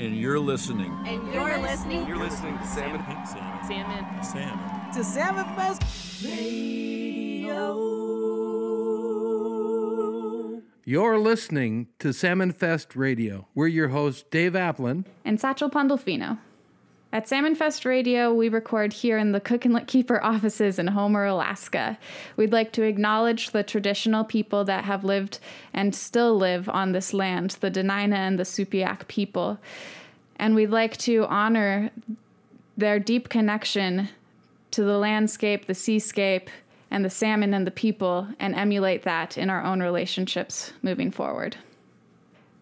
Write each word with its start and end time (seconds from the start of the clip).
And 0.00 0.16
you're 0.16 0.38
listening. 0.38 0.90
And 1.06 1.30
you're 1.30 1.58
listening. 1.58 2.08
You're 2.08 2.16
listening 2.16 2.56
to 2.56 2.66
Salmon. 2.66 3.04
Salmon. 3.26 4.22
Salmon. 4.22 4.92
to 4.94 5.04
Salmon 5.04 5.44
Fest 5.56 6.24
Radio. 6.24 7.76
You're 10.86 11.18
listening 11.18 11.88
to 11.98 12.14
Salmon 12.14 12.50
Fest 12.50 12.96
Radio. 12.96 13.46
We're 13.54 13.66
your 13.66 13.88
hosts, 13.88 14.24
Dave 14.30 14.54
Applin. 14.54 15.04
and 15.22 15.38
Satchel 15.38 15.68
Pandolfino. 15.68 16.38
At 17.12 17.26
Salmon 17.26 17.56
Fest 17.56 17.84
Radio, 17.84 18.32
we 18.32 18.48
record 18.48 18.92
here 18.92 19.18
in 19.18 19.32
the 19.32 19.40
Cook 19.40 19.62
Inletkeeper 19.62 20.20
offices 20.22 20.78
in 20.78 20.86
Homer, 20.86 21.24
Alaska. 21.24 21.98
We'd 22.36 22.52
like 22.52 22.70
to 22.74 22.84
acknowledge 22.84 23.50
the 23.50 23.64
traditional 23.64 24.22
people 24.22 24.64
that 24.66 24.84
have 24.84 25.02
lived 25.02 25.40
and 25.74 25.92
still 25.92 26.36
live 26.36 26.68
on 26.68 26.92
this 26.92 27.12
land, 27.12 27.56
the 27.60 27.70
Dena'ina 27.70 28.14
and 28.14 28.38
the 28.38 28.44
Sugpiaq 28.44 29.08
people. 29.08 29.58
And 30.36 30.54
we'd 30.54 30.70
like 30.70 30.98
to 30.98 31.26
honor 31.26 31.90
their 32.76 33.00
deep 33.00 33.28
connection 33.28 34.08
to 34.70 34.84
the 34.84 34.96
landscape, 34.96 35.66
the 35.66 35.74
seascape, 35.74 36.48
and 36.92 37.04
the 37.04 37.10
salmon 37.10 37.54
and 37.54 37.66
the 37.66 37.72
people, 37.72 38.28
and 38.38 38.54
emulate 38.54 39.02
that 39.02 39.36
in 39.36 39.50
our 39.50 39.64
own 39.64 39.82
relationships 39.82 40.72
moving 40.80 41.10
forward. 41.10 41.56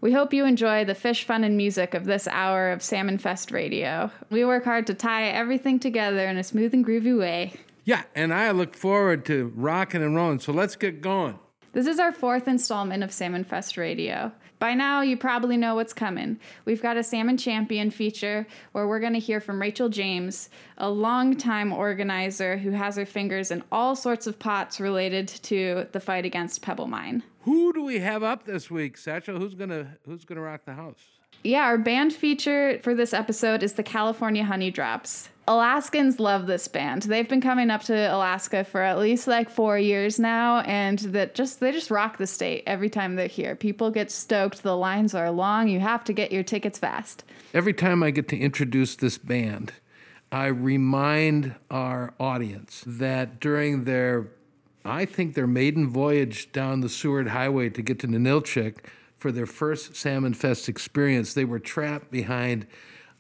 We 0.01 0.13
hope 0.13 0.33
you 0.33 0.45
enjoy 0.45 0.85
the 0.85 0.95
fish, 0.95 1.25
fun, 1.25 1.43
and 1.43 1.57
music 1.57 1.93
of 1.93 2.05
this 2.05 2.29
hour 2.29 2.71
of 2.71 2.85
Salmon 2.85 3.19
Fest 3.19 3.51
Radio. 3.51 4.13
We 4.31 4.45
work 4.45 4.65
hard 4.65 4.87
to 4.87 4.95
tie 4.95 5.25
everything 5.25 5.81
together 5.81 6.29
in 6.29 6.39
a 6.39 6.45
smooth 6.45 6.73
and 6.73 6.87
groovy 6.87 7.19
way. 7.19 7.55
Yeah, 7.85 8.05
and 8.15 8.33
I 8.33 8.53
look 8.53 8.77
forward 8.77 9.25
to 9.25 9.53
rocking 9.57 10.05
and 10.05 10.15
rolling. 10.15 10.39
So 10.39 10.53
let's 10.53 10.77
get 10.77 11.01
going. 11.01 11.41
This 11.73 11.89
is 11.89 11.99
our 11.99 12.13
fourth 12.13 12.47
installment 12.47 13.03
of 13.03 13.13
Salmon 13.13 13.43
Fest 13.43 13.77
Radio. 13.77 14.31
By 14.61 14.75
now, 14.75 15.03
you 15.03 15.17
probably 15.17 15.57
know 15.57 15.75
what's 15.75 15.93
coming. 15.93 16.39
We've 16.65 16.83
got 16.83 16.97
a 16.97 17.03
Salmon 17.03 17.37
Champion 17.37 17.91
feature 17.91 18.47
where 18.73 18.87
we're 18.87 19.01
going 19.01 19.15
to 19.15 19.19
hear 19.19 19.41
from 19.41 19.61
Rachel 19.61 19.89
James, 19.89 20.49
a 20.77 20.89
longtime 20.89 21.73
organizer 21.73 22.57
who 22.57 22.71
has 22.71 22.97
her 22.97 23.07
fingers 23.07 23.51
in 23.51 23.65
all 23.73 23.97
sorts 23.97 24.29
of 24.29 24.39
pots 24.39 24.79
related 24.79 25.27
to 25.27 25.89
the 25.91 26.01
fight 26.01 26.25
against 26.25 26.63
Pebble 26.63 26.87
Mine. 26.87 27.25
Who 27.49 27.73
do 27.73 27.83
we 27.83 28.01
have 28.01 28.23
up 28.23 28.45
this 28.45 28.71
week, 28.71 28.99
Satchel? 28.99 29.39
Who's 29.39 29.55
gonna 29.55 29.97
Who's 30.05 30.27
gonna 30.27 30.43
rock 30.43 30.67
the 30.67 30.75
house? 30.75 31.01
Yeah, 31.43 31.63
our 31.63 31.79
band 31.79 32.13
feature 32.13 32.79
for 32.83 32.95
this 32.95 33.15
episode 33.15 33.63
is 33.63 33.73
the 33.73 33.83
California 33.83 34.45
Honeydrops. 34.45 35.29
Alaskans 35.47 36.21
love 36.21 36.47
this 36.47 36.69
band. 36.69 37.05
They've 37.05 37.27
been 37.27 37.41
coming 37.41 37.71
up 37.71 37.85
to 37.85 38.15
Alaska 38.15 38.65
for 38.65 38.83
at 38.83 38.99
least 38.99 39.27
like 39.27 39.49
4 39.49 39.79
years 39.79 40.19
now 40.19 40.61
and 40.61 40.99
that 40.99 41.35
just 41.35 41.61
they 41.61 41.73
just 41.73 41.91
rock 41.91 42.19
the 42.19 42.27
state 42.27 42.65
every 42.67 42.91
time 42.91 43.17
they're 43.17 43.29
here. 43.29 43.57
People 43.57 43.91
get 43.91 44.11
stoked. 44.11 44.63
The 44.63 44.77
lines 44.77 45.15
are 45.15 45.31
long. 45.31 45.69
You 45.69 45.81
have 45.81 46.05
to 46.05 46.13
get 46.13 46.31
your 46.31 46.43
tickets 46.43 46.79
fast. 46.79 47.25
Every 47.55 47.73
time 47.73 48.03
I 48.03 48.11
get 48.11 48.29
to 48.29 48.37
introduce 48.37 48.95
this 48.95 49.17
band, 49.17 49.73
I 50.31 50.49
remind 50.49 51.55
our 51.71 52.13
audience 52.21 52.85
that 52.87 53.41
during 53.41 53.85
their, 53.85 54.27
I 54.85 55.05
think 55.05 55.35
their 55.35 55.47
maiden 55.47 55.89
voyage 55.89 56.53
down 56.53 56.81
the 56.81 56.89
Seward 56.89 57.29
Highway 57.29 57.69
to 57.71 57.83
get 57.83 57.99
to 58.01 58.07
Ninilchik 58.07 58.79
for 59.19 59.33
their 59.33 59.47
first 59.47 59.97
Salmon 59.97 60.33
Fest 60.33 60.69
experience, 60.69 61.35
they 61.35 61.45
were 61.45 61.59
trapped 61.59 62.11
behind 62.11 62.67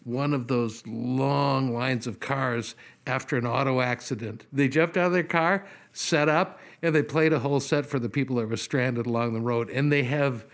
one 0.04 0.32
of 0.32 0.46
those 0.46 0.86
long 0.86 1.74
lines 1.74 2.06
of 2.06 2.20
cars 2.20 2.74
after 3.06 3.36
an 3.36 3.46
auto 3.46 3.80
accident. 3.80 4.46
They 4.52 4.68
jumped 4.68 4.96
out 4.96 5.08
of 5.08 5.12
their 5.12 5.24
car, 5.24 5.66
set 5.92 6.28
up, 6.28 6.60
and 6.82 6.94
they 6.94 7.02
played 7.02 7.32
a 7.32 7.40
whole 7.40 7.60
set 7.60 7.84
for 7.84 7.98
the 7.98 8.08
people 8.08 8.36
that 8.36 8.48
were 8.48 8.56
stranded 8.56 9.06
along 9.06 9.34
the 9.34 9.40
road. 9.40 9.68
And 9.68 9.92
they 9.92 10.04
have 10.04 10.46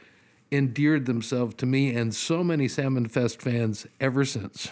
endeared 0.51 1.07
themselves 1.07 1.55
to 1.57 1.67
me 1.67 1.95
and 1.95 2.15
so 2.15 2.43
many 2.43 2.67
Salmon 2.67 3.07
Fest 3.07 3.41
fans 3.43 3.87
ever 4.01 4.25
since. 4.25 4.71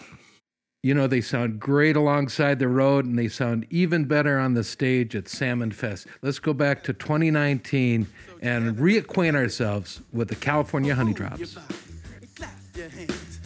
You 0.84 0.94
know, 0.94 1.06
they 1.06 1.20
sound 1.20 1.60
great 1.60 1.94
alongside 1.94 2.58
the 2.58 2.66
road 2.66 3.04
and 3.04 3.16
they 3.16 3.28
sound 3.28 3.66
even 3.70 4.04
better 4.04 4.36
on 4.40 4.54
the 4.54 4.64
stage 4.64 5.14
at 5.14 5.28
Salmon 5.28 5.70
Fest. 5.70 6.08
Let's 6.22 6.40
go 6.40 6.52
back 6.52 6.82
to 6.82 6.92
2019 6.92 8.08
and 8.40 8.76
reacquaint 8.76 9.36
ourselves 9.36 10.00
with 10.12 10.26
the 10.26 10.34
California 10.34 10.92
Honeydrops. 10.96 11.56
Clap 12.34 12.50
your 12.74 12.88
hands, 12.88 13.38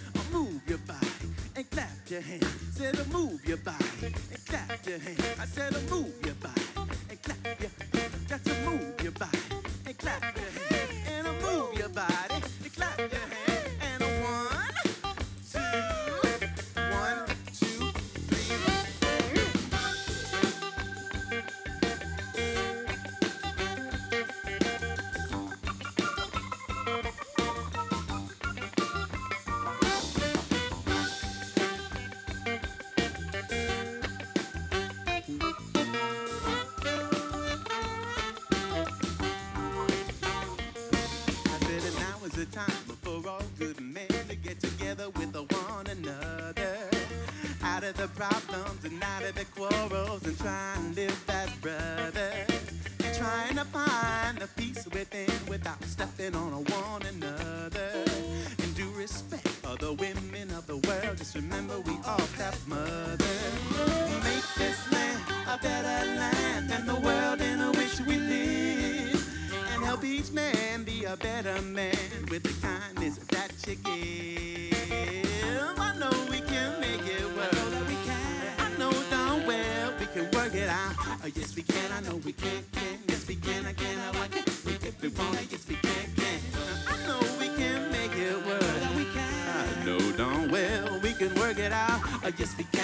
I 92.26 92.30
know 92.30 92.46
we 92.58 92.75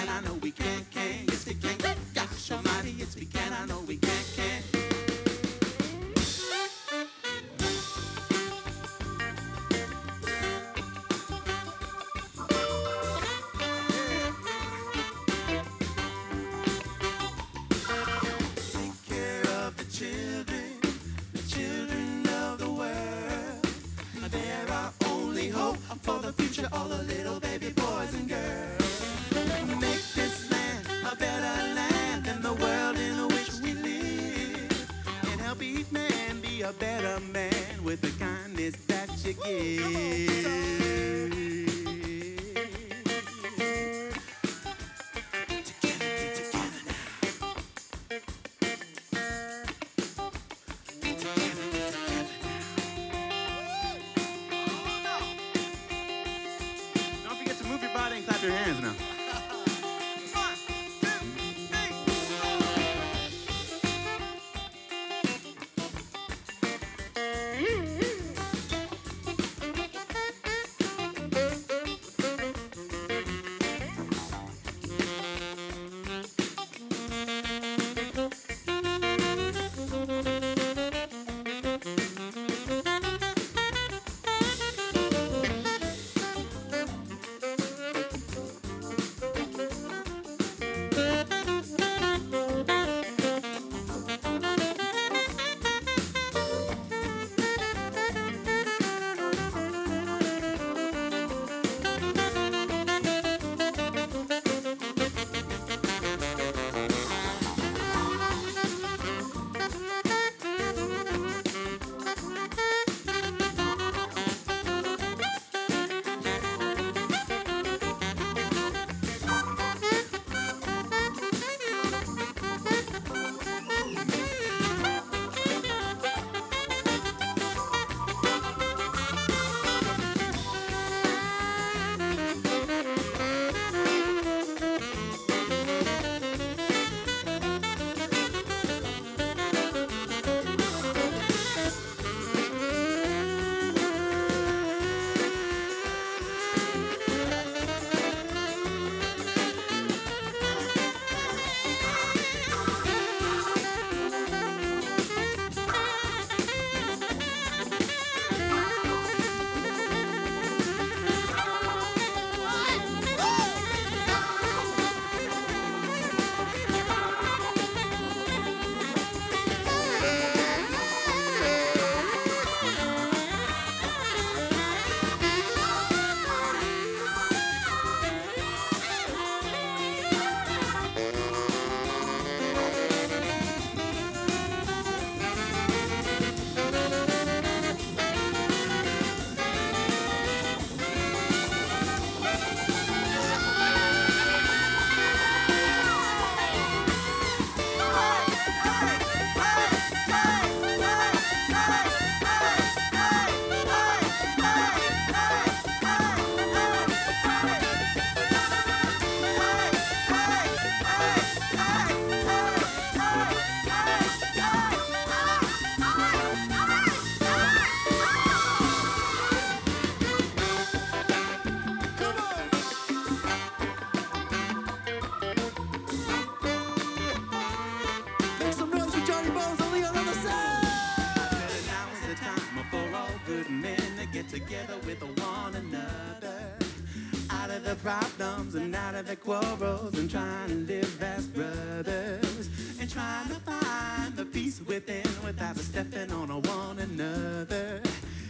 problems 239.05 239.09
and 239.09 239.09
out 239.09 239.09
of 239.09 239.09
the 239.09 239.17
quarrels 239.17 239.99
and 239.99 240.11
trying 240.11 240.49
to 240.49 240.73
live 240.73 241.03
as 241.03 241.27
brothers 241.27 242.51
and 242.81 242.91
trying 242.91 243.29
to 243.29 243.35
find 243.35 244.17
the 244.17 244.25
peace 244.25 244.61
within 244.67 245.07
without 245.25 245.57
stepping 245.59 246.11
on 246.13 246.29
one 246.43 246.79
another. 246.79 247.81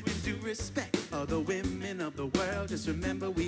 And 0.07 0.23
do 0.25 0.37
respect 0.43 0.97
all 1.13 1.27
the 1.27 1.41
women 1.41 2.01
of 2.01 2.17
the 2.17 2.27
world. 2.27 2.69
Just 2.69 2.89
remember 2.89 3.31
we 3.31 3.42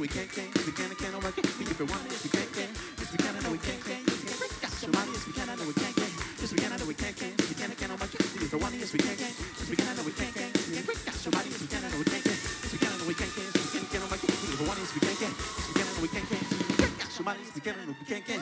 we 0.00 0.08
can. 0.08 0.24
I 0.24 0.32
know 0.32 0.32
we 0.32 0.32
can. 0.32 0.32
Can. 0.32 0.48
Yes, 0.56 0.72
can. 0.72 0.90
I 0.90 0.96
can. 0.96 1.12
I 1.12 1.18
want. 1.20 1.36
We 1.36 1.64
if 1.68 1.76
we 1.76 1.84
want 1.84 2.04
it. 2.08 2.12
Yes, 2.16 2.24
we 2.24 2.30
can. 2.32 2.48
Can. 2.56 2.70
Yes, 2.96 3.12
we 3.12 3.18
can. 3.20 3.36
I 3.36 3.40
know 3.44 3.52
we 3.52 3.60
can. 3.60 3.80
Can. 3.84 4.00
Yes, 4.00 4.16
we 4.16 4.32
can. 4.32 4.38
Great 4.40 4.54
gosh 4.64 4.84
almighty. 4.88 5.12
Yes, 5.12 5.26
we 5.28 5.32
can. 5.36 5.48
I 5.50 5.54
know 5.60 5.66
we 5.68 5.76
can't, 5.76 5.96
Can. 5.96 6.10
Yes, 6.40 6.52
we 6.52 6.58
can. 6.58 6.72
I 6.72 6.76
know 6.80 6.88
we 6.88 6.96
can. 6.96 7.12
Can. 7.12 7.32
Yes, 7.36 7.48
we 7.50 7.54
can. 7.60 7.68
I 7.68 7.76
can. 7.76 7.90
I 7.90 7.96
want. 8.00 8.12
We 8.16 8.40
if 8.40 8.52
we 8.52 8.58
want 8.60 8.74
it. 8.74 8.80
Yes, 8.80 8.92
we 8.96 9.00
can. 9.04 9.16
Can. 9.20 9.32
Yes, 9.36 9.68
we 9.68 9.76
can. 9.76 9.88
I 9.88 9.92
know 9.92 10.04
we 10.08 10.12
can. 10.16 10.32
Can. 10.32 10.48
Yes, 10.56 10.64
we 10.64 10.72
can. 10.72 10.84
Great 10.88 11.04
gosh 11.04 11.26
almighty. 11.28 11.50
Yes, 11.52 11.60
we 11.60 11.68
can. 11.68 11.84
I 11.84 11.88
know 11.92 12.00
we 12.00 12.08
can't, 12.08 12.24
Can. 12.24 12.38
Yes, 12.40 12.72
we 12.72 12.78
can. 12.80 12.88
I 12.88 12.96
know 12.96 13.06
we 13.10 13.14
can. 13.20 13.28
Can. 13.28 13.44
Yes, 13.44 13.60
we 13.60 13.68
can. 13.68 13.84
I 13.84 13.88
can. 13.92 14.00
I 14.00 14.08
want. 14.08 14.22
We 14.24 14.28
if 14.32 14.60
we 14.60 14.64
want 14.64 14.78
it. 14.80 14.88
Yes, 14.88 14.92
we 14.96 15.00
can. 15.04 15.16
Can. 15.20 15.32
Yes, 15.36 15.66
we 15.68 15.74
can. 15.76 15.84
I 15.84 15.92
know 15.92 16.00
we 16.00 16.08
can. 16.08 16.24
Can. 16.24 16.40
Yes, 16.40 16.56
we 16.56 16.64
can. 16.64 16.76
Great 16.80 16.94
gosh 16.96 17.16
almighty. 17.20 17.42
Yes, 17.44 17.52
we 17.52 17.60
can. 17.60 17.74
I 17.76 17.84
know 17.84 17.96
we 18.00 18.06
can't, 18.08 18.24
Can. 18.24 18.40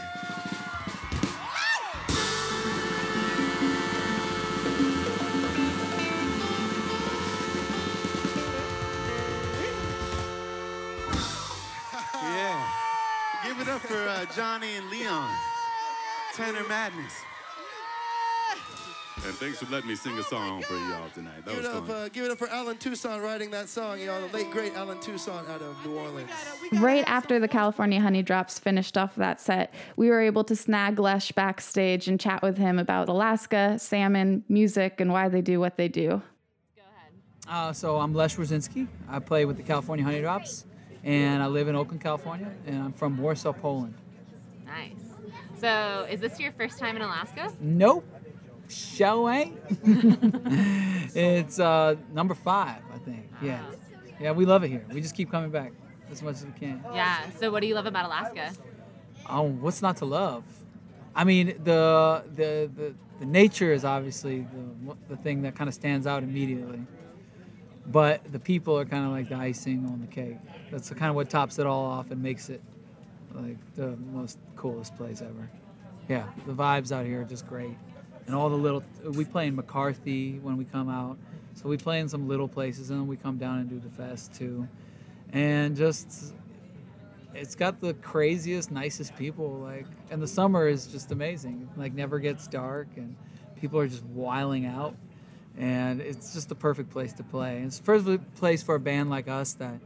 Johnny 14.35 14.77
and 14.77 14.89
Leon. 14.91 15.31
Tenor 16.35 16.67
Madness. 16.69 17.15
And 19.27 19.35
thanks 19.35 19.59
for 19.59 19.71
letting 19.73 19.89
me 19.89 19.97
sing 19.97 20.17
a 20.17 20.23
song 20.23 20.63
for 20.63 20.75
y'all 20.75 21.09
tonight. 21.13 21.45
That 21.45 21.51
Give 21.51 21.57
was 21.59 21.67
it, 21.67 21.75
up, 21.75 21.87
fun. 21.89 21.97
uh, 21.97 22.09
give 22.13 22.25
it 22.25 22.31
up 22.31 22.39
for 22.39 22.49
Allen 22.51 22.77
Toussaint 22.77 23.21
writing 23.21 23.51
that 23.51 23.69
song, 23.69 23.99
y'all. 24.01 24.21
The 24.29 24.33
late, 24.37 24.51
great 24.53 24.75
Allen 24.75 25.01
Toussaint 25.01 25.49
out 25.49 25.61
of 25.61 25.75
New 25.85 25.97
Orleans. 25.99 26.31
Right 26.75 27.03
after 27.09 27.41
the 27.41 27.49
California 27.49 28.01
Honeydrops 28.01 28.61
finished 28.61 28.97
off 28.97 29.17
that 29.17 29.41
set, 29.41 29.75
we 29.97 30.09
were 30.09 30.21
able 30.21 30.45
to 30.45 30.55
snag 30.55 31.01
Lech 31.01 31.35
backstage 31.35 32.07
and 32.07 32.21
chat 32.21 32.43
with 32.43 32.57
him 32.59 32.79
about 32.79 33.09
Alaska, 33.09 33.77
salmon, 33.81 34.45
music, 34.49 35.01
and 35.01 35.13
why 35.13 35.29
they 35.29 35.41
do 35.43 35.59
what 35.59 35.77
they 35.77 35.89
do. 35.89 36.23
Go 36.77 36.83
ahead. 36.97 37.13
Uh, 37.49 37.73
so 37.73 37.97
I'm 37.97 38.15
Lech 38.15 38.31
Wierzynski. 38.31 38.87
I 39.09 39.19
play 39.19 39.47
with 39.47 39.57
the 39.57 39.65
California 39.65 40.05
Honeydrops, 40.05 40.65
and 41.03 41.43
I 41.43 41.49
live 41.49 41.67
in 41.67 41.75
Oakland, 41.75 42.01
California, 42.01 42.53
and 42.67 42.81
I'm 42.85 42.93
from 42.93 43.19
Warsaw, 43.19 43.53
Poland. 43.53 43.95
Nice. 44.69 45.61
So, 45.61 46.07
is 46.11 46.21
this 46.21 46.39
your 46.39 46.53
first 46.53 46.79
time 46.79 46.97
in 46.97 47.03
Alaska? 47.03 47.53
Nope, 47.61 48.05
show 48.69 49.29
ain't. 49.29 49.59
it's 51.15 51.59
uh, 51.59 51.97
number 52.13 52.35
five, 52.35 52.83
I 52.93 52.99
think. 52.99 53.31
Yeah, 53.43 53.65
yeah, 54.21 54.33
we 54.33 54.45
love 54.45 54.63
it 54.63 54.69
here. 54.69 54.85
We 54.93 55.01
just 55.01 55.17
keep 55.17 55.31
coming 55.31 55.51
back 55.51 55.73
as 56.11 56.23
much 56.23 56.37
as 56.37 56.47
we 56.47 56.53
can. 56.53 56.83
Yeah. 56.93 57.29
So, 57.39 57.51
what 57.51 57.61
do 57.61 57.67
you 57.67 57.75
love 57.75 57.87
about 57.87 58.07
Alaska? 58.07 58.53
Oh, 59.29 59.43
what's 59.43 59.83
not 59.83 59.97
to 59.99 60.05
love? 60.05 60.45
I 61.15 61.25
mean, 61.25 61.59
the 61.65 62.23
the 62.35 62.71
the, 62.75 62.95
the 63.21 63.27
nature 63.27 63.73
is 63.73 63.85
obviously 63.85 64.47
the 64.87 64.97
the 65.09 65.17
thing 65.17 65.43
that 65.43 65.57
kind 65.57 65.69
of 65.69 65.75
stands 65.75 66.07
out 66.07 66.23
immediately. 66.23 66.81
But 67.87 68.31
the 68.31 68.39
people 68.39 68.79
are 68.79 68.85
kind 68.85 69.07
of 69.07 69.13
like 69.13 69.31
the 69.31 69.37
icing 69.37 69.87
on 69.87 70.01
the 70.03 70.07
cake. 70.07 70.37
That's 70.71 70.91
kind 70.91 71.09
of 71.09 71.15
what 71.15 71.31
tops 71.31 71.59
it 71.59 71.67
all 71.67 71.87
off 71.87 72.11
and 72.11 72.23
makes 72.23 72.51
it 72.51 72.63
like 73.41 73.75
the 73.75 73.97
most 74.13 74.39
coolest 74.57 74.97
place 74.97 75.23
ever. 75.23 75.51
Yeah, 76.09 76.27
the 76.47 76.53
vibes 76.53 76.93
out 76.93 77.07
here 77.07 77.23
are 77.23 77.25
just 77.25 77.47
great. 77.47 77.77
And 78.27 78.35
all 78.35 78.49
the 78.51 78.57
little 78.57 78.83
we 79.05 79.25
play 79.25 79.47
in 79.47 79.57
McCarthy 79.57 80.39
when 80.39 80.57
we 80.57 80.65
come 80.65 80.89
out. 80.89 81.19
So 81.55 81.69
we 81.69 81.77
play 81.77 82.01
in 82.01 82.09
some 82.09 82.29
little 82.29 82.49
places 82.49 82.91
and 82.91 83.01
then 83.01 83.07
we 83.07 83.17
come 83.17 83.39
down 83.39 83.59
and 83.59 83.69
do 83.69 83.79
the 83.81 83.91
fest 83.91 84.35
too. 84.35 84.69
And 85.33 85.77
just 85.77 86.35
it's 87.35 87.55
got 87.55 87.81
the 87.81 87.95
craziest, 87.95 88.71
nicest 88.71 89.17
people. 89.17 89.59
Like, 89.59 89.87
and 90.11 90.21
the 90.21 90.27
summer 90.27 90.69
is 90.69 90.87
just 90.87 91.13
amazing. 91.13 91.69
Like, 91.77 91.95
never 91.95 92.19
gets 92.19 92.47
dark, 92.49 92.89
and 92.97 93.17
people 93.61 93.79
are 93.79 93.89
just 93.89 94.05
wiling 94.05 94.67
out, 94.67 94.97
and 95.57 96.01
it's 96.01 96.35
just 96.35 96.49
the 96.49 96.55
perfect 96.55 96.91
place 96.91 97.13
to 97.15 97.23
play. 97.23 97.59
And 97.59 97.67
it's 97.67 97.79
the 97.79 97.85
perfect 97.85 98.35
place 98.35 98.63
for 98.63 98.75
a 98.75 98.81
band 98.81 99.11
like 99.11 99.29
us 99.29 99.55
that 99.55 99.79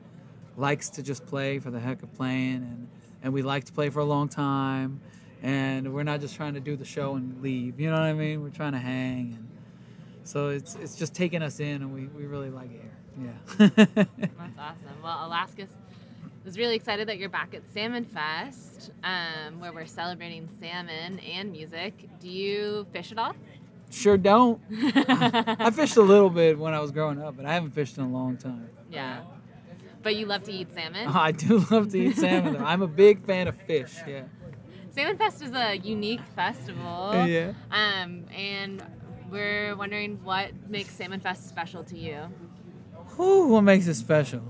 likes 0.56 0.90
to 0.90 1.02
just 1.02 1.26
play 1.26 1.58
for 1.58 1.70
the 1.70 1.80
heck 1.80 2.02
of 2.02 2.12
playing, 2.14 2.56
and 2.56 2.88
and 3.22 3.32
we 3.32 3.42
like 3.42 3.64
to 3.64 3.72
play 3.72 3.90
for 3.90 4.00
a 4.00 4.04
long 4.04 4.28
time, 4.28 5.00
and 5.42 5.92
we're 5.92 6.02
not 6.02 6.20
just 6.20 6.36
trying 6.36 6.54
to 6.54 6.60
do 6.60 6.76
the 6.76 6.84
show 6.84 7.14
and 7.14 7.40
leave. 7.42 7.80
You 7.80 7.90
know 7.90 7.96
what 7.96 8.02
I 8.02 8.12
mean? 8.12 8.42
We're 8.42 8.50
trying 8.50 8.72
to 8.72 8.78
hang, 8.78 9.36
and 9.38 9.48
so 10.24 10.48
it's 10.48 10.76
it's 10.76 10.96
just 10.96 11.14
taking 11.14 11.42
us 11.42 11.60
in, 11.60 11.82
and 11.82 11.92
we, 11.92 12.06
we 12.06 12.26
really 12.26 12.50
like 12.50 12.70
it 12.72 12.80
here. 12.80 13.34
Yeah. 13.58 13.66
That's 14.18 14.58
awesome. 14.58 15.02
Well, 15.02 15.26
Alaska 15.26 15.66
is 16.44 16.58
really 16.58 16.74
excited 16.74 17.08
that 17.08 17.18
you're 17.18 17.28
back 17.28 17.54
at 17.54 17.62
Salmon 17.72 18.04
Fest, 18.04 18.90
um, 19.04 19.60
where 19.60 19.72
we're 19.72 19.86
celebrating 19.86 20.48
salmon 20.60 21.18
and 21.20 21.52
music. 21.52 22.08
Do 22.20 22.28
you 22.28 22.86
fish 22.92 23.12
at 23.12 23.18
all? 23.18 23.34
Sure 23.90 24.16
don't. 24.16 24.60
I 24.72 25.70
fished 25.70 25.98
a 25.98 26.02
little 26.02 26.30
bit 26.30 26.58
when 26.58 26.72
I 26.72 26.80
was 26.80 26.90
growing 26.90 27.20
up, 27.20 27.36
but 27.36 27.44
I 27.44 27.52
haven't 27.52 27.72
fished 27.72 27.98
in 27.98 28.04
a 28.04 28.08
long 28.08 28.38
time. 28.38 28.68
Yeah. 28.90 29.20
But 30.02 30.16
you 30.16 30.26
love 30.26 30.42
to 30.44 30.52
eat 30.52 30.72
salmon. 30.74 31.06
Oh, 31.08 31.12
I 31.14 31.32
do 31.32 31.64
love 31.70 31.90
to 31.92 31.98
eat 31.98 32.16
salmon. 32.16 32.54
Though. 32.54 32.64
I'm 32.64 32.82
a 32.82 32.88
big 32.88 33.24
fan 33.24 33.48
of 33.48 33.56
fish. 33.56 33.94
Yeah. 34.06 34.24
Salmon 34.90 35.16
Fest 35.16 35.42
is 35.42 35.52
a 35.54 35.76
unique 35.76 36.20
festival. 36.36 37.26
Yeah. 37.26 37.52
Um, 37.70 38.26
and 38.36 38.84
we're 39.30 39.74
wondering 39.76 40.22
what 40.22 40.50
makes 40.68 40.90
Salmon 40.90 41.20
Fest 41.20 41.48
special 41.48 41.82
to 41.84 41.98
you. 41.98 42.18
Whew, 43.16 43.48
what 43.48 43.62
makes 43.62 43.86
it 43.86 43.94
special? 43.94 44.42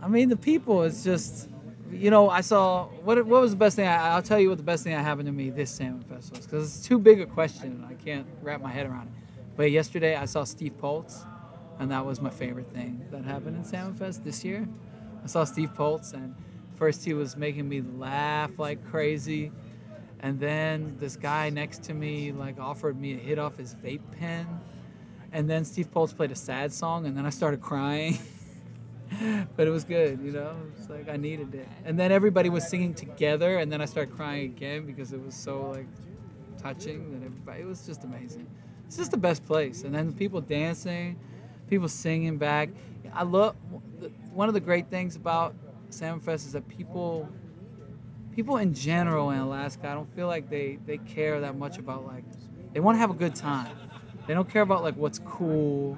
I 0.00 0.08
mean, 0.08 0.28
the 0.28 0.36
people. 0.36 0.82
It's 0.82 1.04
just, 1.04 1.48
you 1.90 2.10
know, 2.10 2.28
I 2.28 2.40
saw 2.40 2.86
what 3.04 3.24
what 3.24 3.40
was 3.40 3.52
the 3.52 3.56
best 3.56 3.76
thing. 3.76 3.86
I, 3.86 4.14
I'll 4.14 4.22
tell 4.22 4.40
you 4.40 4.48
what 4.48 4.58
the 4.58 4.64
best 4.64 4.82
thing 4.82 4.92
that 4.94 5.04
happened 5.04 5.26
to 5.26 5.32
me 5.32 5.50
this 5.50 5.70
salmon 5.70 6.02
fest 6.02 6.32
was 6.32 6.44
because 6.44 6.76
it's 6.76 6.86
too 6.86 6.98
big 6.98 7.20
a 7.20 7.26
question. 7.26 7.86
I 7.88 7.94
can't 7.94 8.26
wrap 8.42 8.60
my 8.60 8.70
head 8.70 8.86
around 8.86 9.08
it. 9.08 9.14
But 9.56 9.70
yesterday 9.70 10.16
I 10.16 10.24
saw 10.24 10.42
Steve 10.42 10.76
Poltz, 10.78 11.24
and 11.78 11.90
that 11.90 12.04
was 12.04 12.20
my 12.20 12.30
favorite 12.30 12.72
thing 12.72 13.04
that 13.10 13.24
happened 13.24 13.56
in 13.56 13.64
Salmon 13.64 13.94
Fest 13.94 14.24
this 14.24 14.44
year. 14.44 14.68
I 15.22 15.26
saw 15.26 15.44
Steve 15.44 15.74
Poltz, 15.74 16.12
and 16.12 16.34
first 16.74 17.04
he 17.04 17.14
was 17.14 17.36
making 17.36 17.68
me 17.68 17.80
laugh 17.80 18.58
like 18.58 18.84
crazy, 18.90 19.52
and 20.20 20.38
then 20.38 20.96
this 20.98 21.16
guy 21.16 21.50
next 21.50 21.82
to 21.84 21.94
me 21.94 22.32
like 22.32 22.58
offered 22.58 23.00
me 23.00 23.14
a 23.14 23.18
hit 23.18 23.38
off 23.38 23.56
his 23.56 23.74
vape 23.74 24.02
pen, 24.18 24.46
and 25.32 25.48
then 25.48 25.64
Steve 25.64 25.90
Poltz 25.90 26.12
played 26.12 26.30
a 26.30 26.36
sad 26.36 26.72
song, 26.72 27.06
and 27.06 27.16
then 27.16 27.26
I 27.26 27.30
started 27.30 27.60
crying. 27.60 28.18
but 29.56 29.66
it 29.66 29.70
was 29.70 29.84
good, 29.84 30.20
you 30.22 30.32
know. 30.32 30.54
It's 30.78 30.88
like 30.88 31.08
I 31.08 31.16
needed 31.16 31.54
it, 31.54 31.68
and 31.84 31.98
then 31.98 32.12
everybody 32.12 32.48
was 32.48 32.68
singing 32.68 32.94
together, 32.94 33.58
and 33.58 33.70
then 33.70 33.80
I 33.80 33.84
started 33.84 34.14
crying 34.14 34.44
again 34.46 34.86
because 34.86 35.12
it 35.12 35.24
was 35.24 35.34
so 35.34 35.70
like 35.70 35.86
touching 36.62 37.10
that 37.12 37.24
everybody. 37.24 37.62
It 37.62 37.66
was 37.66 37.84
just 37.86 38.04
amazing. 38.04 38.46
it's 38.86 38.96
just 38.96 39.10
the 39.10 39.16
best 39.16 39.44
place. 39.44 39.84
And 39.84 39.94
then 39.94 40.12
people 40.12 40.40
dancing, 40.40 41.18
people 41.72 41.88
singing 41.88 42.36
back. 42.36 42.68
I 43.14 43.22
love 43.22 43.56
one 44.30 44.46
of 44.46 44.52
the 44.52 44.60
great 44.60 44.90
things 44.90 45.16
about 45.16 45.54
Salmon 45.88 46.20
Fest 46.20 46.44
is 46.44 46.52
that 46.52 46.68
people 46.68 47.30
people 48.36 48.58
in 48.58 48.74
general 48.74 49.30
in 49.30 49.38
Alaska, 49.38 49.88
I 49.88 49.94
don't 49.94 50.14
feel 50.14 50.26
like 50.26 50.50
they 50.50 50.78
they 50.84 50.98
care 50.98 51.40
that 51.40 51.56
much 51.56 51.78
about 51.78 52.04
like 52.06 52.24
they 52.74 52.80
want 52.80 52.96
to 52.96 52.98
have 52.98 53.08
a 53.08 53.14
good 53.14 53.34
time. 53.34 53.74
They 54.26 54.34
don't 54.34 54.50
care 54.50 54.60
about 54.60 54.82
like 54.82 54.96
what's 54.96 55.18
cool. 55.20 55.96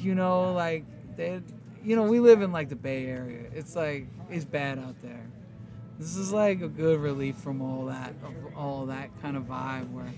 You 0.00 0.14
know, 0.14 0.52
like 0.52 0.84
they 1.16 1.40
you 1.82 1.96
know, 1.96 2.04
we 2.04 2.20
live 2.20 2.40
in 2.40 2.52
like 2.52 2.68
the 2.68 2.76
Bay 2.76 3.06
Area. 3.06 3.46
It's 3.52 3.74
like 3.74 4.06
it's 4.30 4.44
bad 4.44 4.78
out 4.78 4.94
there. 5.02 5.26
This 5.98 6.14
is 6.14 6.32
like 6.32 6.62
a 6.62 6.68
good 6.68 7.00
relief 7.00 7.34
from 7.34 7.60
all 7.60 7.86
that 7.86 8.14
of 8.22 8.56
all 8.56 8.86
that 8.86 9.10
kind 9.20 9.36
of 9.36 9.42
vibe 9.44 9.90
where 9.90 10.12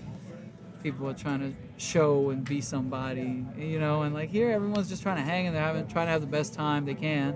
people 0.83 1.09
are 1.09 1.15
trying 1.15 1.39
to 1.39 1.51
show 1.77 2.29
and 2.29 2.43
be 2.43 2.61
somebody, 2.61 3.45
you 3.57 3.79
know, 3.79 4.03
and 4.03 4.13
like 4.13 4.29
here 4.29 4.51
everyone's 4.51 4.89
just 4.89 5.01
trying 5.01 5.17
to 5.17 5.23
hang 5.23 5.47
and 5.47 5.55
they're 5.55 5.63
having 5.63 5.87
trying 5.87 6.07
to 6.07 6.11
have 6.11 6.21
the 6.21 6.27
best 6.27 6.53
time 6.53 6.85
they 6.85 6.93
can 6.93 7.35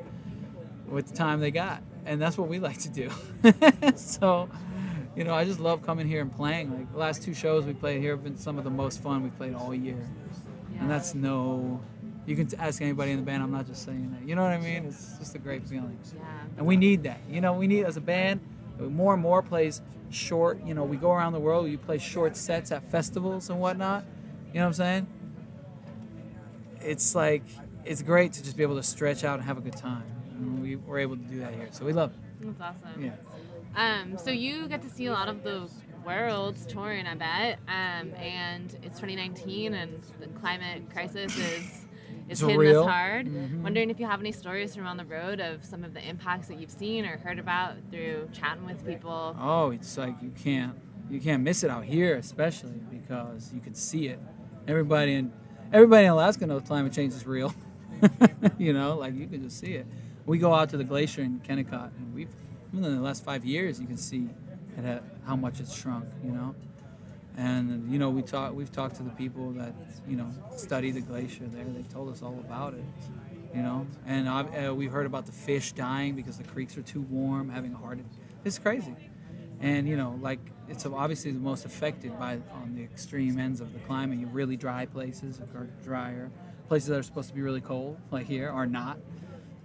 with 0.88 1.08
the 1.08 1.16
time 1.16 1.40
they 1.40 1.52
got. 1.52 1.82
And 2.06 2.22
that's 2.22 2.38
what 2.38 2.48
we 2.48 2.60
like 2.70 2.78
to 2.80 2.90
do. 2.90 3.10
so, 3.96 4.50
you 5.16 5.24
know, 5.24 5.34
I 5.34 5.46
just 5.46 5.60
love 5.60 5.84
coming 5.84 6.08
here 6.08 6.22
and 6.22 6.32
playing. 6.32 6.72
Like 6.72 6.92
the 6.92 7.00
last 7.00 7.24
two 7.24 7.34
shows 7.34 7.66
we 7.66 7.74
played 7.74 8.02
here 8.02 8.12
have 8.12 8.24
been 8.24 8.38
some 8.38 8.58
of 8.58 8.64
the 8.64 8.70
most 8.70 9.02
fun 9.02 9.24
we 9.24 9.30
played 9.30 9.56
all 9.56 9.74
year. 9.74 10.08
And 10.80 10.90
that's 10.90 11.16
no 11.16 11.82
you 12.28 12.36
can 12.36 12.48
ask 12.60 12.82
anybody 12.82 13.12
in 13.12 13.18
the 13.18 13.24
band. 13.24 13.42
I'm 13.42 13.52
not 13.52 13.66
just 13.66 13.86
saying 13.86 14.12
that. 14.12 14.28
You 14.28 14.36
know 14.36 14.44
what 14.44 14.52
I 14.52 14.60
mean? 14.60 14.86
It's 14.86 15.18
just 15.18 15.34
a 15.34 15.40
great 15.40 15.66
feeling. 15.66 15.98
Yeah. 16.14 16.22
And 16.58 16.66
we 16.68 16.76
need 16.76 17.04
that. 17.04 17.22
You 17.30 17.40
know, 17.40 17.54
we 17.54 17.68
need 17.68 17.86
as 17.86 17.96
a 17.96 18.02
band. 18.02 18.42
More 18.80 19.14
and 19.14 19.24
more 19.24 19.42
plays 19.42 19.82
short. 20.10 20.60
You 20.64 20.74
know, 20.74 20.84
we 20.84 20.98
go 20.98 21.12
around 21.12 21.34
the 21.34 21.40
world. 21.40 21.70
You 21.70 21.78
play 21.78 21.98
short 21.98 22.36
sets 22.36 22.72
at 22.74 22.84
festivals 22.92 23.50
and 23.50 23.60
whatnot. 23.60 24.06
You 24.54 24.60
know 24.60 24.62
what 24.62 24.68
I'm 24.68 24.74
saying? 24.74 25.08
It's 26.82 27.16
like 27.16 27.44
it's 27.86 28.02
great 28.02 28.34
to 28.34 28.44
just 28.44 28.58
be 28.58 28.64
able 28.64 28.76
to 28.76 28.84
stretch 28.84 29.24
out 29.24 29.36
and 29.40 29.44
have 29.48 29.58
a 29.58 29.62
good 29.62 29.76
time. 29.76 30.04
And 30.32 30.62
we 30.62 30.76
were 30.76 31.00
able 31.00 31.16
to 31.18 31.24
do 31.24 31.40
that 31.40 31.54
here, 31.54 31.68
so 31.72 31.86
we 31.86 31.94
love 31.94 32.12
it. 32.12 32.58
That's 32.60 32.78
awesome. 32.84 33.04
Yeah. 33.04 33.12
Um, 33.76 34.18
so 34.18 34.30
you 34.32 34.68
get 34.68 34.82
to 34.84 34.90
see 34.90 35.08
a 35.08 35.14
lot 35.14 35.28
of 35.30 35.44
the 35.44 35.70
world's 36.06 36.66
touring, 36.66 37.06
I 37.08 37.16
bet. 37.16 37.60
Um, 37.68 38.14
and 38.16 38.72
it's 38.84 39.00
2019, 39.00 39.74
and 39.74 40.02
the 40.20 40.28
climate 40.40 40.84
crisis 40.92 41.36
is 41.38 41.46
is 41.50 41.86
It's 42.30 42.40
hitting 42.42 42.58
real. 42.58 42.82
us 42.84 42.88
hard. 42.90 43.28
Mhm. 43.28 43.62
Wondering 43.62 43.90
if 43.90 44.00
you 44.00 44.06
have 44.06 44.20
any 44.20 44.32
stories 44.32 44.76
from 44.76 44.86
on 44.86 44.98
the 44.98 45.06
road 45.06 45.40
of 45.40 45.64
some 45.66 45.84
of 45.84 45.94
the 45.94 46.08
impacts 46.08 46.48
that 46.50 46.60
you've 46.60 46.72
seen 46.72 47.06
or 47.06 47.18
heard 47.18 47.40
about 47.40 47.76
through 47.92 48.30
chatting 48.34 48.66
with 48.66 48.86
people. 48.86 49.36
Oh, 49.40 49.72
it's 49.72 49.98
like 49.98 50.16
you 50.22 50.32
can't 50.32 50.76
you 51.10 51.22
can't 51.22 51.42
miss 51.42 51.64
it 51.64 51.70
out 51.70 51.86
here, 51.86 52.16
especially 52.18 52.82
because 52.92 53.52
you 53.54 53.62
can 53.62 53.74
see 53.74 54.08
it. 54.10 54.20
Everybody 54.68 55.14
in 55.14 55.32
everybody 55.72 56.06
in 56.06 56.12
Alaska 56.12 56.46
knows 56.46 56.64
climate 56.64 56.92
change 56.92 57.14
is 57.14 57.26
real. 57.26 57.54
you 58.58 58.74
know, 58.74 58.98
like 58.98 59.16
you 59.16 59.26
can 59.28 59.44
just 59.44 59.60
see 59.60 59.74
it. 59.74 59.86
We 60.26 60.38
go 60.38 60.54
out 60.54 60.70
to 60.72 60.78
the 60.78 60.84
glacier 60.84 61.22
in 61.22 61.40
Kennecott, 61.40 61.92
and 61.98 62.14
we've 62.14 62.34
in 62.74 62.82
the 62.82 62.90
last 62.90 63.24
five 63.24 63.46
years, 63.46 63.80
you 63.80 63.88
can 63.88 63.98
see 63.98 64.30
how 65.26 65.36
much 65.36 65.62
it's 65.62 65.74
shrunk. 65.74 66.06
You 66.24 66.32
know, 66.32 66.56
and 67.38 67.90
you 67.90 67.98
know 67.98 68.10
we 68.10 68.22
talk 68.22 68.54
we've 68.54 68.72
talked 68.72 68.98
to 68.98 69.04
the 69.04 69.12
people 69.12 69.52
that 69.54 69.74
you 70.06 70.18
know 70.18 70.30
study 70.58 70.92
the 70.92 71.02
glacier 71.02 71.46
there. 71.46 71.64
They've 71.64 71.88
told 71.88 72.10
us 72.10 72.22
all 72.22 72.38
about 72.40 72.74
it. 72.74 72.84
You 73.56 73.62
know, 73.64 73.88
and 74.06 74.28
uh, 74.28 74.76
we've 74.76 74.92
heard 74.92 75.06
about 75.06 75.26
the 75.26 75.32
fish 75.32 75.72
dying 75.72 76.16
because 76.16 76.38
the 76.38 76.44
creeks 76.44 76.78
are 76.78 76.82
too 76.82 77.02
warm, 77.02 77.50
having 77.50 77.74
a 77.74 77.78
heart. 77.78 78.00
It's 78.44 78.60
crazy, 78.60 78.94
and 79.62 79.88
you 79.88 79.96
know, 79.96 80.20
like 80.22 80.40
it's 80.70 80.86
obviously 80.86 81.32
the 81.32 81.40
most 81.40 81.66
affected 81.66 82.18
by 82.20 82.40
on 82.54 82.76
the 82.76 82.84
extreme 82.84 83.40
ends 83.40 83.62
of 83.62 83.74
the 83.74 83.80
climate. 83.80 84.20
You 84.20 84.28
really 84.28 84.58
dry 84.58 84.86
places 84.86 85.40
are 85.56 85.68
drier. 85.84 86.30
Places 86.68 86.90
that 86.90 87.00
are 87.00 87.04
supposed 87.04 87.30
to 87.30 87.36
be 87.36 87.42
really 87.42 87.62
cold, 87.62 87.98
like 88.12 88.26
here, 88.26 88.50
are 88.50 88.66
not. 88.68 88.98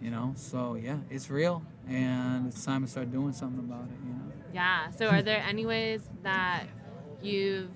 You 0.01 0.11
know, 0.11 0.33
so 0.37 0.75
yeah, 0.75 0.99
it's 1.11 1.31
real, 1.31 1.63
and 1.89 2.49
it's 2.49 2.65
time 2.65 2.83
to 2.85 2.91
start 2.91 3.13
doing 3.13 3.33
something 3.33 3.61
about 3.61 3.85
it. 3.85 3.97
You 4.05 4.15
know. 4.15 4.33
Yeah. 4.53 4.91
So 4.91 5.07
are 5.07 5.23
there 5.23 5.45
any 5.49 5.65
ways 5.65 6.03
that 6.23 6.65
you've, 7.23 7.71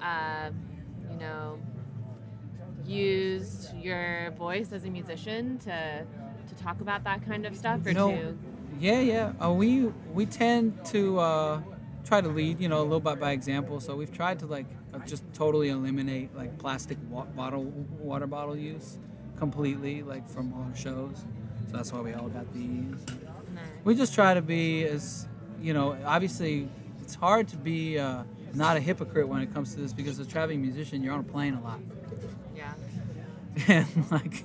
uh, 0.00 0.50
you 1.10 1.16
know, 1.18 1.58
used 2.86 3.74
your 3.76 4.30
voice 4.32 4.72
as 4.72 4.84
a 4.84 4.90
musician 4.90 5.58
to 5.58 6.06
to 6.48 6.54
talk 6.62 6.80
about 6.80 7.04
that 7.04 7.24
kind 7.26 7.46
of 7.46 7.56
stuff, 7.56 7.84
or 7.84 7.90
You 7.90 7.94
know, 7.94 8.10
to 8.10 8.38
Yeah, 8.80 9.00
yeah. 9.00 9.32
Uh, 9.42 9.52
we 9.52 9.86
we 10.12 10.26
tend 10.26 10.84
to 10.86 11.18
uh, 11.18 11.60
try 12.04 12.20
to 12.20 12.28
lead, 12.28 12.60
you 12.60 12.68
know, 12.68 12.80
a 12.80 12.84
little 12.84 13.00
bit 13.00 13.18
by 13.18 13.32
example. 13.32 13.80
So 13.80 13.96
we've 13.96 14.12
tried 14.12 14.38
to 14.40 14.46
like 14.46 14.66
uh, 14.92 14.98
just 15.00 15.24
totally 15.32 15.70
eliminate 15.70 16.34
like 16.36 16.58
plastic 16.58 16.98
wa- 17.08 17.24
bottle 17.24 17.64
water 17.98 18.26
bottle 18.26 18.56
use 18.56 18.98
completely, 19.38 20.02
like 20.02 20.28
from 20.28 20.52
all 20.52 20.62
our 20.68 20.76
shows. 20.76 21.24
So 21.70 21.76
that's 21.76 21.92
why 21.92 22.00
we 22.00 22.12
all 22.12 22.28
got 22.28 22.52
these. 22.52 22.94
We 23.84 23.94
just 23.94 24.14
try 24.14 24.34
to 24.34 24.42
be 24.42 24.84
as, 24.84 25.26
you 25.60 25.74
know, 25.74 25.96
obviously 26.04 26.68
it's 27.00 27.14
hard 27.14 27.48
to 27.48 27.56
be 27.56 27.98
uh, 27.98 28.22
not 28.54 28.76
a 28.76 28.80
hypocrite 28.80 29.28
when 29.28 29.42
it 29.42 29.52
comes 29.52 29.74
to 29.74 29.80
this 29.80 29.92
because 29.92 30.18
as 30.20 30.26
a 30.26 30.30
traveling 30.30 30.62
musician, 30.62 31.02
you're 31.02 31.12
on 31.12 31.20
a 31.20 31.24
plane 31.24 31.54
a 31.54 31.60
lot. 31.60 31.80
yeah. 32.56 32.72
and 33.68 34.10
like 34.10 34.42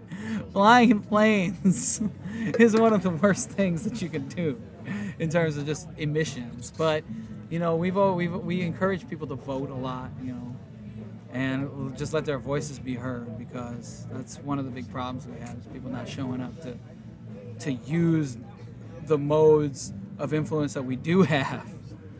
flying 0.52 0.90
in 0.90 1.00
planes 1.00 2.00
is 2.58 2.74
one 2.76 2.92
of 2.92 3.02
the 3.02 3.10
worst 3.10 3.50
things 3.50 3.82
that 3.84 4.00
you 4.00 4.08
can 4.08 4.26
do 4.28 4.60
in 5.18 5.28
terms 5.30 5.56
of 5.56 5.66
just 5.66 5.88
emissions 5.96 6.72
but 6.76 7.02
you 7.50 7.58
know 7.58 7.76
we've 7.76 7.96
all 7.96 8.14
we've 8.14 8.32
we 8.32 8.62
encourage 8.62 9.08
people 9.08 9.26
to 9.26 9.34
vote 9.34 9.70
a 9.70 9.74
lot 9.74 10.10
you 10.22 10.32
know 10.32 10.56
and 11.32 11.96
just 11.98 12.12
let 12.12 12.24
their 12.24 12.38
voices 12.38 12.78
be 12.78 12.94
heard 12.94 13.36
because 13.38 14.06
that's 14.12 14.38
one 14.38 14.58
of 14.58 14.64
the 14.64 14.70
big 14.70 14.90
problems 14.90 15.26
we 15.26 15.38
have 15.40 15.56
is 15.58 15.66
people 15.66 15.90
not 15.90 16.08
showing 16.08 16.40
up 16.40 16.60
to 16.62 16.76
to 17.58 17.72
use 17.72 18.36
the 19.06 19.18
modes 19.18 19.92
of 20.18 20.32
influence 20.32 20.74
that 20.74 20.82
we 20.82 20.96
do 20.96 21.22
have 21.36 21.66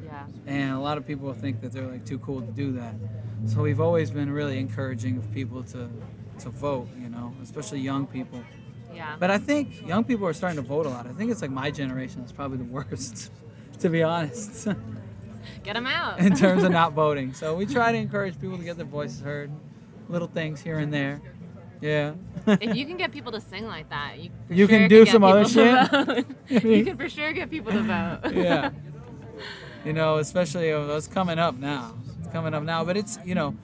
Yeah. 0.04 0.26
and 0.46 0.72
a 0.74 0.78
lot 0.78 0.98
of 0.98 1.06
people 1.06 1.32
think 1.32 1.60
that 1.62 1.72
they're 1.72 1.86
like 1.86 2.04
too 2.04 2.18
cool 2.20 2.40
to 2.40 2.52
do 2.52 2.72
that. 2.72 2.94
So 3.46 3.62
we've 3.62 3.80
always 3.80 4.10
been 4.10 4.30
really 4.30 4.58
encouraging 4.58 5.18
of 5.18 5.30
people 5.32 5.62
to 5.64 5.88
to 6.40 6.50
vote, 6.50 6.88
you 6.98 7.08
know, 7.08 7.32
especially 7.42 7.80
young 7.80 8.06
people. 8.06 8.42
Yeah. 8.96 9.16
But 9.18 9.30
I 9.30 9.38
think 9.38 9.86
young 9.86 10.04
people 10.04 10.26
are 10.26 10.32
starting 10.32 10.56
to 10.56 10.66
vote 10.66 10.86
a 10.86 10.88
lot. 10.88 11.06
I 11.06 11.12
think 11.12 11.30
it's 11.30 11.42
like 11.42 11.50
my 11.50 11.70
generation 11.70 12.22
is 12.22 12.32
probably 12.32 12.58
the 12.58 12.64
worst, 12.64 13.30
to 13.80 13.88
be 13.88 14.02
honest, 14.02 14.66
Get 15.62 15.74
them 15.74 15.86
out. 15.86 16.18
in 16.18 16.34
terms 16.34 16.64
of 16.64 16.72
not 16.80 16.92
voting. 16.92 17.32
So 17.34 17.54
we 17.54 17.66
try 17.66 17.92
to 17.92 17.98
encourage 17.98 18.40
people 18.40 18.58
to 18.58 18.64
get 18.64 18.76
their 18.76 18.86
voices 18.86 19.20
heard, 19.20 19.50
little 20.08 20.28
things 20.28 20.60
here 20.60 20.78
and 20.78 20.92
there. 20.92 21.20
Yeah. 21.80 22.14
if 22.46 22.74
you 22.74 22.86
can 22.86 22.96
get 22.96 23.12
people 23.12 23.32
to 23.32 23.40
sing 23.40 23.66
like 23.66 23.90
that, 23.90 24.18
you 24.18 24.30
You 24.48 24.66
can 24.66 24.88
do 24.88 25.04
get 25.04 25.12
some 25.12 25.22
other 25.22 25.44
shit? 25.44 26.26
you 26.48 26.84
can 26.84 26.96
for 26.96 27.08
sure 27.08 27.32
get 27.32 27.50
people 27.50 27.70
to 27.72 27.82
vote. 27.82 28.32
yeah. 28.34 28.70
You 29.84 29.92
know, 29.92 30.16
especially 30.16 30.72
uh, 30.72 30.96
it's 30.96 31.06
coming 31.06 31.38
up 31.38 31.56
now. 31.58 31.94
It's 32.18 32.28
coming 32.32 32.54
up 32.54 32.62
now, 32.62 32.82
but 32.84 32.96
it's 32.96 33.18
you 33.24 33.34
know, 33.34 33.54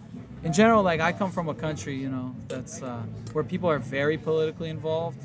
in 0.44 0.52
general, 0.52 0.82
like 0.82 1.00
I 1.00 1.12
come 1.12 1.30
from 1.30 1.48
a 1.48 1.54
country, 1.54 1.94
you 1.94 2.08
know, 2.08 2.34
that's 2.48 2.82
uh, 2.82 3.02
where 3.32 3.44
people 3.44 3.70
are 3.70 3.78
very 3.78 4.18
politically 4.18 4.70
involved 4.70 5.22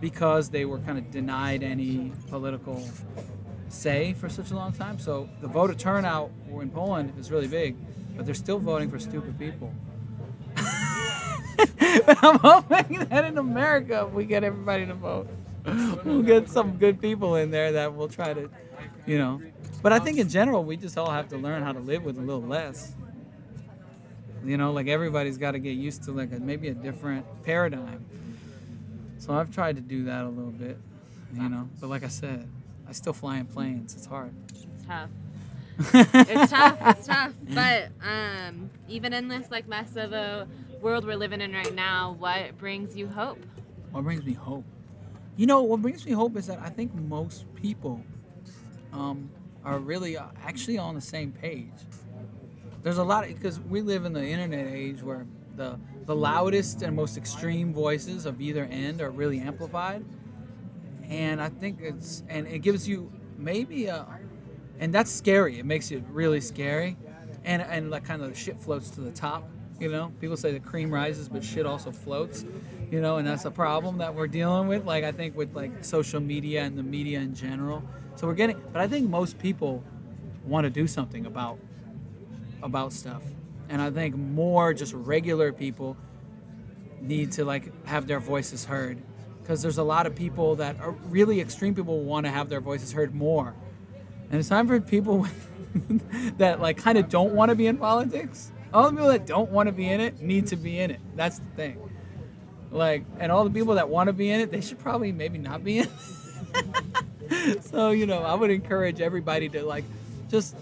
because 0.00 0.50
they 0.50 0.64
were 0.64 0.78
kind 0.78 0.98
of 0.98 1.10
denied 1.10 1.62
any 1.62 2.12
political 2.28 2.84
say 3.68 4.12
for 4.14 4.28
such 4.28 4.50
a 4.50 4.54
long 4.54 4.72
time. 4.72 4.98
So 4.98 5.28
the 5.40 5.48
voter 5.48 5.74
turnout 5.74 6.30
in 6.48 6.70
Poland 6.70 7.12
is 7.18 7.30
really 7.30 7.48
big, 7.48 7.76
but 8.16 8.26
they're 8.26 8.34
still 8.34 8.58
voting 8.58 8.90
for 8.90 8.98
stupid 8.98 9.38
people. 9.38 9.72
I'm 11.80 12.38
hoping 12.38 13.00
that 13.08 13.24
in 13.24 13.38
America 13.38 14.06
we 14.06 14.24
get 14.24 14.44
everybody 14.44 14.86
to 14.86 14.94
vote. 14.94 15.28
We'll 16.04 16.22
get 16.22 16.48
some 16.48 16.76
good 16.76 17.00
people 17.00 17.36
in 17.36 17.50
there 17.50 17.72
that 17.72 17.94
will 17.94 18.08
try 18.08 18.34
to, 18.34 18.50
you 19.06 19.18
know. 19.18 19.40
But 19.82 19.92
I 19.92 19.98
think 19.98 20.18
in 20.18 20.28
general 20.28 20.64
we 20.64 20.76
just 20.76 20.98
all 20.98 21.10
have 21.10 21.28
to 21.28 21.36
learn 21.36 21.62
how 21.62 21.72
to 21.72 21.80
live 21.80 22.04
with 22.04 22.18
a 22.18 22.20
little 22.20 22.42
less. 22.42 22.94
You 24.44 24.56
know, 24.56 24.72
like 24.72 24.88
everybody's 24.88 25.38
got 25.38 25.52
to 25.52 25.58
get 25.58 25.72
used 25.72 26.04
to 26.04 26.12
like 26.12 26.32
a, 26.32 26.40
maybe 26.40 26.68
a 26.68 26.74
different 26.74 27.24
paradigm. 27.44 28.04
So 29.18 29.34
I've 29.34 29.54
tried 29.54 29.76
to 29.76 29.82
do 29.82 30.04
that 30.04 30.24
a 30.24 30.28
little 30.28 30.50
bit, 30.50 30.78
you 31.34 31.48
know. 31.48 31.68
But 31.80 31.90
like 31.90 32.02
I 32.02 32.08
said, 32.08 32.48
I 32.88 32.92
still 32.92 33.12
fly 33.12 33.38
in 33.38 33.46
planes. 33.46 33.94
It's 33.94 34.06
hard. 34.06 34.34
It's 34.52 34.84
tough. 34.86 35.10
it's 35.78 36.50
tough. 36.50 36.78
It's 36.86 37.06
tough. 37.06 37.32
But 37.48 37.88
um, 38.02 38.70
even 38.88 39.12
in 39.12 39.28
this 39.28 39.50
like 39.50 39.68
mess 39.68 39.94
of 39.96 40.12
a 40.12 40.48
world 40.80 41.04
we're 41.04 41.16
living 41.16 41.40
in 41.40 41.52
right 41.52 41.74
now, 41.74 42.16
what 42.18 42.58
brings 42.58 42.96
you 42.96 43.06
hope? 43.06 43.38
What 43.92 44.04
brings 44.04 44.24
me 44.24 44.32
hope? 44.32 44.64
You 45.36 45.46
know, 45.46 45.62
what 45.62 45.80
brings 45.80 46.04
me 46.04 46.12
hope 46.12 46.36
is 46.36 46.48
that 46.48 46.58
I 46.60 46.68
think 46.68 46.94
most 46.94 47.44
people 47.54 48.02
um, 48.92 49.30
are 49.64 49.78
really 49.78 50.16
uh, 50.16 50.24
actually 50.44 50.78
on 50.78 50.94
the 50.94 51.00
same 51.00 51.32
page. 51.32 51.70
There's 52.82 52.98
a 52.98 53.04
lot 53.04 53.26
because 53.28 53.60
we 53.60 53.80
live 53.80 54.04
in 54.04 54.12
the 54.12 54.24
internet 54.24 54.66
age 54.66 55.02
where 55.02 55.26
the 55.56 55.78
the 56.06 56.16
loudest 56.16 56.82
and 56.82 56.96
most 56.96 57.16
extreme 57.16 57.72
voices 57.72 58.26
of 58.26 58.40
either 58.40 58.64
end 58.64 59.00
are 59.00 59.10
really 59.10 59.38
amplified, 59.40 60.04
and 61.08 61.40
I 61.40 61.48
think 61.48 61.80
it's 61.80 62.22
and 62.28 62.46
it 62.46 62.60
gives 62.60 62.88
you 62.88 63.12
maybe 63.38 63.86
a 63.86 64.06
and 64.80 64.92
that's 64.92 65.10
scary. 65.10 65.58
It 65.58 65.66
makes 65.66 65.90
it 65.92 66.02
really 66.10 66.40
scary. 66.40 66.96
and 67.44 67.62
and 67.62 67.90
like 67.90 68.04
kind 68.04 68.22
of 68.22 68.30
the 68.30 68.34
shit 68.34 68.60
floats 68.60 68.90
to 68.90 69.00
the 69.00 69.12
top. 69.12 69.48
You 69.80 69.90
know, 69.90 70.12
people 70.20 70.36
say 70.36 70.52
the 70.52 70.60
cream 70.60 70.92
rises, 70.92 71.28
but 71.28 71.44
shit 71.44 71.66
also 71.66 71.92
floats. 71.92 72.44
You 72.90 73.00
know, 73.00 73.16
and 73.18 73.26
that's 73.26 73.44
a 73.46 73.50
problem 73.50 73.98
that 73.98 74.14
we're 74.14 74.28
dealing 74.28 74.68
with. 74.68 74.84
Like 74.84 75.04
I 75.04 75.12
think 75.12 75.36
with 75.36 75.54
like 75.54 75.84
social 75.84 76.20
media 76.20 76.62
and 76.62 76.76
the 76.78 76.82
media 76.82 77.20
in 77.20 77.34
general. 77.34 77.82
So 78.16 78.26
we're 78.26 78.34
getting, 78.34 78.60
but 78.72 78.82
I 78.82 78.88
think 78.88 79.08
most 79.08 79.38
people 79.38 79.82
want 80.46 80.64
to 80.64 80.70
do 80.70 80.86
something 80.86 81.26
about 81.26 81.58
about 82.62 82.92
stuff, 82.92 83.22
and 83.68 83.80
I 83.80 83.90
think 83.90 84.16
more 84.16 84.72
just 84.74 84.92
regular 84.94 85.52
people 85.52 85.96
need 87.00 87.32
to 87.32 87.44
like 87.44 87.86
have 87.86 88.06
their 88.06 88.20
voices 88.20 88.64
heard. 88.64 88.98
Because 89.40 89.60
there's 89.60 89.78
a 89.78 89.82
lot 89.82 90.06
of 90.06 90.14
people 90.14 90.56
that 90.56 90.80
are 90.80 90.92
really 90.92 91.40
extreme 91.40 91.74
people 91.74 92.04
want 92.04 92.26
to 92.26 92.30
have 92.30 92.48
their 92.48 92.60
voices 92.60 92.92
heard 92.92 93.12
more. 93.12 93.54
And 94.30 94.38
it's 94.38 94.48
time 94.48 94.68
for 94.68 94.80
people 94.80 95.26
that 96.38 96.60
like 96.60 96.76
kind 96.76 96.96
of 96.96 97.08
don't 97.08 97.34
want 97.34 97.48
to 97.48 97.56
be 97.56 97.66
in 97.66 97.76
politics. 97.76 98.52
All 98.72 98.84
the 98.84 98.90
people 98.90 99.08
that 99.08 99.26
don't 99.26 99.50
want 99.50 99.66
to 99.66 99.72
be 99.72 99.88
in 99.88 100.00
it 100.00 100.20
need 100.20 100.46
to 100.48 100.56
be 100.56 100.78
in 100.78 100.92
it. 100.92 101.00
That's 101.16 101.38
the 101.38 101.50
thing. 101.56 101.90
Like 102.70 103.04
and 103.18 103.32
all 103.32 103.44
the 103.44 103.50
people 103.50 103.74
that 103.74 103.88
want 103.88 104.06
to 104.06 104.12
be 104.12 104.30
in 104.30 104.40
it 104.40 104.52
they 104.52 104.60
should 104.60 104.78
probably 104.78 105.12
maybe 105.12 105.38
not 105.38 105.64
be 105.64 105.78
in 105.78 105.86
it. 105.86 105.90
So 107.62 107.90
you 107.90 108.06
know 108.06 108.18
i 108.18 108.34
would 108.34 108.50
encourage 108.50 109.00
everybody 109.00 109.48
to 109.48 109.64
like 109.64 109.84
just 110.28 110.54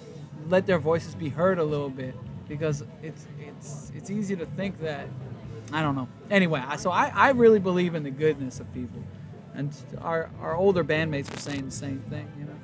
let 0.51 0.67
their 0.67 0.79
voices 0.79 1.15
be 1.15 1.29
heard 1.29 1.59
a 1.59 1.65
little 1.65 1.89
bit 1.91 2.15
because 2.49 2.83
it's 3.03 3.27
it's 3.39 3.93
it's 3.95 4.11
easy 4.11 4.37
to 4.37 4.47
think 4.47 4.81
that 4.81 5.07
I 5.73 5.83
don't 5.83 5.95
know. 5.95 6.09
Anyway, 6.31 6.63
so 6.79 6.91
I, 6.91 7.13
I 7.15 7.31
really 7.31 7.61
believe 7.61 7.95
in 7.95 8.03
the 8.03 8.11
goodness 8.11 8.59
of 8.61 8.73
people, 8.75 9.03
and 9.55 9.73
our 10.01 10.29
our 10.41 10.57
older 10.57 10.85
bandmates 10.85 11.35
are 11.35 11.39
saying 11.39 11.65
the 11.65 11.71
same 11.71 12.01
thing, 12.11 12.31
you 12.39 12.45
know. 12.45 12.57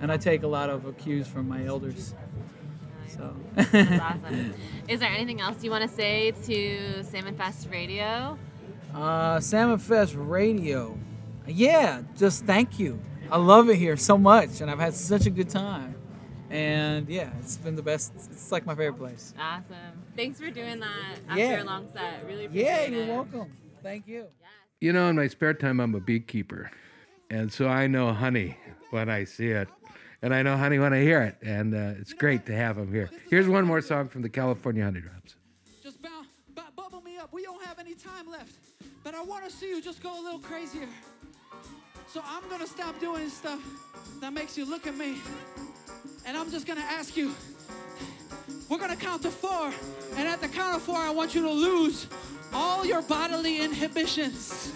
And 0.00 0.12
I 0.12 0.18
take 0.18 0.42
a 0.42 0.46
lot 0.46 0.68
of 0.68 0.96
cues 0.98 1.26
from 1.26 1.48
my 1.48 1.64
elders. 1.64 2.14
So 3.08 3.34
That's 3.54 4.02
awesome. 4.02 4.54
Is 4.88 5.00
there 5.00 5.08
anything 5.08 5.40
else 5.40 5.62
you 5.62 5.70
want 5.70 5.88
to 5.88 5.96
say 5.96 6.32
to 6.32 7.04
Salmon 7.04 7.36
Fest 7.36 7.68
Radio? 7.70 8.38
Uh, 8.94 9.40
Salmon 9.40 9.78
Fest 9.78 10.14
Radio. 10.16 10.98
Yeah, 11.46 12.02
just 12.16 12.44
thank 12.44 12.78
you. 12.78 13.00
I 13.30 13.38
love 13.38 13.68
it 13.70 13.76
here 13.76 13.96
so 13.96 14.18
much, 14.18 14.60
and 14.60 14.70
I've 14.70 14.78
had 14.78 14.94
such 14.94 15.26
a 15.26 15.30
good 15.30 15.48
time. 15.48 15.94
And 16.54 17.08
yeah, 17.08 17.30
it's 17.40 17.56
been 17.56 17.74
the 17.74 17.82
best. 17.82 18.12
It's 18.14 18.52
like 18.52 18.64
my 18.64 18.74
favorite 18.76 18.98
place. 18.98 19.34
Awesome. 19.38 19.74
Thanks 20.16 20.38
for 20.38 20.50
doing 20.50 20.78
that 20.80 21.16
after 21.28 21.40
Yeah. 21.40 21.56
your 21.56 21.64
long 21.64 21.88
set. 21.92 22.24
Really 22.24 22.44
appreciate 22.44 22.64
Yeah, 22.64 22.78
it. 22.82 22.92
you're 22.92 23.06
welcome. 23.14 23.52
Thank 23.82 24.06
you. 24.06 24.26
You 24.80 24.92
know, 24.92 25.08
in 25.08 25.16
my 25.16 25.26
spare 25.26 25.54
time, 25.54 25.80
I'm 25.80 25.94
a 25.96 26.00
beekeeper. 26.00 26.70
And 27.28 27.52
so 27.52 27.66
I 27.68 27.88
know 27.88 28.12
honey 28.12 28.56
when 28.90 29.08
I 29.08 29.24
see 29.24 29.48
it. 29.48 29.68
And 30.22 30.32
I 30.32 30.42
know 30.42 30.56
honey 30.56 30.78
when 30.78 30.92
I 30.92 31.02
hear 31.02 31.22
it. 31.22 31.36
And 31.42 31.74
uh, 31.74 32.00
it's 32.00 32.12
great 32.12 32.46
to 32.46 32.54
have 32.54 32.78
him 32.78 32.92
here. 32.92 33.10
Here's 33.30 33.48
one 33.48 33.64
more 33.66 33.80
song 33.80 34.08
from 34.08 34.22
the 34.22 34.28
California 34.28 34.84
Honeydrops. 34.84 35.34
Just 35.82 36.00
bow, 36.00 36.22
bu- 36.54 36.62
bubble 36.76 37.00
me 37.00 37.18
up. 37.18 37.32
We 37.32 37.42
don't 37.42 37.62
have 37.64 37.78
any 37.80 37.94
time 37.94 38.30
left. 38.30 38.54
But 39.02 39.14
I 39.16 39.22
want 39.22 39.44
to 39.44 39.50
see 39.50 39.68
you 39.70 39.82
just 39.82 40.02
go 40.02 40.18
a 40.18 40.22
little 40.22 40.38
crazier. 40.38 40.86
So 42.06 42.22
I'm 42.24 42.48
going 42.48 42.60
to 42.60 42.66
stop 42.68 42.98
doing 43.00 43.28
stuff 43.28 43.60
that 44.20 44.32
makes 44.32 44.56
you 44.56 44.64
look 44.70 44.86
at 44.86 44.96
me. 44.96 45.16
And 46.26 46.36
I'm 46.36 46.50
just 46.50 46.66
going 46.66 46.78
to 46.78 46.84
ask 46.84 47.16
you. 47.16 47.34
We're 48.68 48.78
going 48.78 48.90
to 48.90 48.96
count 48.96 49.22
to 49.22 49.30
four. 49.30 49.72
And 50.16 50.26
at 50.26 50.40
the 50.40 50.48
count 50.48 50.76
of 50.76 50.82
four, 50.82 50.96
I 50.96 51.10
want 51.10 51.34
you 51.34 51.42
to 51.42 51.50
lose 51.50 52.06
all 52.52 52.84
your 52.84 53.02
bodily 53.02 53.60
inhibitions. 53.60 54.72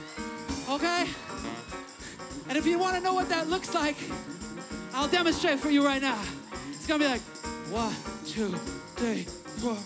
Okay? 0.69 1.07
And 2.49 2.59
if 2.59 2.67
you 2.67 2.79
want 2.79 2.97
to 2.97 3.03
know 3.03 3.15
what 3.15 3.29
that 3.31 3.49
looks 3.49 3.75
like, 3.75 3.97
I'll 4.93 5.09
demonstrate 5.09 5.59
for 5.59 5.71
you 5.71 5.85
right 5.85 6.03
now. 6.03 6.21
It's 6.71 6.87
going 6.87 7.01
to 7.01 7.07
be 7.07 7.11
like 7.11 7.23
one, 7.71 7.95
two, 8.27 8.51
three, 8.97 9.23
four. 9.59 9.77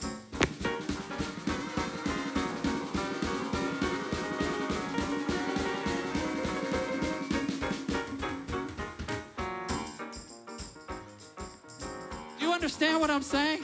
Understand 12.73 13.01
what 13.03 13.11
I'm 13.11 13.23
saying? 13.23 13.61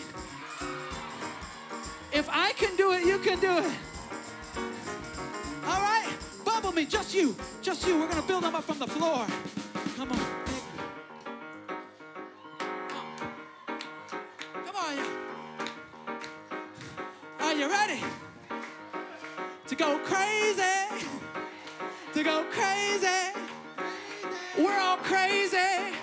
If 2.12 2.28
I 2.30 2.52
can 2.52 2.76
do 2.76 2.92
it, 2.92 3.06
you 3.06 3.18
can 3.18 3.40
do 3.40 3.56
it. 3.56 3.72
All 5.64 5.80
right? 5.80 6.12
Bubble 6.44 6.72
me, 6.72 6.84
just 6.84 7.14
you. 7.14 7.34
Just 7.62 7.86
you. 7.86 7.98
We're 7.98 8.06
going 8.06 8.20
to 8.20 8.28
build 8.28 8.44
them 8.44 8.54
up 8.54 8.64
from 8.64 8.78
the 8.78 8.86
floor. 8.86 9.26
Come 9.96 10.12
on. 10.12 10.18
Come 14.66 14.76
on. 14.76 14.98
Are 17.40 17.54
you 17.54 17.70
ready? 17.70 18.02
To 19.68 19.74
go 19.74 19.98
crazy. 20.04 21.06
To 22.12 22.22
go 22.22 22.44
crazy. 22.50 23.32
We're 24.58 24.78
all 24.78 24.98
crazy. 24.98 25.96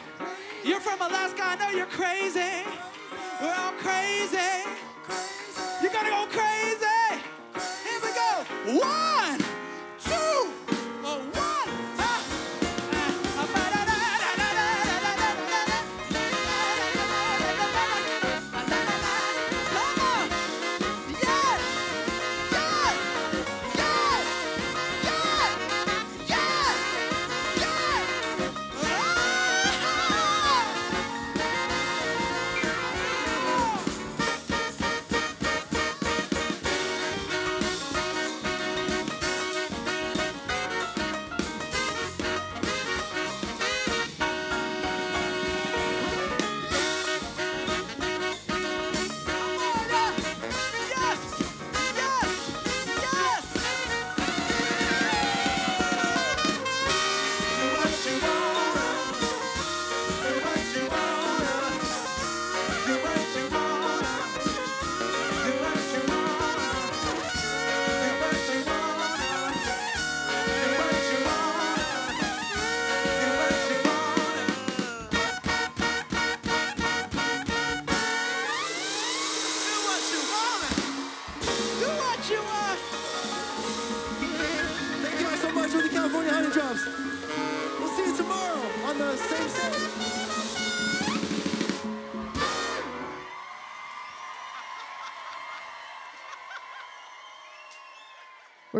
You're 0.63 0.79
from 0.79 0.99
Alaska, 1.01 1.43
I 1.43 1.55
know 1.57 1.69
you're 1.69 1.85
crazy. 1.85 2.74
We're 3.41 3.53
all 3.53 3.73
crazy. 3.73 4.37
You're 5.81 5.91
gonna 5.91 6.09
go 6.09 6.25
crazy. 6.27 6.44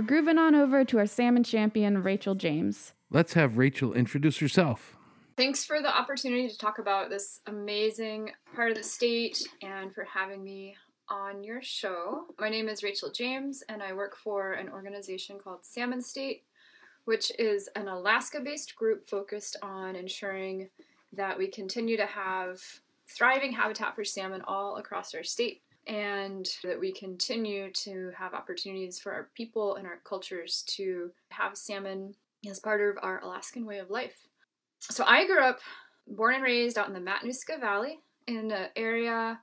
Grooving 0.06 0.38
on 0.38 0.56
over 0.56 0.86
to 0.86 1.00
our 1.00 1.06
salmon 1.06 1.44
champion, 1.44 2.04
Rachel 2.04 2.36
James. 2.36 2.94
Let's 3.10 3.34
have 3.34 3.58
Rachel 3.58 3.94
introduce 3.94 4.38
herself. 4.38 4.96
Thanks 5.38 5.65
for 5.65 5.82
the 5.82 5.96
opportunity 5.96 6.48
to 6.48 6.58
talk 6.58 6.80
about 6.80 7.10
this 7.10 7.41
amazing 7.48 8.32
part 8.56 8.72
of 8.72 8.78
the 8.78 8.84
state 8.84 9.46
and 9.62 9.94
for 9.94 10.06
having 10.06 10.44
me 10.44 10.76
on 11.10 11.44
your 11.44 11.62
show. 11.62 12.26
My 12.39 12.50
name 12.50 12.70
is 12.70 12.84
Rachel 12.84 13.12
James, 13.12 13.63
and 13.68 13.84
I 13.84 13.94
work 13.94 14.15
for 14.15 14.54
an 14.54 14.70
organization 14.70 15.38
called 15.38 15.65
Salmon 15.65 16.02
State, 16.02 16.44
which 17.04 17.32
is 17.38 17.70
an 17.76 17.88
Alaska 17.88 18.39
based 18.39 18.76
group 18.76 19.06
focused 19.06 19.58
on 19.62 19.96
ensuring 19.96 20.70
that 21.13 21.38
we 21.38 21.48
continue 21.48 21.98
to 21.98 22.06
have 22.06 22.62
thriving 23.08 23.52
habitat 23.52 23.96
for 23.96 24.04
salmon 24.04 24.41
all 24.48 24.78
across 24.78 25.13
our 25.13 25.24
state 25.24 25.62
and 25.88 26.48
that 26.63 26.80
we 26.80 26.91
continue 26.91 27.71
to 27.71 28.12
have 28.17 28.34
opportunities 28.34 29.00
for 29.00 29.12
our 29.12 29.30
people 29.36 29.76
and 29.76 29.86
our 29.86 30.00
cultures 30.04 30.63
to 30.67 31.12
have 31.30 31.58
salmon 31.58 32.15
as 32.50 32.60
part 32.60 32.82
of 32.82 32.98
our 33.04 33.19
Alaskan 33.21 33.65
way 33.65 33.80
of 33.80 33.89
life. 33.89 34.28
So 34.80 35.04
I 35.06 35.26
grew 35.26 35.43
up, 35.43 35.60
born 36.08 36.36
and 36.36 36.43
raised 36.43 36.78
out 36.78 36.88
in 36.88 36.93
the 36.93 37.00
Matanuska 37.00 37.60
Valley 37.60 38.00
in 38.28 38.52
an 38.52 38.67
area 38.76 39.39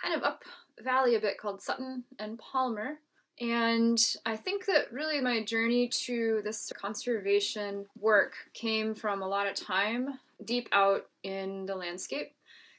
kind 0.00 0.14
of 0.14 0.22
up 0.22 0.42
valley 0.82 1.16
a 1.16 1.20
bit 1.20 1.38
called 1.38 1.60
Sutton 1.60 2.04
and 2.18 2.38
Palmer. 2.38 3.00
And 3.40 3.98
I 4.26 4.36
think 4.36 4.66
that 4.66 4.92
really 4.92 5.20
my 5.20 5.44
journey 5.44 5.88
to 5.88 6.40
this 6.44 6.72
conservation 6.74 7.86
work 7.98 8.34
came 8.52 8.94
from 8.94 9.22
a 9.22 9.28
lot 9.28 9.46
of 9.46 9.54
time 9.54 10.18
deep 10.44 10.68
out 10.72 11.06
in 11.22 11.66
the 11.66 11.76
landscape. 11.76 12.32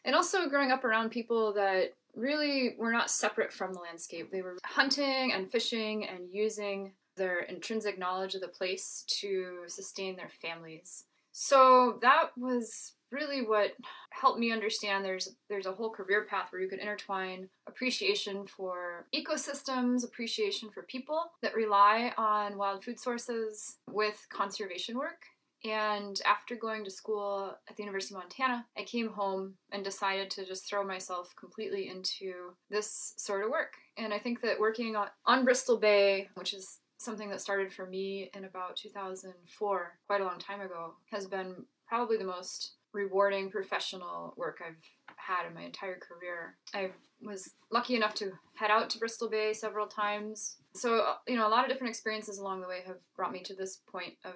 And 0.05 0.15
also 0.15 0.49
growing 0.49 0.71
up 0.71 0.83
around 0.83 1.11
people 1.11 1.53
that 1.53 1.93
really 2.15 2.75
were 2.77 2.91
not 2.91 3.09
separate 3.09 3.53
from 3.53 3.73
the 3.73 3.79
landscape. 3.79 4.31
They 4.31 4.41
were 4.41 4.57
hunting 4.65 5.31
and 5.33 5.51
fishing 5.51 6.05
and 6.07 6.29
using 6.31 6.93
their 7.15 7.41
intrinsic 7.41 7.99
knowledge 7.99 8.35
of 8.35 8.41
the 8.41 8.47
place 8.47 9.03
to 9.19 9.63
sustain 9.67 10.15
their 10.15 10.29
families. 10.41 11.05
So 11.31 11.99
that 12.01 12.31
was 12.37 12.93
really 13.11 13.41
what 13.41 13.71
helped 14.11 14.39
me 14.39 14.51
understand 14.51 15.03
there's 15.03 15.35
there's 15.49 15.65
a 15.65 15.71
whole 15.71 15.89
career 15.89 16.25
path 16.29 16.51
where 16.51 16.61
you 16.61 16.67
could 16.67 16.79
intertwine 16.79 17.49
appreciation 17.67 18.45
for 18.45 19.07
ecosystems, 19.15 20.03
appreciation 20.03 20.69
for 20.69 20.83
people 20.83 21.31
that 21.41 21.55
rely 21.55 22.13
on 22.17 22.57
wild 22.57 22.83
food 22.83 22.99
sources 22.99 23.77
with 23.89 24.27
conservation 24.29 24.97
work. 24.97 25.23
And 25.65 26.19
after 26.25 26.55
going 26.55 26.85
to 26.85 26.91
school 26.91 27.53
at 27.69 27.75
the 27.75 27.83
University 27.83 28.15
of 28.15 28.21
Montana, 28.21 28.65
I 28.77 28.83
came 28.83 29.09
home 29.09 29.55
and 29.71 29.83
decided 29.83 30.29
to 30.31 30.45
just 30.45 30.69
throw 30.69 30.85
myself 30.85 31.33
completely 31.37 31.89
into 31.89 32.53
this 32.69 33.13
sort 33.17 33.43
of 33.43 33.51
work. 33.51 33.73
And 33.97 34.13
I 34.13 34.19
think 34.19 34.41
that 34.41 34.59
working 34.59 34.95
on, 34.95 35.45
Bristol 35.45 35.77
Bay, 35.77 36.29
which 36.35 36.53
is 36.53 36.79
something 36.97 37.29
that 37.29 37.41
started 37.41 37.73
for 37.73 37.85
me 37.85 38.29
in 38.33 38.45
about 38.45 38.77
2004, 38.77 39.97
quite 40.07 40.21
a 40.21 40.25
long 40.25 40.39
time 40.39 40.61
ago, 40.61 40.93
has 41.11 41.27
been 41.27 41.65
probably 41.87 42.17
the 42.17 42.23
most 42.23 42.73
rewarding 42.93 43.51
professional 43.51 44.33
work 44.37 44.61
I've 44.65 44.83
had 45.17 45.47
in 45.47 45.53
my 45.53 45.61
entire 45.61 45.97
career. 45.97 46.55
I 46.73 46.91
was 47.21 47.51
lucky 47.71 47.95
enough 47.95 48.15
to 48.15 48.31
head 48.55 48.71
out 48.71 48.89
to 48.91 48.99
Bristol 48.99 49.29
Bay 49.29 49.53
several 49.53 49.87
times. 49.87 50.57
So, 50.73 50.99
uh, 50.99 51.15
you 51.27 51.35
know, 51.35 51.47
a 51.47 51.49
lot 51.49 51.63
of 51.63 51.69
different 51.69 51.91
experiences 51.91 52.37
along 52.37 52.61
the 52.61 52.67
way 52.67 52.81
have 52.87 52.99
brought 53.15 53.31
me 53.31 53.41
to 53.43 53.55
this 53.55 53.79
point 53.91 54.13
of 54.23 54.33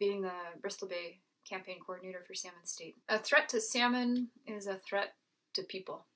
being 0.00 0.22
the 0.22 0.32
Bristol 0.60 0.88
Bay 0.88 1.20
campaign 1.48 1.78
coordinator 1.84 2.24
for 2.26 2.34
Salmon 2.34 2.64
State. 2.64 2.96
A 3.08 3.18
threat 3.18 3.48
to 3.50 3.60
salmon 3.60 4.28
is 4.46 4.66
a 4.66 4.80
threat 4.88 5.14
to 5.54 5.62
people. 5.62 6.06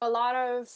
A 0.00 0.08
lot 0.08 0.36
of 0.36 0.68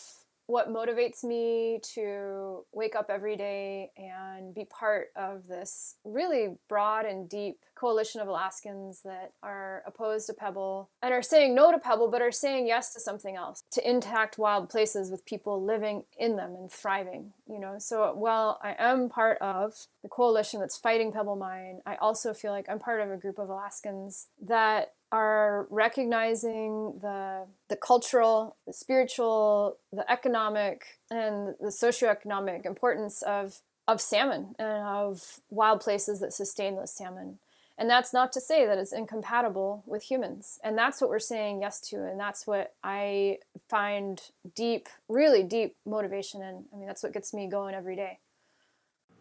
what 0.48 0.72
motivates 0.72 1.22
me 1.22 1.78
to 1.82 2.64
wake 2.72 2.96
up 2.96 3.10
every 3.10 3.36
day 3.36 3.90
and 3.98 4.54
be 4.54 4.64
part 4.64 5.08
of 5.14 5.46
this 5.46 5.96
really 6.04 6.56
broad 6.70 7.04
and 7.04 7.28
deep 7.28 7.58
coalition 7.74 8.22
of 8.22 8.28
Alaskans 8.28 9.02
that 9.02 9.32
are 9.42 9.82
opposed 9.86 10.26
to 10.26 10.32
Pebble 10.32 10.88
and 11.02 11.12
are 11.12 11.20
saying 11.20 11.54
no 11.54 11.70
to 11.70 11.78
Pebble, 11.78 12.08
but 12.08 12.22
are 12.22 12.32
saying 12.32 12.66
yes 12.66 12.94
to 12.94 13.00
something 13.00 13.36
else, 13.36 13.62
to 13.72 13.88
intact 13.88 14.38
wild 14.38 14.70
places 14.70 15.10
with 15.10 15.26
people 15.26 15.62
living 15.62 16.04
in 16.18 16.36
them 16.36 16.54
and 16.54 16.72
thriving. 16.72 17.34
You 17.46 17.60
know, 17.60 17.76
so 17.78 18.14
while 18.14 18.58
I 18.62 18.74
am 18.78 19.10
part 19.10 19.36
of 19.42 19.74
the 20.02 20.08
coalition 20.08 20.60
that's 20.60 20.78
fighting 20.78 21.12
Pebble 21.12 21.36
Mine, 21.36 21.82
I 21.84 21.96
also 21.96 22.32
feel 22.32 22.52
like 22.52 22.70
I'm 22.70 22.78
part 22.78 23.02
of 23.02 23.10
a 23.10 23.18
group 23.18 23.38
of 23.38 23.50
Alaskans 23.50 24.28
that 24.40 24.94
are 25.10 25.66
recognizing 25.70 26.98
the 27.00 27.46
the 27.68 27.76
cultural, 27.76 28.56
the 28.66 28.72
spiritual, 28.72 29.78
the 29.92 30.10
economic, 30.10 30.98
and 31.10 31.54
the 31.60 31.68
socioeconomic 31.68 32.66
importance 32.66 33.22
of 33.22 33.60
of 33.86 34.00
salmon 34.00 34.54
and 34.58 34.86
of 34.86 35.40
wild 35.50 35.80
places 35.80 36.20
that 36.20 36.32
sustain 36.32 36.76
those 36.76 36.92
salmon. 36.92 37.38
And 37.78 37.88
that's 37.88 38.12
not 38.12 38.32
to 38.32 38.40
say 38.40 38.66
that 38.66 38.76
it's 38.76 38.92
incompatible 38.92 39.84
with 39.86 40.02
humans. 40.02 40.58
And 40.64 40.76
that's 40.76 41.00
what 41.00 41.08
we're 41.08 41.20
saying 41.20 41.62
yes 41.62 41.80
to. 41.88 42.04
And 42.04 42.18
that's 42.18 42.44
what 42.44 42.74
I 42.82 43.38
find 43.70 44.20
deep, 44.56 44.88
really 45.08 45.44
deep 45.44 45.76
motivation 45.86 46.42
in. 46.42 46.64
I 46.72 46.76
mean, 46.76 46.88
that's 46.88 47.04
what 47.04 47.12
gets 47.12 47.32
me 47.32 47.48
going 47.48 47.76
every 47.76 47.94
day. 47.94 48.18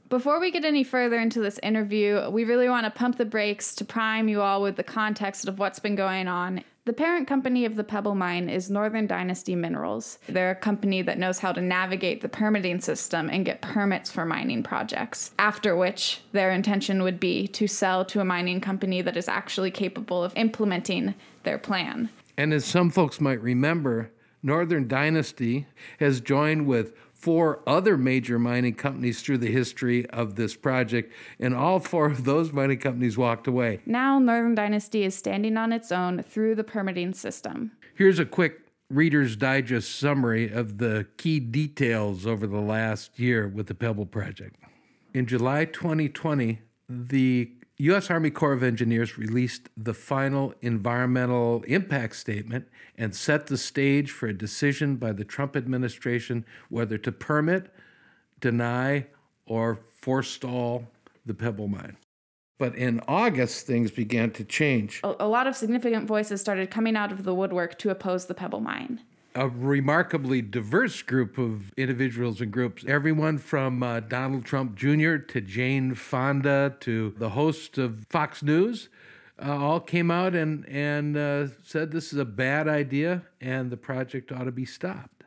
Before 0.10 0.40
we 0.40 0.52
get 0.52 0.64
any 0.64 0.86
further 0.86 1.20
into 1.20 1.42
this 1.42 1.60
interview, 1.62 2.30
we 2.30 2.46
really 2.46 2.70
want 2.70 2.86
to 2.86 2.98
pump 2.98 3.18
the 3.18 3.26
brakes 3.26 3.76
to 3.76 3.84
prime 3.84 4.30
you 4.30 4.42
all 4.42 4.62
with 4.62 4.78
the 4.78 4.84
context 4.84 5.50
of 5.50 5.60
what's 5.60 5.80
been 5.80 5.96
going 5.96 6.30
on. 6.30 6.64
The 6.86 6.94
parent 6.94 7.28
company 7.28 7.66
of 7.66 7.76
the 7.76 7.84
Pebble 7.84 8.16
Mine 8.16 8.48
is 8.48 8.70
Northern 8.70 9.06
Dynasty 9.06 9.54
Minerals. 9.54 10.20
They're 10.30 10.52
a 10.52 10.56
company 10.56 11.02
that 11.02 11.20
knows 11.20 11.40
how 11.40 11.52
to 11.52 11.60
navigate 11.60 12.22
the 12.22 12.30
permitting 12.30 12.80
system 12.80 13.30
and 13.30 13.44
get 13.44 13.62
permits 13.62 14.10
for 14.10 14.24
mining 14.24 14.64
projects, 14.64 15.32
after 15.38 15.76
which 15.76 16.22
their 16.32 16.52
intention 16.52 17.04
would 17.04 17.20
be 17.20 17.46
to 17.50 17.68
sell 17.68 18.06
to 18.06 18.22
a 18.22 18.26
mining 18.26 18.62
company 18.62 19.02
that 19.02 19.18
is 19.18 19.28
actually 19.28 19.72
capable 19.72 20.24
of 20.24 20.32
implementing 20.38 21.16
their 21.44 21.58
plan. 21.58 22.10
And 22.38 22.54
as 22.54 22.64
some 22.64 22.92
folks 22.92 23.20
might 23.20 23.42
remember, 23.42 24.12
Northern 24.42 24.88
Dynasty 24.88 25.68
has 26.00 26.22
joined 26.22 26.68
with 26.68 26.94
four 27.18 27.62
other 27.66 27.98
major 27.98 28.38
mining 28.38 28.76
companies 28.76 29.22
through 29.22 29.40
the 29.40 29.52
history 29.52 30.08
of 30.12 30.36
this 30.36 30.56
project, 30.56 31.12
and 31.40 31.56
all 31.56 31.80
four 31.80 32.08
of 32.08 32.26
those 32.26 32.54
mining 32.54 32.78
companies 32.78 33.18
walked 33.18 33.48
away. 33.48 33.80
Now, 33.86 34.20
Northern 34.20 34.56
Dynasty 34.56 35.04
is 35.04 35.16
standing 35.16 35.58
on 35.58 35.74
its 35.74 35.92
own 35.92 36.24
through 36.24 36.56
the 36.56 36.64
permitting 36.64 37.14
system. 37.14 37.72
Here's 37.96 38.20
a 38.20 38.26
quick 38.26 38.62
Reader's 38.90 39.36
Digest 39.36 40.00
summary 40.00 40.50
of 40.50 40.78
the 40.78 41.08
key 41.18 41.40
details 41.40 42.26
over 42.26 42.48
the 42.48 42.62
last 42.62 43.20
year 43.20 43.48
with 43.48 43.68
the 43.68 43.76
Pebble 43.76 44.06
Project. 44.06 44.56
In 45.14 45.26
July 45.26 45.66
2020, 45.66 46.60
the 46.88 47.52
U.S. 47.80 48.10
Army 48.10 48.32
Corps 48.32 48.54
of 48.54 48.64
Engineers 48.64 49.20
released 49.20 49.70
the 49.78 49.94
final 49.94 50.54
environmental 50.62 51.62
impact 51.68 52.16
statement 52.16 52.68
and 52.98 53.16
set 53.16 53.48
the 53.48 53.58
stage 53.58 54.10
for 54.10 54.28
a 54.28 54.34
decision 54.34 54.96
by 54.96 55.12
the 55.12 55.24
Trump 55.24 55.56
administration 55.56 56.44
whether 56.70 56.98
to 56.98 57.12
permit, 57.12 57.72
deny, 58.40 59.06
or 59.46 59.80
forestall 59.92 60.88
the 61.24 61.36
Pebble 61.36 61.68
Mine. 61.68 61.98
But 62.58 62.76
in 62.76 63.00
August, 63.08 63.68
things 63.68 63.92
began 63.92 64.32
to 64.32 64.44
change. 64.44 65.02
A, 65.04 65.28
lot 65.28 65.46
of 65.46 65.56
significant 65.56 66.08
voices 66.08 66.42
started 66.42 66.72
coming 66.72 66.96
out 66.96 67.12
of 67.12 67.24
the 67.24 67.36
woodwork 67.36 67.78
to 67.80 67.92
oppose 67.92 68.26
the 68.26 68.34
Pebble 68.34 68.62
Mine 68.62 69.02
a 69.38 69.48
remarkably 69.48 70.42
diverse 70.42 71.04
group 71.04 71.38
of 71.38 71.72
individuals 71.78 72.42
and 72.42 72.52
groups. 72.52 72.84
Everyone 72.88 73.38
from 73.38 73.84
uh, 73.84 74.00
Donald 74.00 74.46
Trump 74.46 74.76
Jr. 74.76 75.18
to 75.18 75.42
Jane 75.42 75.94
Fonda 75.94 76.76
to 76.80 77.14
the 77.20 77.30
host 77.30 77.78
of 77.78 78.08
Fox 78.10 78.42
News. 78.42 78.90
Uh, 79.40 79.56
all 79.56 79.80
came 79.80 80.10
out 80.10 80.34
and 80.34 80.68
and 80.68 81.16
uh, 81.16 81.48
said 81.64 81.92
this 81.92 82.12
is 82.12 82.18
a 82.18 82.26
bad 82.26 82.68
idea 82.68 83.22
and 83.40 83.70
the 83.70 83.78
project 83.78 84.32
ought 84.32 84.46
to 84.46 84.52
be 84.52 84.66
stopped. 84.66 85.24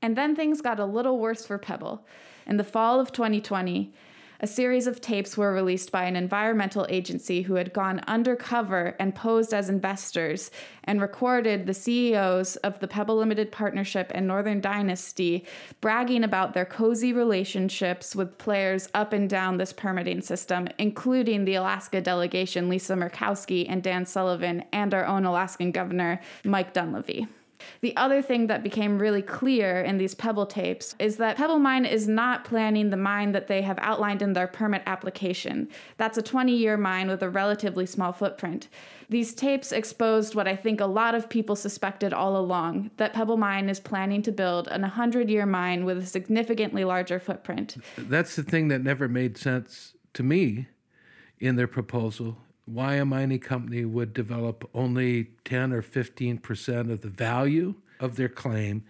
And 0.00 0.16
then 0.16 0.34
things 0.34 0.62
got 0.62 0.80
a 0.80 0.86
little 0.86 1.18
worse 1.18 1.44
for 1.44 1.58
Pebble. 1.58 2.06
In 2.46 2.56
the 2.56 2.64
fall 2.64 2.98
of 2.98 3.12
2020, 3.12 3.92
a 4.40 4.46
series 4.46 4.86
of 4.86 5.00
tapes 5.00 5.36
were 5.36 5.52
released 5.52 5.92
by 5.92 6.04
an 6.04 6.16
environmental 6.16 6.86
agency 6.88 7.42
who 7.42 7.54
had 7.54 7.72
gone 7.72 8.00
undercover 8.06 8.96
and 8.98 9.14
posed 9.14 9.54
as 9.54 9.68
investors 9.68 10.50
and 10.84 11.00
recorded 11.00 11.66
the 11.66 11.74
CEOs 11.74 12.56
of 12.56 12.78
the 12.80 12.88
Pebble 12.88 13.16
Limited 13.16 13.52
Partnership 13.52 14.10
and 14.14 14.26
Northern 14.26 14.60
Dynasty 14.60 15.44
bragging 15.80 16.24
about 16.24 16.54
their 16.54 16.64
cozy 16.64 17.12
relationships 17.12 18.14
with 18.14 18.38
players 18.38 18.88
up 18.94 19.12
and 19.12 19.28
down 19.28 19.56
this 19.56 19.72
permitting 19.72 20.20
system, 20.20 20.68
including 20.78 21.44
the 21.44 21.54
Alaska 21.54 22.00
delegation 22.00 22.68
Lisa 22.68 22.94
Murkowski 22.94 23.66
and 23.68 23.82
Dan 23.82 24.04
Sullivan, 24.04 24.64
and 24.72 24.92
our 24.94 25.06
own 25.06 25.24
Alaskan 25.24 25.70
governor, 25.70 26.20
Mike 26.44 26.72
Dunleavy. 26.72 27.26
The 27.80 27.96
other 27.96 28.22
thing 28.22 28.46
that 28.46 28.62
became 28.62 28.98
really 28.98 29.22
clear 29.22 29.80
in 29.80 29.98
these 29.98 30.14
Pebble 30.14 30.46
tapes 30.46 30.94
is 30.98 31.16
that 31.16 31.36
Pebble 31.36 31.58
Mine 31.58 31.84
is 31.84 32.08
not 32.08 32.44
planning 32.44 32.90
the 32.90 32.96
mine 32.96 33.32
that 33.32 33.46
they 33.46 33.62
have 33.62 33.78
outlined 33.80 34.22
in 34.22 34.32
their 34.32 34.46
permit 34.46 34.82
application. 34.86 35.68
That's 35.96 36.18
a 36.18 36.22
20 36.22 36.54
year 36.54 36.76
mine 36.76 37.08
with 37.08 37.22
a 37.22 37.30
relatively 37.30 37.86
small 37.86 38.12
footprint. 38.12 38.68
These 39.08 39.34
tapes 39.34 39.72
exposed 39.72 40.34
what 40.34 40.48
I 40.48 40.56
think 40.56 40.80
a 40.80 40.86
lot 40.86 41.14
of 41.14 41.28
people 41.28 41.56
suspected 41.56 42.12
all 42.12 42.36
along 42.36 42.90
that 42.96 43.12
Pebble 43.12 43.36
Mine 43.36 43.68
is 43.68 43.80
planning 43.80 44.22
to 44.22 44.32
build 44.32 44.68
an 44.68 44.82
100 44.82 45.28
year 45.28 45.46
mine 45.46 45.84
with 45.84 45.98
a 45.98 46.06
significantly 46.06 46.84
larger 46.84 47.18
footprint. 47.18 47.76
That's 47.98 48.36
the 48.36 48.42
thing 48.42 48.68
that 48.68 48.82
never 48.82 49.08
made 49.08 49.36
sense 49.36 49.94
to 50.14 50.22
me 50.22 50.68
in 51.38 51.56
their 51.56 51.66
proposal 51.66 52.38
why 52.66 52.94
a 52.94 53.04
mining 53.04 53.40
company 53.40 53.84
would 53.84 54.14
develop 54.14 54.68
only 54.74 55.30
10 55.44 55.72
or 55.72 55.82
15 55.82 56.38
percent 56.38 56.90
of 56.90 57.00
the 57.02 57.08
value 57.08 57.74
of 58.00 58.16
their 58.16 58.28
claim 58.28 58.84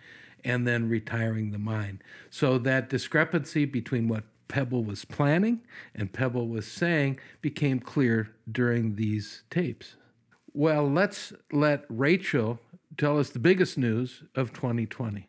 and 0.45 0.67
then 0.67 0.89
retiring 0.89 1.51
the 1.51 1.59
mine. 1.59 2.01
So 2.31 2.59
that 2.59 2.91
discrepancy 2.91 3.65
between 3.65 4.09
what 4.09 4.25
Pebble 4.49 4.85
was 4.85 5.05
planning 5.05 5.63
and 5.95 6.13
Pebble 6.13 6.49
was 6.49 6.67
saying 6.67 7.19
became 7.41 7.81
clear 7.81 8.31
during 8.51 8.97
these 8.97 9.43
tapes. 9.51 9.97
Well, 10.53 10.89
let's 10.89 11.33
let 11.51 11.85
Rachel 11.89 12.61
tell 12.97 13.19
us 13.19 13.31
the 13.31 13.39
biggest 13.39 13.79
news 13.79 14.23
of 14.35 14.53
2020. 14.53 15.29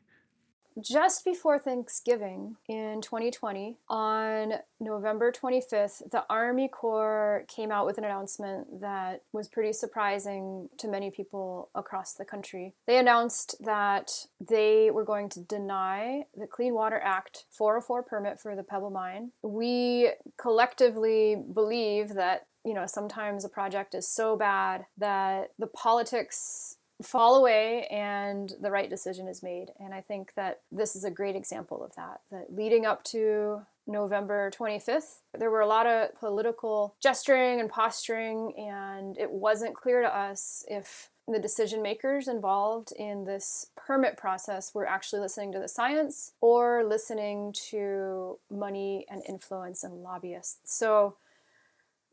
Just 0.82 1.24
before 1.24 1.60
Thanksgiving 1.60 2.58
in 2.68 3.02
2020, 3.02 3.78
on 3.90 4.54
November 4.80 5.32
25th, 5.32 6.10
the 6.12 6.26
Army 6.30 6.68
Corps 6.68 7.46
came 7.48 7.72
out 7.72 7.86
with 7.86 7.98
an 7.98 8.04
announcement 8.04 8.82
that 8.82 9.24
was 9.32 9.48
pretty 9.48 9.74
surprising 9.74 10.70
to 10.78 10.88
many 10.88 11.10
people 11.12 11.70
across 11.76 12.14
the 12.14 12.26
country. 12.26 12.74
They 12.88 12.98
announced 12.98 13.56
that 13.62 14.12
they 14.40 14.92
were 14.92 15.06
going 15.06 15.30
to 15.30 15.40
deny 15.40 16.24
the 16.36 16.48
Clean 16.48 16.74
Water 16.74 17.00
Act 17.04 17.46
404 17.52 18.04
permit 18.04 18.40
for 18.40 18.56
the 18.56 18.64
Pebble 18.64 18.90
Mine. 18.90 19.32
We 19.42 20.12
collectively 20.38 21.38
believe 21.54 22.16
that 22.16 22.48
you 22.66 22.74
know 22.74 22.86
sometimes 22.88 23.46
a 23.46 23.50
project 23.50 23.94
is 23.94 24.08
so 24.08 24.36
bad 24.36 24.86
that 24.98 25.52
the 25.60 25.68
politics 25.68 26.78
fall 27.01 27.36
away 27.36 27.88
and 27.88 28.53
the 28.62 28.71
right 28.71 28.89
decision 28.89 29.27
is 29.27 29.43
made. 29.43 29.67
And 29.79 29.93
I 29.93 30.01
think 30.01 30.34
that 30.36 30.62
this 30.71 30.95
is 30.95 31.03
a 31.03 31.12
great 31.12 31.36
example 31.36 31.84
of 31.84 31.95
that. 31.95 32.21
That 32.31 32.55
leading 32.55 32.86
up 32.86 33.03
to 33.05 33.62
November 33.88 34.51
25th, 34.51 35.19
there 35.38 35.51
were 35.51 35.62
a 35.62 35.67
lot 35.67 35.86
of 35.86 36.15
political 36.15 36.95
gesturing 37.01 37.60
and 37.60 37.69
posturing, 37.69 38.53
and 38.58 39.17
it 39.17 39.29
wasn't 39.29 39.75
clear 39.75 40.01
to 40.01 40.17
us 40.17 40.65
if 40.67 41.10
the 41.27 41.39
decision 41.39 41.81
makers 41.81 42.27
involved 42.27 42.91
in 42.97 43.25
this 43.25 43.67
permit 43.75 44.15
process 44.15 44.73
were 44.73 44.88
actually 44.88 45.19
listening 45.19 45.51
to 45.51 45.60
the 45.60 45.67
science 45.67 46.34
or 46.39 46.84
listening 46.84 47.51
to 47.51 48.38
money 48.49 49.05
and 49.10 49.23
influence 49.27 49.84
and 49.84 50.03
lobbyists. 50.03 50.60
So, 50.65 51.15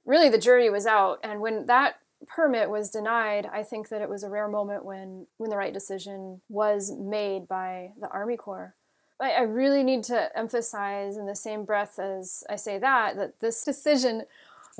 really, 0.05 0.31
the 0.31 0.39
jury 0.39 0.71
was 0.71 0.87
out. 0.87 1.21
And 1.23 1.41
when 1.41 1.67
that 1.67 1.97
permit 2.27 2.71
was 2.71 2.91
denied, 2.91 3.49
I 3.53 3.63
think 3.63 3.89
that 3.89 4.03
it 4.03 4.09
was 4.09 4.23
a 4.23 4.29
rare 4.29 4.49
moment 4.49 4.85
when 4.85 5.27
when 5.39 5.51
the 5.51 5.57
right 5.57 5.73
decision 5.73 6.41
was 6.49 6.93
made 6.93 7.49
by 7.49 7.93
the 8.01 8.09
Army 8.09 8.37
Corps. 8.37 8.75
I, 9.21 9.31
I 9.31 9.43
really 9.43 9.83
need 9.83 10.05
to 10.05 10.37
emphasize 10.37 11.17
in 11.17 11.27
the 11.27 11.37
same 11.37 11.65
breath 11.65 11.99
as 11.99 12.45
I 12.51 12.57
say 12.57 12.79
that 12.79 13.17
that 13.17 13.41
this 13.41 13.65
decision 13.65 14.25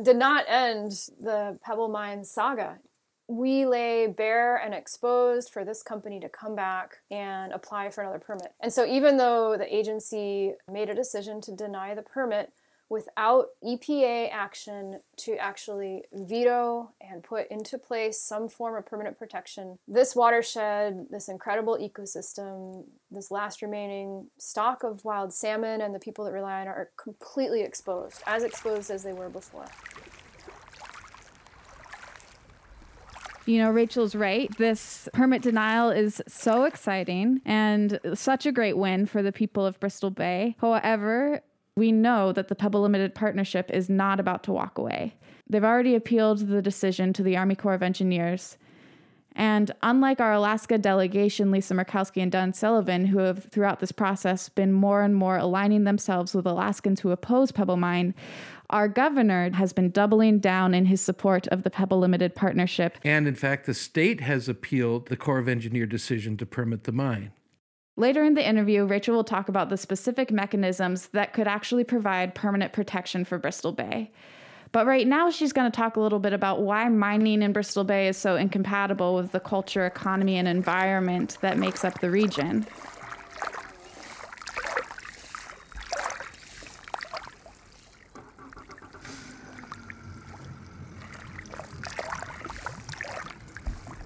did 0.03 0.17
not 0.17 0.45
end 0.49 0.93
the 1.21 1.59
Pebble 1.63 1.89
Mine 1.89 2.25
saga. 2.25 2.79
We 3.29 3.67
lay 3.67 4.09
bare 4.09 4.57
and 4.57 4.75
exposed 4.75 5.51
for 5.51 5.65
this 5.65 5.83
company 5.83 6.19
to 6.21 6.29
come 6.29 6.55
back 6.55 6.99
and 7.11 7.53
apply 7.53 7.91
for 7.91 8.03
another 8.03 8.19
permit. 8.19 8.53
And 8.61 8.73
so, 8.73 8.85
even 8.85 9.17
though 9.17 9.57
the 9.57 9.75
agency 9.75 10.55
made 10.71 10.91
a 10.91 10.95
decision 10.95 11.41
to 11.43 11.53
deny 11.53 11.95
the 11.95 12.03
permit, 12.03 12.53
without 12.93 13.47
EPA 13.65 14.29
action 14.31 15.01
to 15.17 15.35
actually 15.37 16.03
veto 16.13 16.91
and 17.01 17.25
put 17.25 17.51
into 17.51 17.79
place 17.79 18.21
some 18.21 18.51
form 18.51 18.77
of 18.77 18.85
permanent 18.85 19.19
protection, 19.19 19.79
this 19.89 20.15
watershed, 20.15 21.07
this 21.09 21.27
incredible 21.27 21.79
ecosystem, 21.79 22.85
this 23.11 23.31
last 23.31 23.63
remaining 23.63 24.27
stock 24.37 24.85
of 24.85 25.07
wild 25.07 25.33
salmon 25.33 25.81
and 25.81 25.95
the 25.95 25.99
people 25.99 26.23
that 26.27 26.33
rely 26.33 26.61
on 26.61 26.67
it 26.67 26.71
are 26.71 26.91
completely 27.03 27.63
exposed, 27.63 28.23
as 28.27 28.45
exposed 28.45 28.91
as 28.91 29.03
they 29.03 29.15
were 29.15 29.31
before. 29.31 29.65
You 33.47 33.59
know, 33.59 33.71
Rachel's 33.71 34.15
right. 34.15 34.55
This 34.59 35.09
permit 35.15 35.41
denial 35.41 35.91
is 35.91 36.23
so 36.29 36.65
exciting 36.65 37.41
and 37.47 37.99
such 38.13 38.45
a 38.45 38.53
great 38.53 38.77
win 38.77 39.07
for 39.07 39.23
the 39.23 39.33
people 39.33 39.65
of 39.65 39.81
Bristol 39.81 40.11
Bay. 40.11 40.57
However, 40.61 41.41
we 41.77 41.93
know 41.93 42.33
that 42.33 42.49
the 42.49 42.55
Pebble 42.55 42.83
Limited 42.83 43.15
Partnership 43.15 43.71
is 43.71 43.89
not 43.89 44.21
about 44.21 44.43
to 44.45 44.53
walk 44.53 44.79
away. 44.79 45.15
They've 45.49 45.65
already 45.65 45.95
appealed 45.95 46.49
the 46.49 46.63
decision 46.63 47.13
to 47.15 47.23
the 47.23 47.37
Army 47.37 47.55
Corps 47.55 47.75
of 47.75 47.83
Engineers. 47.83 48.57
And 49.35 49.71
unlike 49.83 50.21
our 50.21 50.35
Alaska 50.35 50.77
delegation, 50.77 51.51
Lisa 51.51 51.73
Murkowski 51.73 52.23
and 52.23 52.31
Dan 52.31 52.53
Sullivan, 52.53 53.07
who 53.07 53.19
have 53.19 53.45
throughout 53.45 53.81
this 53.81 53.93
process 53.93 54.51
been 54.51 54.75
more 54.75 55.03
and 55.03 55.15
more 55.17 55.39
aligning 55.39 55.85
themselves 55.85 56.35
with 56.35 56.47
Alaskans 56.47 57.01
who 57.01 57.11
oppose 57.11 57.51
Pebble 57.51 57.79
Mine, 57.79 58.15
our 58.69 58.89
governor 58.89 59.51
has 59.55 59.73
been 59.73 59.91
doubling 59.91 60.39
down 60.39 60.75
in 60.75 60.85
his 60.85 61.01
support 61.01 61.47
of 61.49 61.63
the 61.63 61.71
Pebble 61.71 61.99
Limited 61.99 62.35
Partnership. 62.35 62.99
And 63.05 63.27
in 63.27 63.35
fact, 63.35 63.65
the 63.65 63.75
state 63.75 64.21
has 64.21 64.49
appealed 64.49 65.07
the 65.07 65.17
Corps 65.17 65.39
of 65.39 65.49
Engineer 65.49 65.87
decision 65.87 66.37
to 66.37 66.45
permit 66.45 66.85
the 66.85 66.93
mine. 66.93 67.33
Later 67.97 68.25
in 68.25 68.33
the 68.33 68.47
interview, 68.47 68.87
Rachel 68.87 69.15
will 69.15 69.23
talk 69.23 69.51
about 69.51 69.69
the 69.69 69.77
specific 69.77 70.31
mechanisms 70.31 71.09
that 71.09 71.35
could 71.35 71.47
actually 71.47 71.85
provide 71.85 72.35
permanent 72.35 72.73
protection 72.73 73.23
for 73.27 73.39
Bristol 73.39 73.73
Bay. 73.73 74.11
But 74.73 74.87
right 74.87 75.07
now, 75.07 75.29
she's 75.31 75.53
going 75.53 75.71
to 75.71 75.77
talk 75.77 75.97
a 75.97 76.01
little 76.01 76.19
bit 76.19 76.33
about 76.33 76.63
why 76.63 76.89
mining 76.89 77.43
in 77.43 77.53
Bristol 77.53 77.85
Bay 77.85 78.09
is 78.09 78.17
so 78.17 78.37
incompatible 78.37 79.15
with 79.15 79.33
the 79.33 79.41
culture, 79.41 79.85
economy, 79.85 80.39
and 80.39 80.49
environment 80.49 81.37
that 81.43 81.59
makes 81.59 81.85
up 81.85 82.01
the 82.01 82.11
region. 82.11 82.67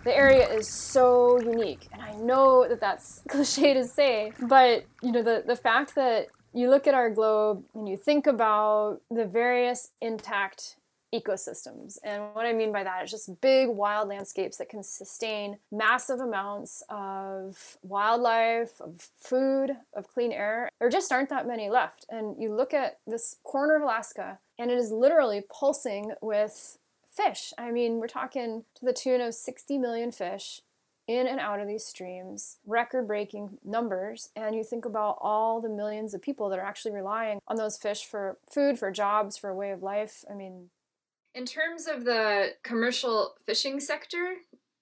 The 0.02 0.16
area 0.16 0.48
is 0.52 0.68
so 0.68 1.40
unique, 1.40 1.88
know 2.20 2.66
that 2.68 2.80
that's 2.80 3.22
cliche 3.28 3.74
to 3.74 3.84
say, 3.84 4.32
but 4.40 4.84
you 5.02 5.12
know 5.12 5.22
the 5.22 5.44
the 5.46 5.56
fact 5.56 5.94
that 5.94 6.28
you 6.52 6.70
look 6.70 6.86
at 6.86 6.94
our 6.94 7.10
globe 7.10 7.64
and 7.74 7.88
you 7.88 7.96
think 7.96 8.26
about 8.26 9.00
the 9.10 9.26
various 9.26 9.90
intact 10.00 10.76
ecosystems. 11.14 11.98
And 12.02 12.22
what 12.34 12.46
I 12.46 12.52
mean 12.52 12.72
by 12.72 12.82
that 12.84 13.04
is 13.04 13.10
just 13.10 13.40
big 13.40 13.68
wild 13.68 14.08
landscapes 14.08 14.56
that 14.56 14.68
can 14.68 14.82
sustain 14.82 15.58
massive 15.70 16.20
amounts 16.20 16.82
of 16.88 17.76
wildlife, 17.82 18.80
of 18.80 19.08
food, 19.16 19.76
of 19.94 20.08
clean 20.08 20.32
air. 20.32 20.68
There 20.80 20.88
just 20.88 21.12
aren't 21.12 21.28
that 21.30 21.46
many 21.46 21.70
left. 21.70 22.06
And 22.08 22.40
you 22.40 22.54
look 22.54 22.74
at 22.74 22.98
this 23.06 23.36
corner 23.44 23.76
of 23.76 23.82
Alaska 23.82 24.38
and 24.58 24.70
it 24.70 24.78
is 24.78 24.90
literally 24.90 25.42
pulsing 25.48 26.12
with 26.20 26.78
fish. 27.10 27.52
I 27.56 27.70
mean, 27.70 27.98
we're 27.98 28.08
talking 28.08 28.64
to 28.76 28.84
the 28.84 28.92
tune 28.92 29.20
of 29.20 29.34
60 29.34 29.78
million 29.78 30.12
fish 30.12 30.60
in 31.06 31.26
and 31.26 31.40
out 31.40 31.60
of 31.60 31.68
these 31.68 31.84
streams, 31.84 32.58
record 32.66 33.06
breaking 33.06 33.58
numbers. 33.64 34.30
And 34.34 34.54
you 34.54 34.64
think 34.64 34.84
about 34.84 35.18
all 35.20 35.60
the 35.60 35.68
millions 35.68 36.14
of 36.14 36.22
people 36.22 36.48
that 36.48 36.58
are 36.58 36.64
actually 36.64 36.92
relying 36.92 37.40
on 37.46 37.56
those 37.56 37.76
fish 37.76 38.04
for 38.04 38.38
food, 38.52 38.78
for 38.78 38.90
jobs, 38.90 39.36
for 39.36 39.50
a 39.50 39.54
way 39.54 39.70
of 39.70 39.82
life. 39.82 40.24
I 40.30 40.34
mean, 40.34 40.70
in 41.34 41.44
terms 41.44 41.86
of 41.86 42.04
the 42.04 42.54
commercial 42.62 43.34
fishing 43.44 43.78
sector, 43.78 44.36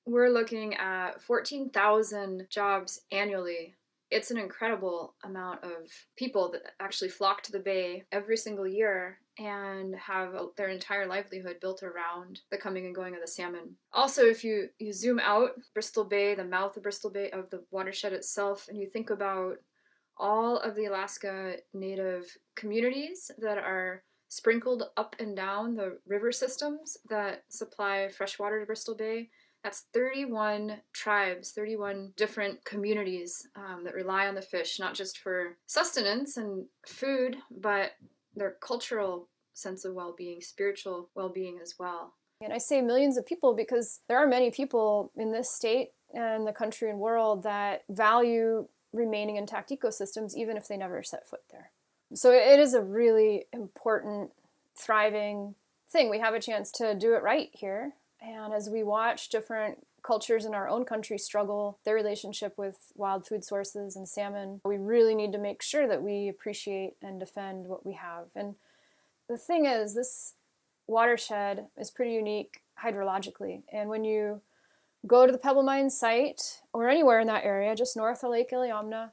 we're 0.06 0.30
looking 0.30 0.74
at 0.74 1.20
14,000 1.20 2.46
jobs 2.48 3.00
annually 3.10 3.74
it's 4.10 4.30
an 4.30 4.38
incredible 4.38 5.14
amount 5.24 5.64
of 5.64 5.90
people 6.16 6.50
that 6.52 6.62
actually 6.80 7.08
flock 7.08 7.42
to 7.42 7.52
the 7.52 7.58
bay 7.58 8.04
every 8.12 8.36
single 8.36 8.66
year 8.66 9.18
and 9.38 9.94
have 9.96 10.34
their 10.56 10.68
entire 10.68 11.06
livelihood 11.06 11.56
built 11.60 11.82
around 11.82 12.40
the 12.50 12.56
coming 12.56 12.86
and 12.86 12.94
going 12.94 13.14
of 13.14 13.20
the 13.20 13.26
salmon. 13.26 13.74
Also, 13.92 14.22
if 14.22 14.44
you, 14.44 14.68
you 14.78 14.92
zoom 14.92 15.18
out 15.18 15.50
Bristol 15.72 16.04
Bay, 16.04 16.34
the 16.34 16.44
mouth 16.44 16.76
of 16.76 16.84
Bristol 16.84 17.10
Bay, 17.10 17.30
of 17.30 17.50
the 17.50 17.64
watershed 17.70 18.12
itself, 18.12 18.66
and 18.68 18.78
you 18.78 18.86
think 18.86 19.10
about 19.10 19.56
all 20.16 20.58
of 20.58 20.76
the 20.76 20.84
Alaska 20.84 21.56
Native 21.72 22.24
communities 22.54 23.30
that 23.38 23.58
are 23.58 24.04
sprinkled 24.28 24.84
up 24.96 25.16
and 25.18 25.36
down 25.36 25.74
the 25.74 25.98
river 26.06 26.32
systems 26.32 26.96
that 27.08 27.44
supply 27.48 28.08
fresh 28.08 28.38
water 28.38 28.60
to 28.60 28.66
Bristol 28.66 28.94
Bay, 28.94 29.30
that's 29.64 29.86
31 29.94 30.82
tribes, 30.92 31.50
31 31.52 32.12
different 32.18 32.62
communities 32.66 33.48
um, 33.56 33.82
that 33.84 33.94
rely 33.94 34.28
on 34.28 34.34
the 34.34 34.42
fish, 34.42 34.78
not 34.78 34.92
just 34.94 35.18
for 35.18 35.56
sustenance 35.66 36.36
and 36.36 36.66
food, 36.86 37.38
but 37.50 37.92
their 38.36 38.56
cultural 38.60 39.28
sense 39.54 39.86
of 39.86 39.94
well 39.94 40.14
being, 40.16 40.42
spiritual 40.42 41.08
well 41.14 41.30
being 41.30 41.58
as 41.62 41.76
well. 41.78 42.12
And 42.42 42.52
I 42.52 42.58
say 42.58 42.82
millions 42.82 43.16
of 43.16 43.24
people 43.24 43.54
because 43.54 44.00
there 44.06 44.18
are 44.18 44.26
many 44.26 44.50
people 44.50 45.10
in 45.16 45.32
this 45.32 45.50
state 45.50 45.92
and 46.12 46.46
the 46.46 46.52
country 46.52 46.90
and 46.90 46.98
world 46.98 47.42
that 47.44 47.84
value 47.88 48.68
remaining 48.92 49.36
intact 49.36 49.70
ecosystems, 49.70 50.34
even 50.36 50.58
if 50.58 50.68
they 50.68 50.76
never 50.76 51.02
set 51.02 51.26
foot 51.26 51.40
there. 51.50 51.70
So 52.12 52.30
it 52.30 52.60
is 52.60 52.74
a 52.74 52.82
really 52.82 53.46
important, 53.50 54.30
thriving 54.78 55.54
thing. 55.88 56.10
We 56.10 56.18
have 56.18 56.34
a 56.34 56.40
chance 56.40 56.70
to 56.72 56.94
do 56.94 57.14
it 57.14 57.22
right 57.22 57.48
here 57.52 57.94
and 58.26 58.52
as 58.52 58.70
we 58.70 58.82
watch 58.82 59.28
different 59.28 59.86
cultures 60.02 60.44
in 60.44 60.54
our 60.54 60.68
own 60.68 60.84
country 60.84 61.18
struggle 61.18 61.78
their 61.84 61.94
relationship 61.94 62.56
with 62.58 62.92
wild 62.94 63.26
food 63.26 63.44
sources 63.44 63.96
and 63.96 64.08
salmon, 64.08 64.60
we 64.64 64.76
really 64.76 65.14
need 65.14 65.32
to 65.32 65.38
make 65.38 65.62
sure 65.62 65.88
that 65.88 66.02
we 66.02 66.28
appreciate 66.28 66.94
and 67.02 67.18
defend 67.18 67.66
what 67.66 67.84
we 67.86 67.94
have. 67.94 68.26
And 68.36 68.54
the 69.28 69.38
thing 69.38 69.64
is, 69.64 69.94
this 69.94 70.34
watershed 70.86 71.66
is 71.78 71.90
pretty 71.90 72.12
unique 72.12 72.62
hydrologically. 72.82 73.62
And 73.72 73.88
when 73.88 74.04
you 74.04 74.42
go 75.06 75.26
to 75.26 75.32
the 75.32 75.38
Pebble 75.38 75.62
Mine 75.62 75.90
site 75.90 76.60
or 76.72 76.88
anywhere 76.88 77.20
in 77.20 77.26
that 77.28 77.44
area, 77.44 77.74
just 77.74 77.96
north 77.96 78.22
of 78.22 78.30
Lake 78.30 78.50
Iliamna, 78.50 79.10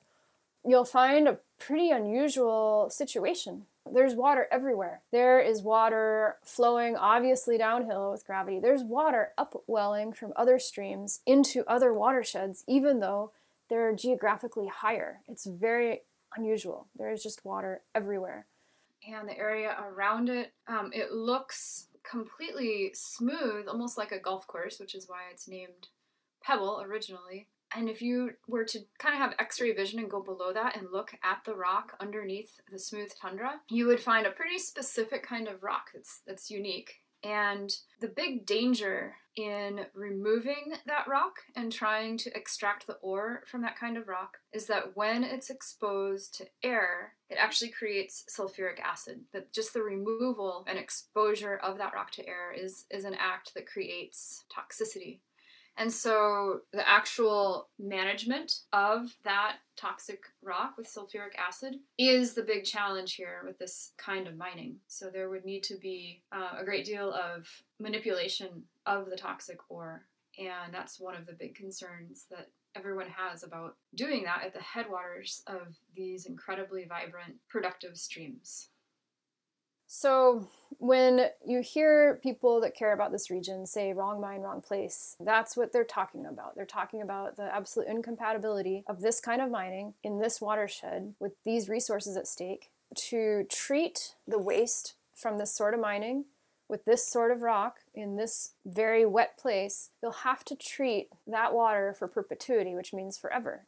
you'll 0.65 0.85
find 0.85 1.27
a 1.27 1.39
pretty 1.57 1.89
unusual 1.89 2.89
situation. 2.89 3.65
There's 3.93 4.15
water 4.15 4.47
everywhere. 4.51 5.01
There 5.11 5.39
is 5.39 5.61
water 5.61 6.37
flowing 6.43 6.95
obviously 6.95 7.57
downhill 7.57 8.11
with 8.11 8.25
gravity. 8.25 8.59
There's 8.59 8.83
water 8.83 9.31
upwelling 9.37 10.13
from 10.13 10.33
other 10.35 10.59
streams 10.59 11.21
into 11.25 11.63
other 11.67 11.93
watersheds, 11.93 12.63
even 12.67 12.99
though 12.99 13.31
they're 13.69 13.93
geographically 13.95 14.67
higher. 14.67 15.21
It's 15.27 15.45
very 15.45 16.01
unusual. 16.35 16.87
There 16.97 17.11
is 17.11 17.23
just 17.23 17.45
water 17.45 17.81
everywhere. 17.93 18.45
And 19.07 19.27
the 19.27 19.37
area 19.37 19.75
around 19.81 20.29
it, 20.29 20.53
um, 20.67 20.91
it 20.93 21.11
looks 21.11 21.87
completely 22.03 22.91
smooth, 22.93 23.67
almost 23.67 23.97
like 23.97 24.11
a 24.11 24.19
golf 24.19 24.47
course, 24.47 24.79
which 24.79 24.95
is 24.95 25.07
why 25.07 25.21
it's 25.31 25.47
named 25.47 25.87
Pebble 26.43 26.81
originally. 26.85 27.47
And 27.75 27.89
if 27.89 28.01
you 28.01 28.31
were 28.47 28.65
to 28.65 28.79
kind 28.99 29.15
of 29.15 29.21
have 29.21 29.35
x 29.39 29.61
ray 29.61 29.73
vision 29.73 29.99
and 29.99 30.09
go 30.09 30.21
below 30.21 30.53
that 30.53 30.75
and 30.75 30.91
look 30.91 31.11
at 31.23 31.39
the 31.45 31.55
rock 31.55 31.93
underneath 31.99 32.59
the 32.71 32.79
smooth 32.79 33.11
tundra, 33.19 33.61
you 33.69 33.87
would 33.87 33.99
find 33.99 34.25
a 34.25 34.31
pretty 34.31 34.59
specific 34.59 35.23
kind 35.23 35.47
of 35.47 35.63
rock 35.63 35.89
that's, 35.93 36.21
that's 36.25 36.51
unique. 36.51 36.95
And 37.23 37.71
the 37.99 38.07
big 38.07 38.45
danger 38.45 39.15
in 39.35 39.85
removing 39.93 40.73
that 40.87 41.07
rock 41.07 41.35
and 41.55 41.71
trying 41.71 42.17
to 42.17 42.35
extract 42.35 42.87
the 42.87 42.97
ore 43.01 43.43
from 43.45 43.61
that 43.61 43.79
kind 43.79 43.95
of 43.95 44.07
rock 44.07 44.37
is 44.51 44.65
that 44.67 44.95
when 44.97 45.23
it's 45.23 45.49
exposed 45.49 46.33
to 46.35 46.47
air, 46.63 47.13
it 47.29 47.37
actually 47.39 47.69
creates 47.69 48.25
sulfuric 48.29 48.79
acid. 48.79 49.21
That 49.33 49.53
just 49.53 49.73
the 49.73 49.83
removal 49.83 50.65
and 50.67 50.77
exposure 50.77 51.57
of 51.57 51.77
that 51.77 51.93
rock 51.93 52.11
to 52.13 52.27
air 52.27 52.51
is, 52.51 52.85
is 52.89 53.05
an 53.05 53.15
act 53.15 53.53
that 53.53 53.67
creates 53.67 54.43
toxicity. 54.51 55.19
And 55.77 55.91
so 55.91 56.61
the 56.73 56.87
actual 56.87 57.69
management 57.79 58.59
of 58.73 59.15
that 59.23 59.57
toxic 59.75 60.23
rock 60.43 60.75
with 60.77 60.87
sulfuric 60.87 61.35
acid 61.37 61.77
is 61.97 62.33
the 62.33 62.43
big 62.43 62.65
challenge 62.65 63.15
here 63.15 63.41
with 63.45 63.57
this 63.57 63.93
kind 63.97 64.27
of 64.27 64.37
mining. 64.37 64.75
So 64.87 65.09
there 65.09 65.29
would 65.29 65.45
need 65.45 65.63
to 65.63 65.77
be 65.77 66.21
uh, 66.31 66.57
a 66.59 66.65
great 66.65 66.85
deal 66.85 67.13
of 67.13 67.47
manipulation 67.79 68.63
of 68.85 69.09
the 69.09 69.17
toxic 69.17 69.57
ore. 69.69 70.03
And 70.37 70.73
that's 70.73 70.99
one 70.99 71.15
of 71.15 71.25
the 71.25 71.33
big 71.33 71.55
concerns 71.55 72.25
that 72.29 72.49
everyone 72.75 73.07
has 73.07 73.43
about 73.43 73.75
doing 73.95 74.23
that 74.23 74.43
at 74.45 74.53
the 74.53 74.61
headwaters 74.61 75.41
of 75.47 75.75
these 75.95 76.25
incredibly 76.25 76.85
vibrant, 76.85 77.35
productive 77.49 77.97
streams. 77.97 78.69
So, 79.93 80.47
when 80.77 81.25
you 81.45 81.59
hear 81.59 82.17
people 82.23 82.61
that 82.61 82.73
care 82.73 82.93
about 82.93 83.11
this 83.11 83.29
region 83.29 83.65
say 83.65 83.91
wrong 83.91 84.21
mine, 84.21 84.39
wrong 84.39 84.61
place, 84.61 85.17
that's 85.19 85.57
what 85.57 85.73
they're 85.73 85.83
talking 85.83 86.25
about. 86.25 86.55
They're 86.55 86.65
talking 86.65 87.01
about 87.01 87.35
the 87.35 87.53
absolute 87.53 87.89
incompatibility 87.89 88.85
of 88.87 89.01
this 89.01 89.19
kind 89.19 89.41
of 89.41 89.51
mining 89.51 89.95
in 90.01 90.21
this 90.21 90.39
watershed 90.39 91.15
with 91.19 91.33
these 91.43 91.67
resources 91.67 92.15
at 92.15 92.25
stake 92.25 92.71
to 93.09 93.45
treat 93.49 94.15
the 94.25 94.39
waste 94.39 94.93
from 95.13 95.37
this 95.37 95.53
sort 95.53 95.73
of 95.73 95.81
mining 95.81 96.23
with 96.69 96.85
this 96.85 97.05
sort 97.05 97.29
of 97.29 97.41
rock 97.41 97.79
in 97.93 98.15
this 98.15 98.53
very 98.65 99.05
wet 99.05 99.37
place. 99.37 99.89
You'll 100.01 100.13
have 100.13 100.45
to 100.45 100.55
treat 100.55 101.09
that 101.27 101.53
water 101.53 101.93
for 101.99 102.07
perpetuity, 102.07 102.75
which 102.75 102.93
means 102.93 103.17
forever. 103.17 103.65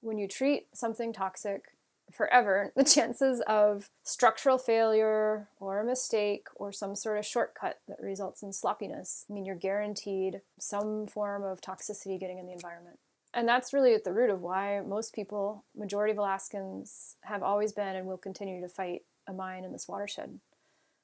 When 0.00 0.16
you 0.16 0.26
treat 0.26 0.68
something 0.74 1.12
toxic 1.12 1.75
forever, 2.12 2.72
the 2.76 2.84
chances 2.84 3.42
of 3.46 3.90
structural 4.02 4.58
failure 4.58 5.48
or 5.60 5.80
a 5.80 5.84
mistake 5.84 6.46
or 6.54 6.72
some 6.72 6.94
sort 6.94 7.18
of 7.18 7.26
shortcut 7.26 7.80
that 7.88 8.00
results 8.00 8.42
in 8.42 8.52
sloppiness, 8.52 9.24
I 9.28 9.32
mean, 9.32 9.44
you're 9.44 9.54
guaranteed 9.54 10.40
some 10.58 11.06
form 11.06 11.42
of 11.44 11.60
toxicity 11.60 12.18
getting 12.18 12.38
in 12.38 12.46
the 12.46 12.52
environment. 12.52 12.98
And 13.34 13.46
that's 13.46 13.74
really 13.74 13.92
at 13.92 14.04
the 14.04 14.14
root 14.14 14.30
of 14.30 14.40
why 14.40 14.80
most 14.80 15.14
people, 15.14 15.64
majority 15.76 16.12
of 16.12 16.18
Alaskans, 16.18 17.16
have 17.22 17.42
always 17.42 17.72
been 17.72 17.94
and 17.94 18.06
will 18.06 18.16
continue 18.16 18.62
to 18.62 18.68
fight 18.68 19.02
a 19.26 19.32
mine 19.32 19.64
in 19.64 19.72
this 19.72 19.88
watershed. 19.88 20.40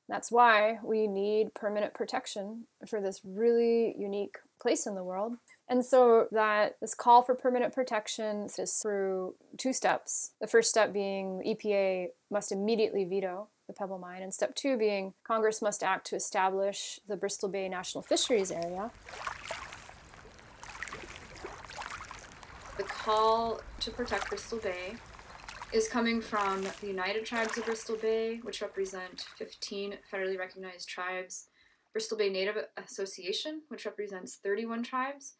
That's 0.09 0.33
why 0.33 0.79
we 0.83 1.07
need 1.07 1.55
permanent 1.55 1.95
protection 1.95 2.66
for 2.87 3.01
this 3.01 3.20
really 3.24 3.95
unique 3.99 4.39
place 4.61 4.87
in 4.87 4.95
the 4.95 5.05
world. 5.05 5.37
And 5.73 5.83
so 5.83 6.29
that 6.33 6.77
this 6.83 6.95
call 6.95 7.23
for 7.23 7.35
permanent 7.35 7.75
protection 7.75 8.47
is 8.59 8.75
through 8.75 9.37
two 9.57 9.73
steps. 9.73 10.33
The 10.39 10.47
first 10.47 10.68
step 10.68 10.93
being 10.93 11.43
EPA 11.47 12.09
must 12.31 12.53
immediately 12.53 13.07
veto 13.07 13.49
the 13.66 13.73
Pebble 13.73 13.97
Mine, 13.97 14.20
and 14.20 14.35
step 14.35 14.55
two 14.55 14.77
being 14.77 15.14
Congress 15.27 15.62
must 15.62 15.83
act 15.83 16.07
to 16.09 16.16
establish 16.16 17.01
the 17.09 17.16
Bristol 17.16 17.49
Bay 17.49 17.70
National 17.70 18.03
Fisheries 18.03 18.51
Area. 18.51 18.91
The 22.77 22.83
call 22.83 23.62
to 23.81 23.91
protect 23.91 24.29
Bristol 24.29 24.59
Bay 24.59 24.97
is 25.73 25.89
coming 25.89 26.20
from 26.20 26.66
the 26.83 26.87
United 26.87 27.25
Tribes 27.25 27.57
of 27.57 27.64
Bristol 27.64 27.97
Bay, 27.97 28.41
which 28.43 28.61
represent 28.61 29.25
15 29.39 29.95
federally 30.12 30.39
recognized 30.39 30.87
tribes, 30.87 31.47
Bristol 31.95 32.18
Bay 32.18 32.29
Native 32.29 32.57
Association, 32.77 33.62
which 33.68 33.87
represents 33.87 34.37
31 34.37 34.83
tribes, 34.83 35.35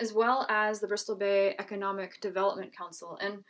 as 0.00 0.12
well 0.12 0.46
as 0.48 0.80
the 0.80 0.86
Bristol 0.86 1.16
Bay 1.16 1.54
Economic 1.58 2.20
Development 2.20 2.76
Council. 2.76 3.18
And 3.20 3.44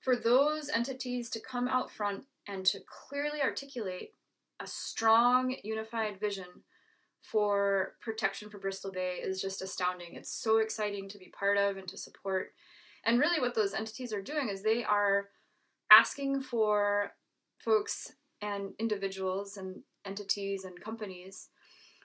for 0.00 0.16
those 0.16 0.68
entities 0.68 1.30
to 1.30 1.40
come 1.40 1.66
out 1.68 1.90
front 1.90 2.24
and 2.46 2.64
to 2.66 2.80
clearly 2.80 3.40
articulate 3.42 4.14
a 4.60 4.66
strong, 4.66 5.56
unified 5.64 6.20
vision 6.20 6.64
for 7.20 7.94
protection 8.02 8.50
for 8.50 8.58
Bristol 8.58 8.92
Bay 8.92 9.18
is 9.22 9.40
just 9.40 9.62
astounding. 9.62 10.14
It's 10.14 10.30
so 10.30 10.58
exciting 10.58 11.08
to 11.08 11.18
be 11.18 11.32
part 11.38 11.56
of 11.56 11.76
and 11.76 11.88
to 11.88 11.96
support. 11.96 12.52
And 13.04 13.18
really, 13.18 13.40
what 13.40 13.54
those 13.54 13.74
entities 13.74 14.12
are 14.12 14.22
doing 14.22 14.48
is 14.48 14.62
they 14.62 14.84
are 14.84 15.28
asking 15.90 16.42
for 16.42 17.12
folks 17.58 18.12
and 18.42 18.72
individuals 18.78 19.56
and 19.56 19.82
entities 20.04 20.64
and 20.64 20.80
companies 20.80 21.48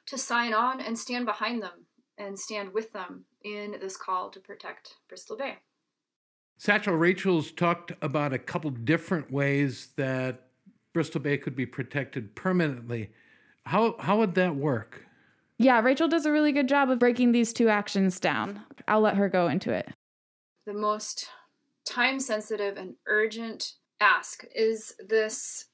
to 0.06 0.18
sign 0.18 0.54
on 0.54 0.80
and 0.80 0.98
stand 0.98 1.26
behind 1.26 1.62
them 1.62 1.86
and 2.20 2.38
stand 2.38 2.74
with 2.74 2.92
them 2.94 3.24
in 3.44 3.76
this 3.82 3.98
call 3.98 4.30
to 4.30 4.40
protect 4.40 4.96
Bristol 5.08 5.38
Bay. 5.38 5.58
Satchel 6.58 6.96
Rachel's 6.96 7.52
talked 7.52 7.94
about 8.02 8.34
a 8.34 8.38
couple 8.38 8.70
different 8.70 9.32
ways 9.32 9.90
that 9.96 10.50
Bristol 10.94 11.22
Bay 11.22 11.38
could 11.38 11.56
be 11.56 11.66
protected 11.66 12.36
permanently. 12.36 13.12
How, 13.66 13.96
how 14.00 14.18
would 14.18 14.36
that 14.36 14.56
work? 14.56 15.06
Yeah, 15.58 15.80
Rachel 15.82 16.08
does 16.08 16.26
a 16.26 16.32
really 16.32 16.52
good 16.52 16.68
job 16.68 16.90
of 16.90 17.00
breaking 17.00 17.32
these 17.32 17.54
two 17.54 17.70
actions 17.70 18.20
down. 18.20 18.62
I'll 18.88 19.02
let 19.02 19.16
her 19.16 19.30
go 19.30 19.48
into 19.48 19.72
it. 19.72 19.90
The 20.66 20.74
most 20.74 21.28
time 21.86 22.20
sensitive 22.20 22.78
and 22.78 22.96
urgent 23.08 23.74
ask 24.02 24.44
is 24.54 24.96
this 25.08 25.66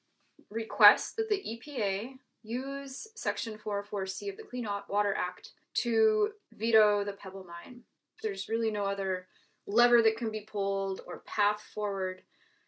request 0.49 1.17
that 1.17 1.29
the 1.29 1.43
EPA 1.43 2.13
use 2.43 3.07
Section 3.15 3.57
404C 3.57 4.29
of 4.29 4.37
the 4.37 4.43
Clean 4.43 4.67
Water 4.87 5.15
Act 5.17 5.51
to 5.75 6.29
veto 6.53 7.03
the 7.03 7.13
Pebble 7.13 7.45
Mine. 7.45 7.81
There's 8.21 8.49
really 8.49 8.71
no 8.71 8.85
other 8.85 9.27
lever 9.67 10.01
that 10.01 10.17
can 10.17 10.31
be 10.31 10.41
pulled 10.41 11.01
or 11.07 11.23
path 11.25 11.61
forward 11.73 12.21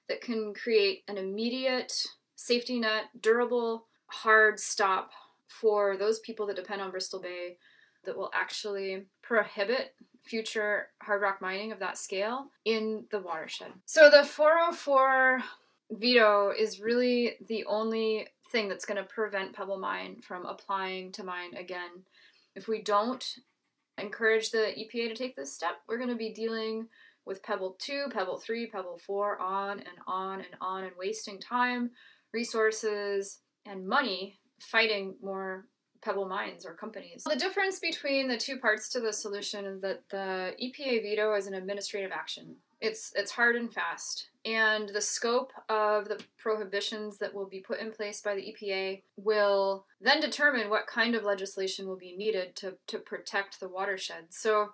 that 0.09 0.21
can 0.21 0.53
create 0.53 1.03
an 1.07 1.17
immediate 1.17 2.05
safety 2.35 2.79
net, 2.79 3.05
durable, 3.21 3.85
hard 4.07 4.59
stop 4.59 5.11
for 5.47 5.97
those 5.97 6.19
people 6.19 6.45
that 6.47 6.55
depend 6.55 6.81
on 6.81 6.91
Bristol 6.91 7.19
Bay 7.19 7.57
that 8.05 8.17
will 8.17 8.31
actually 8.33 9.05
prohibit 9.21 9.95
future 10.23 10.87
hard 11.01 11.21
rock 11.21 11.41
mining 11.41 11.71
of 11.71 11.79
that 11.79 11.97
scale 11.97 12.47
in 12.65 13.05
the 13.11 13.19
watershed. 13.19 13.71
So 13.85 14.09
the 14.09 14.23
404 14.23 15.41
veto 15.91 16.51
is 16.57 16.79
really 16.79 17.35
the 17.47 17.65
only 17.65 18.27
thing 18.51 18.69
that's 18.69 18.85
going 18.85 19.01
to 19.01 19.03
prevent 19.03 19.53
Pebble 19.53 19.77
Mine 19.77 20.17
from 20.21 20.45
applying 20.45 21.11
to 21.13 21.23
mine 21.23 21.55
again. 21.55 22.03
If 22.57 22.67
we 22.67 22.81
don't 22.81 23.23
encourage 23.99 24.49
the 24.49 24.73
EPA 24.75 25.09
to 25.09 25.13
take 25.13 25.35
this 25.35 25.53
step, 25.53 25.75
we're 25.87 25.99
going 25.99 26.09
to 26.09 26.15
be 26.15 26.33
dealing 26.33 26.87
with 27.23 27.43
Pebble 27.43 27.75
2, 27.77 28.07
Pebble 28.11 28.39
3, 28.39 28.65
Pebble 28.71 28.99
4, 29.05 29.39
on 29.39 29.79
and 29.79 29.99
on 30.07 30.39
and 30.39 30.55
on, 30.59 30.83
and 30.83 30.93
wasting 30.97 31.39
time, 31.39 31.91
resources, 32.33 33.41
and 33.67 33.87
money 33.87 34.39
fighting 34.59 35.17
more 35.21 35.67
pebble 36.01 36.27
mines 36.27 36.65
or 36.65 36.73
companies. 36.73 37.23
The 37.29 37.35
difference 37.35 37.79
between 37.79 38.27
the 38.27 38.37
two 38.37 38.57
parts 38.57 38.89
to 38.89 39.01
the 39.01 39.13
solution 39.13 39.65
is 39.65 39.81
that 39.81 40.01
the 40.09 40.55
EPA 40.59 41.03
veto 41.03 41.35
is 41.35 41.45
an 41.45 41.53
administrative 41.53 42.11
action. 42.11 42.55
It's 42.79 43.11
it's 43.15 43.31
hard 43.31 43.55
and 43.55 43.71
fast. 43.71 44.29
And 44.45 44.89
the 44.89 45.01
scope 45.01 45.51
of 45.67 46.07
the 46.07 46.23
prohibitions 46.37 47.17
that 47.17 47.33
will 47.33 47.47
be 47.47 47.59
put 47.59 47.79
in 47.79 47.91
place 47.91 48.21
by 48.21 48.35
the 48.35 48.53
EPA 48.53 49.01
will 49.17 49.85
then 49.99 50.21
determine 50.21 50.69
what 50.69 50.87
kind 50.87 51.15
of 51.15 51.23
legislation 51.23 51.87
will 51.87 51.97
be 51.97 52.15
needed 52.15 52.55
to, 52.57 52.75
to 52.87 52.99
protect 52.99 53.59
the 53.59 53.67
watershed. 53.67 54.27
So 54.29 54.69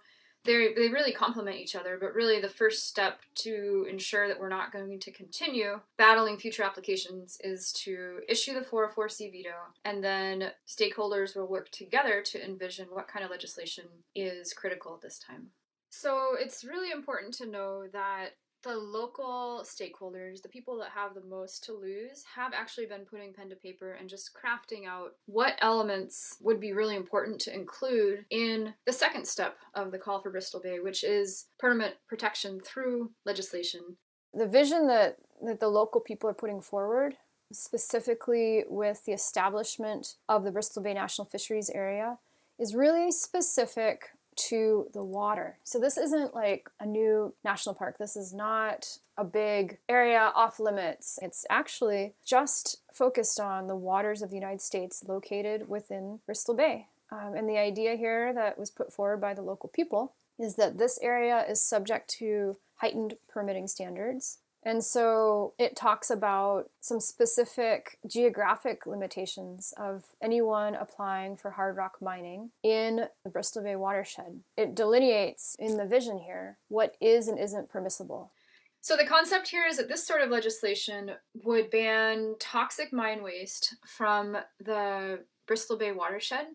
they 0.45 0.73
they 0.73 0.89
really 0.89 1.13
complement 1.13 1.57
each 1.57 1.75
other, 1.75 1.97
but 1.99 2.13
really 2.13 2.41
the 2.41 2.49
first 2.49 2.87
step 2.87 3.21
to 3.35 3.87
ensure 3.89 4.27
that 4.27 4.39
we're 4.39 4.49
not 4.49 4.71
going 4.71 4.99
to 4.99 5.11
continue 5.11 5.79
battling 5.97 6.37
future 6.37 6.63
applications 6.63 7.37
is 7.43 7.71
to 7.83 8.19
issue 8.27 8.53
the 8.53 8.61
404C 8.65 9.31
veto, 9.31 9.55
and 9.85 10.03
then 10.03 10.51
stakeholders 10.67 11.35
will 11.35 11.47
work 11.47 11.69
together 11.71 12.21
to 12.21 12.43
envision 12.43 12.87
what 12.91 13.07
kind 13.07 13.23
of 13.23 13.31
legislation 13.31 13.85
is 14.13 14.53
critical 14.53 14.93
at 14.95 15.01
this 15.01 15.17
time. 15.17 15.47
So 15.95 16.31
it's 16.39 16.63
really 16.63 16.89
important 16.89 17.35
to 17.35 17.45
know 17.45 17.85
that 17.93 18.29
the 18.63 18.75
local 18.75 19.63
stakeholders, 19.63 20.41
the 20.41 20.49
people 20.49 20.75
that 20.79 20.89
have 20.89 21.13
the 21.13 21.21
most 21.21 21.63
to 21.65 21.73
lose, 21.73 22.23
have 22.35 22.51
actually 22.51 22.87
been 22.87 23.05
putting 23.05 23.31
pen 23.31 23.47
to 23.49 23.55
paper 23.55 23.91
and 23.91 24.09
just 24.09 24.31
crafting 24.33 24.87
out 24.87 25.13
what 25.27 25.53
elements 25.61 26.37
would 26.41 26.59
be 26.59 26.73
really 26.73 26.95
important 26.95 27.39
to 27.41 27.53
include 27.53 28.25
in 28.31 28.73
the 28.87 28.91
second 28.91 29.27
step 29.27 29.59
of 29.75 29.91
the 29.91 29.99
call 29.99 30.19
for 30.19 30.31
Bristol 30.31 30.59
Bay, 30.59 30.79
which 30.79 31.03
is 31.03 31.45
permanent 31.59 31.93
protection 32.07 32.59
through 32.59 33.11
legislation. 33.23 33.97
The 34.33 34.47
vision 34.47 34.87
that, 34.87 35.17
that 35.45 35.59
the 35.59 35.67
local 35.67 36.01
people 36.01 36.27
are 36.27 36.33
putting 36.33 36.61
forward, 36.61 37.17
specifically 37.51 38.63
with 38.67 39.05
the 39.05 39.13
establishment 39.13 40.15
of 40.27 40.43
the 40.43 40.51
Bristol 40.51 40.81
Bay 40.81 40.95
National 40.95 41.25
Fisheries 41.25 41.69
Area, 41.69 42.17
is 42.57 42.73
really 42.73 43.11
specific 43.11 44.09
to 44.35 44.87
the 44.93 45.03
water. 45.03 45.57
So 45.63 45.79
this 45.79 45.97
isn't 45.97 46.35
like 46.35 46.69
a 46.79 46.85
new 46.85 47.33
national 47.43 47.75
park. 47.75 47.97
This 47.97 48.15
is 48.15 48.33
not 48.33 48.97
a 49.17 49.23
big 49.23 49.77
area 49.87 50.31
off 50.35 50.59
limits. 50.59 51.19
It's 51.21 51.45
actually 51.49 52.13
just 52.25 52.81
focused 52.91 53.39
on 53.39 53.67
the 53.67 53.75
waters 53.75 54.21
of 54.21 54.29
the 54.29 54.35
United 54.35 54.61
States 54.61 55.03
located 55.07 55.69
within 55.69 56.19
Bristol 56.25 56.55
Bay. 56.55 56.87
Um, 57.11 57.35
and 57.35 57.47
the 57.47 57.57
idea 57.57 57.95
here 57.95 58.33
that 58.33 58.57
was 58.57 58.71
put 58.71 58.91
forward 58.91 59.21
by 59.21 59.33
the 59.33 59.41
local 59.41 59.69
people 59.69 60.13
is 60.39 60.55
that 60.55 60.77
this 60.77 60.97
area 61.01 61.45
is 61.47 61.61
subject 61.61 62.09
to 62.19 62.57
heightened 62.77 63.15
permitting 63.27 63.67
standards 63.67 64.39
and 64.65 64.83
so 64.83 65.53
it 65.59 65.75
talks 65.75 66.09
about 66.09 66.69
some 66.79 66.99
specific 66.99 67.97
geographic 68.07 68.85
limitations 68.87 69.73
of 69.77 70.05
anyone 70.21 70.75
applying 70.75 71.35
for 71.35 71.51
hard 71.51 71.75
rock 71.75 71.97
mining 72.01 72.51
in 72.63 73.07
the 73.23 73.29
Bristol 73.29 73.63
Bay 73.63 73.75
watershed. 73.75 74.41
It 74.55 74.75
delineates 74.75 75.55
in 75.59 75.77
the 75.77 75.85
vision 75.85 76.19
here 76.19 76.57
what 76.69 76.95
is 77.01 77.27
and 77.27 77.37
isn't 77.37 77.69
permissible. 77.69 78.31
So 78.79 78.97
the 78.97 79.05
concept 79.05 79.47
here 79.47 79.65
is 79.65 79.77
that 79.77 79.87
this 79.87 80.05
sort 80.05 80.21
of 80.21 80.29
legislation 80.29 81.11
would 81.43 81.69
ban 81.69 82.35
toxic 82.39 82.91
mine 82.91 83.23
waste 83.23 83.75
from 83.85 84.37
the 84.59 85.23
Bristol 85.47 85.77
Bay 85.77 85.91
watershed 85.91 86.47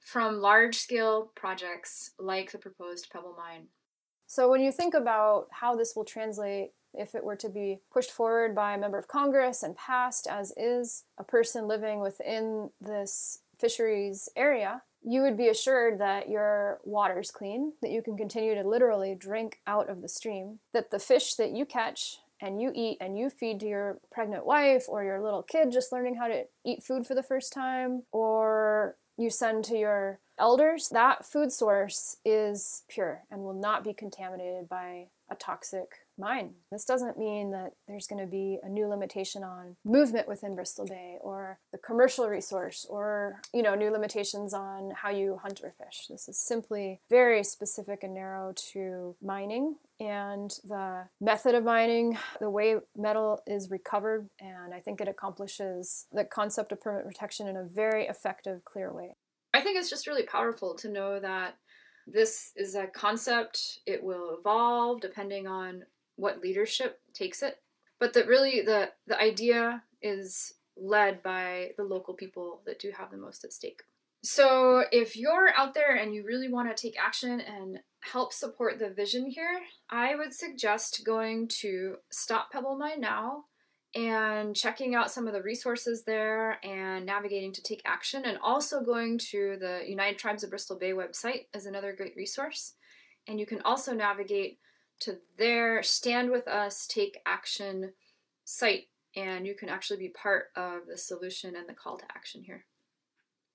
from 0.00 0.40
large 0.40 0.76
scale 0.76 1.30
projects 1.34 2.12
like 2.18 2.50
the 2.50 2.58
proposed 2.58 3.10
Pebble 3.10 3.36
Mine. 3.36 3.66
So 4.26 4.48
when 4.50 4.62
you 4.62 4.72
think 4.72 4.94
about 4.94 5.48
how 5.50 5.76
this 5.76 5.94
will 5.94 6.04
translate 6.04 6.70
if 6.94 7.14
it 7.14 7.24
were 7.24 7.36
to 7.36 7.48
be 7.48 7.80
pushed 7.92 8.10
forward 8.10 8.54
by 8.54 8.74
a 8.74 8.78
member 8.78 8.98
of 8.98 9.08
Congress 9.08 9.62
and 9.62 9.76
passed 9.76 10.26
as 10.26 10.52
is 10.56 11.04
a 11.18 11.24
person 11.24 11.68
living 11.68 12.00
within 12.00 12.70
this 12.80 13.40
fisheries 13.58 14.28
area, 14.36 14.82
you 15.02 15.22
would 15.22 15.36
be 15.36 15.48
assured 15.48 15.98
that 15.98 16.28
your 16.28 16.80
water's 16.84 17.30
clean, 17.30 17.72
that 17.80 17.90
you 17.90 18.02
can 18.02 18.16
continue 18.16 18.54
to 18.54 18.68
literally 18.68 19.14
drink 19.14 19.60
out 19.66 19.88
of 19.88 20.02
the 20.02 20.08
stream, 20.08 20.58
that 20.72 20.90
the 20.90 20.98
fish 20.98 21.34
that 21.34 21.52
you 21.52 21.64
catch 21.64 22.18
and 22.40 22.60
you 22.60 22.72
eat 22.74 22.98
and 23.00 23.18
you 23.18 23.30
feed 23.30 23.60
to 23.60 23.66
your 23.66 23.98
pregnant 24.10 24.46
wife 24.46 24.84
or 24.88 25.04
your 25.04 25.22
little 25.22 25.42
kid 25.42 25.70
just 25.70 25.92
learning 25.92 26.16
how 26.16 26.26
to 26.26 26.44
eat 26.64 26.82
food 26.82 27.06
for 27.06 27.14
the 27.14 27.22
first 27.22 27.52
time, 27.52 28.02
or 28.12 28.96
you 29.16 29.30
send 29.30 29.64
to 29.64 29.76
your 29.76 30.18
elders, 30.38 30.88
that 30.90 31.26
food 31.26 31.52
source 31.52 32.16
is 32.24 32.82
pure 32.88 33.22
and 33.30 33.42
will 33.42 33.54
not 33.54 33.84
be 33.84 33.92
contaminated 33.92 34.68
by 34.68 35.06
a 35.30 35.34
toxic 35.34 35.90
mine. 36.20 36.54
This 36.70 36.84
doesn't 36.84 37.18
mean 37.18 37.50
that 37.52 37.72
there's 37.88 38.06
going 38.06 38.20
to 38.20 38.30
be 38.30 38.58
a 38.62 38.68
new 38.68 38.86
limitation 38.86 39.42
on 39.42 39.76
movement 39.84 40.28
within 40.28 40.54
Bristol 40.54 40.86
Bay 40.86 41.16
or 41.20 41.58
the 41.72 41.78
commercial 41.78 42.28
resource 42.28 42.86
or, 42.88 43.40
you 43.52 43.62
know, 43.62 43.74
new 43.74 43.90
limitations 43.90 44.54
on 44.54 44.92
how 44.94 45.10
you 45.10 45.38
hunt 45.42 45.60
or 45.64 45.70
fish. 45.70 46.06
This 46.08 46.28
is 46.28 46.38
simply 46.38 47.00
very 47.08 47.42
specific 47.42 48.02
and 48.02 48.14
narrow 48.14 48.52
to 48.72 49.16
mining 49.22 49.76
and 49.98 50.50
the 50.64 51.04
method 51.20 51.54
of 51.54 51.64
mining, 51.64 52.16
the 52.40 52.48
way 52.48 52.76
metal 52.96 53.42
is 53.46 53.70
recovered, 53.70 54.30
and 54.40 54.72
I 54.72 54.80
think 54.80 55.00
it 55.00 55.08
accomplishes 55.08 56.06
the 56.10 56.24
concept 56.24 56.72
of 56.72 56.80
permit 56.80 57.04
protection 57.04 57.46
in 57.46 57.56
a 57.56 57.64
very 57.64 58.06
effective, 58.06 58.64
clear 58.64 58.92
way. 58.92 59.16
I 59.52 59.60
think 59.60 59.78
it's 59.78 59.90
just 59.90 60.06
really 60.06 60.22
powerful 60.22 60.74
to 60.76 60.88
know 60.88 61.20
that 61.20 61.56
this 62.06 62.52
is 62.56 62.74
a 62.74 62.86
concept. 62.86 63.80
It 63.86 64.02
will 64.02 64.36
evolve 64.38 65.00
depending 65.00 65.46
on 65.46 65.84
what 66.20 66.40
leadership 66.40 67.00
takes 67.14 67.42
it, 67.42 67.56
but 67.98 68.12
that 68.12 68.26
really 68.26 68.60
the 68.60 68.90
the 69.06 69.20
idea 69.20 69.82
is 70.02 70.54
led 70.76 71.22
by 71.22 71.70
the 71.76 71.84
local 71.84 72.14
people 72.14 72.62
that 72.66 72.78
do 72.78 72.92
have 72.96 73.10
the 73.10 73.16
most 73.16 73.44
at 73.44 73.52
stake. 73.52 73.82
So 74.22 74.84
if 74.92 75.16
you're 75.16 75.50
out 75.56 75.74
there 75.74 75.94
and 75.94 76.14
you 76.14 76.24
really 76.26 76.52
want 76.52 76.74
to 76.74 76.80
take 76.80 76.96
action 77.02 77.40
and 77.40 77.78
help 78.00 78.32
support 78.32 78.78
the 78.78 78.90
vision 78.90 79.26
here, 79.26 79.60
I 79.88 80.14
would 80.14 80.34
suggest 80.34 81.02
going 81.06 81.48
to 81.60 81.96
Stop 82.10 82.52
Pebble 82.52 82.76
Mine 82.76 83.00
Now 83.00 83.44
and 83.94 84.54
checking 84.54 84.94
out 84.94 85.10
some 85.10 85.26
of 85.26 85.32
the 85.32 85.42
resources 85.42 86.04
there 86.04 86.64
and 86.64 87.04
navigating 87.06 87.52
to 87.54 87.62
take 87.62 87.82
action 87.84 88.24
and 88.24 88.38
also 88.42 88.82
going 88.82 89.18
to 89.30 89.56
the 89.58 89.82
United 89.86 90.18
Tribes 90.18 90.44
of 90.44 90.50
Bristol 90.50 90.78
Bay 90.78 90.92
website 90.92 91.46
is 91.54 91.66
another 91.66 91.94
great 91.94 92.14
resource. 92.14 92.74
And 93.26 93.40
you 93.40 93.46
can 93.46 93.62
also 93.62 93.92
navigate 93.92 94.58
to 95.00 95.18
their 95.38 95.82
Stand 95.82 96.30
With 96.30 96.46
Us, 96.46 96.86
Take 96.86 97.20
Action 97.26 97.92
site, 98.44 98.88
and 99.16 99.46
you 99.46 99.54
can 99.54 99.68
actually 99.68 99.98
be 99.98 100.08
part 100.08 100.46
of 100.56 100.86
the 100.86 100.96
solution 100.96 101.56
and 101.56 101.68
the 101.68 101.74
call 101.74 101.96
to 101.98 102.04
action 102.14 102.42
here. 102.42 102.64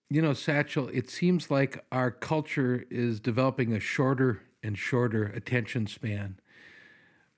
You 0.10 0.22
know, 0.22 0.34
Satchel, 0.34 0.90
it 0.90 1.10
seems 1.10 1.50
like 1.50 1.84
our 1.92 2.12
culture 2.12 2.86
is 2.90 3.20
developing 3.20 3.74
a 3.74 3.80
shorter 3.80 4.44
and 4.62 4.78
shorter 4.78 5.26
attention 5.26 5.88
span. 5.88 6.40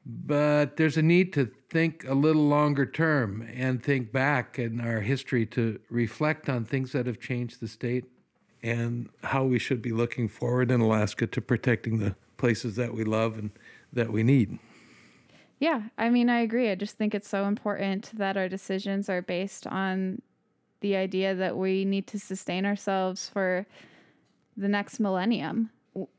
But 0.06 0.78
there's 0.78 0.96
a 0.96 1.02
need 1.02 1.34
to 1.34 1.52
think 1.70 2.06
a 2.08 2.14
little 2.14 2.48
longer 2.48 2.86
term 2.86 3.48
and 3.54 3.84
think 3.84 4.14
back 4.14 4.58
in 4.58 4.80
our 4.80 5.02
history 5.02 5.46
to 5.48 5.80
reflect 5.90 6.48
on 6.48 6.64
things 6.64 6.94
that 6.94 7.08
have 7.08 7.20
changed 7.20 7.60
the 7.60 7.68
state 7.68 8.06
and 8.64 9.10
how 9.24 9.44
we 9.44 9.60
should 9.60 9.82
be 9.82 9.92
looking 9.92 10.30
forward 10.30 10.72
in 10.72 10.80
Alaska 10.80 11.28
to 11.28 11.42
protecting 11.42 12.00
the 12.00 12.16
places 12.38 12.76
that 12.78 12.94
we 12.94 13.04
love 13.04 13.38
and 13.38 13.52
that 13.94 14.12
we 14.12 14.24
need. 14.24 14.60
Yeah, 15.60 15.84
I 15.98 16.10
mean, 16.10 16.30
I 16.30 16.42
agree. 16.42 16.70
I 16.70 16.76
just 16.76 16.98
think 16.98 17.16
it's 17.16 17.28
so 17.28 17.46
important 17.46 18.12
that 18.18 18.38
our 18.38 18.48
decisions 18.48 19.10
are 19.10 19.22
based 19.22 19.66
on 19.66 20.22
the 20.82 20.96
idea 20.96 21.34
that 21.34 21.58
we 21.58 21.84
need 21.84 22.06
to 22.08 22.20
sustain 22.20 22.66
ourselves 22.66 23.28
for 23.30 23.66
the 24.56 24.68
next 24.68 25.00
millennium. 25.00 25.72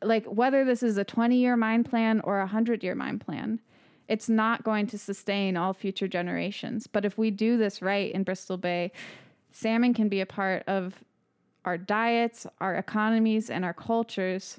Like, 0.03 0.27
whether 0.27 0.65
this 0.65 0.83
is 0.83 0.99
a 0.99 1.05
20 1.05 1.37
year 1.37 1.57
mine 1.57 1.85
plan 1.85 2.21
or 2.25 2.39
a 2.39 2.43
100 2.43 2.83
year 2.83 2.97
mine 2.97 3.21
plan, 3.21 3.61
it's 4.09 4.29
not 4.29 4.65
going 4.65 4.87
to 4.89 4.99
sustain 4.99 5.57
all 5.57 5.73
future 5.73 6.09
generations. 6.09 6.87
But 6.87 7.05
if 7.05 7.17
we 7.17 7.31
do 7.31 7.57
this 7.57 7.81
right 7.81 8.13
in 8.13 8.25
Bristol 8.25 8.57
Bay, 8.57 8.91
salmon 9.53 9.95
can 9.95 10.09
be 10.09 10.21
a 10.21 10.27
part 10.27 10.65
of 10.67 11.05
our 11.65 11.79
diets, 11.79 12.47
our 12.61 12.75
economies, 12.75 13.51
and 13.51 13.65
our 13.65 13.75
cultures 13.75 14.59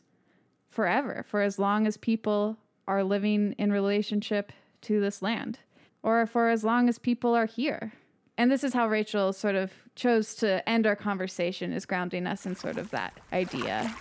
forever, 0.70 1.26
for 1.28 1.42
as 1.42 1.58
long 1.58 1.88
as 1.88 1.98
people 1.98 2.58
are 2.90 3.04
living 3.04 3.54
in 3.60 3.72
relationship 3.72 4.52
to 4.82 5.00
this 5.00 5.22
land 5.22 5.60
or 6.02 6.26
for 6.26 6.50
as 6.50 6.64
long 6.64 6.90
as 6.90 6.98
people 6.98 7.36
are 7.36 7.46
here. 7.46 7.94
And 8.36 8.50
this 8.50 8.64
is 8.64 8.74
how 8.74 8.88
Rachel 8.88 9.32
sort 9.32 9.56
of 9.56 9.72
chose 9.96 10.34
to 10.36 10.68
end 10.68 10.88
our 10.88 10.96
conversation 10.96 11.72
is 11.72 11.86
grounding 11.86 12.26
us 12.26 12.48
in 12.48 12.56
sort 12.56 12.78
of 12.78 12.90
that 12.90 13.14
idea. 13.32 13.96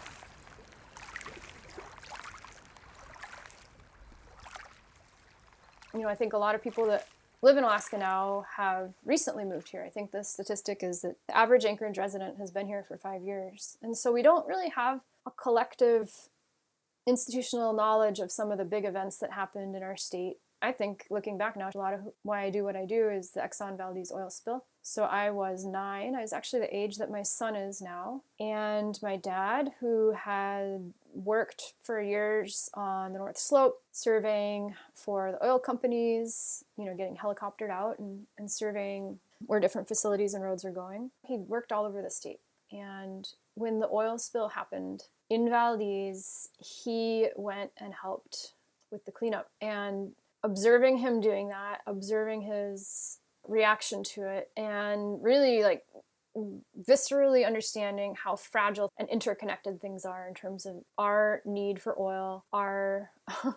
You 5.93 6.01
know, 6.01 6.09
I 6.09 6.14
think 6.14 6.32
a 6.32 6.39
lot 6.39 6.55
of 6.55 6.62
people 6.62 6.86
that 6.86 7.09
live 7.43 7.59
in 7.59 7.64
Alaska 7.64 7.99
now 7.99 8.47
have 8.57 8.95
recently 9.05 9.45
moved 9.45 9.68
here. 9.68 9.84
I 9.84 9.91
think 9.91 10.12
the 10.12 10.24
statistic 10.24 10.82
is 10.82 11.03
that 11.03 11.16
the 11.26 11.36
average 11.36 11.66
Anchorage 11.66 11.99
resident 11.99 12.39
has 12.39 12.51
been 12.51 12.68
here 12.68 12.84
for 12.89 12.97
five 12.97 13.22
years. 13.22 13.76
And 13.82 13.97
so 13.97 14.12
we 14.12 14.22
don't 14.22 14.47
really 14.47 14.70
have 14.70 15.01
a 15.26 15.30
collective 15.30 16.11
institutional 17.09 17.73
knowledge 17.73 18.19
of 18.19 18.31
some 18.31 18.53
of 18.53 18.59
the 18.59 18.65
big 18.65 18.85
events 18.85 19.19
that 19.19 19.33
happened 19.33 19.75
in 19.75 19.83
our 19.83 19.97
state. 19.97 20.37
I 20.61 20.73
think 20.73 21.07
looking 21.09 21.39
back 21.39 21.57
now, 21.57 21.71
a 21.73 21.79
lot 21.79 21.95
of 21.95 22.01
why 22.23 22.43
I 22.43 22.51
do 22.51 22.65
what 22.65 22.77
I 22.77 22.85
do 22.85 23.09
is 23.09 23.31
the 23.31 23.41
Exxon 23.41 23.77
Valdez 23.77 24.13
oil 24.13 24.29
spill. 24.29 24.65
So 24.83 25.05
I 25.05 25.31
was 25.31 25.65
nine. 25.65 26.15
I 26.17 26.23
was 26.23 26.33
actually 26.33 26.61
the 26.61 26.77
age 26.77 26.97
that 26.97 27.11
my 27.11 27.23
son 27.23 27.55
is 27.55 27.81
now. 27.81 28.23
And 28.41 28.99
my 29.03 29.17
dad, 29.17 29.73
who 29.81 30.13
had 30.13 30.93
worked 31.15 31.75
for 31.83 32.01
years 32.03 32.71
on 32.75 33.13
the 33.13 33.19
North 33.19 33.39
Slope, 33.39 33.83
surveying 33.93 34.75
for 34.95 35.33
the 35.33 35.47
oil 35.47 35.59
companies, 35.59 36.65
you 36.77 36.87
know, 36.87 36.95
getting 36.95 37.17
helicoptered 37.17 37.71
out 37.71 37.99
and, 37.99 38.27
and 38.37 38.51
surveying 38.51 39.21
where 39.47 39.61
different 39.61 39.87
facilities 39.87 40.35
and 40.35 40.43
roads 40.43 40.65
are 40.65 40.73
going. 40.73 41.11
He 41.25 41.37
worked 41.37 41.71
all 41.71 41.85
over 41.85 42.03
the 42.03 42.11
state. 42.11 42.41
And 42.73 43.29
when 43.59 43.81
the 43.81 43.89
oil 43.93 44.19
spill 44.19 44.49
happened, 44.49 45.05
in 45.29 45.51
Valdez, 45.51 46.49
he 46.59 47.29
went 47.37 47.73
and 47.79 47.93
helped 47.93 48.55
with 48.91 49.05
the 49.05 49.13
cleanup. 49.13 49.51
And 49.61 50.13
observing 50.43 50.99
him 50.99 51.21
doing 51.21 51.49
that, 51.49 51.81
observing 51.87 52.43
his 52.43 53.19
reaction 53.47 54.05
to 54.05 54.29
it, 54.29 54.51
and 54.57 55.23
really 55.23 55.63
like 55.63 55.85
viscerally 56.89 57.45
understanding 57.45 58.15
how 58.15 58.37
fragile 58.37 58.93
and 58.97 59.09
interconnected 59.09 59.81
things 59.81 60.05
are 60.05 60.29
in 60.29 60.35
terms 60.35 60.65
of 60.65 60.77
our 60.97 61.43
need 61.45 61.83
for 61.83 61.99
oil, 61.99 62.45
our 62.53 63.11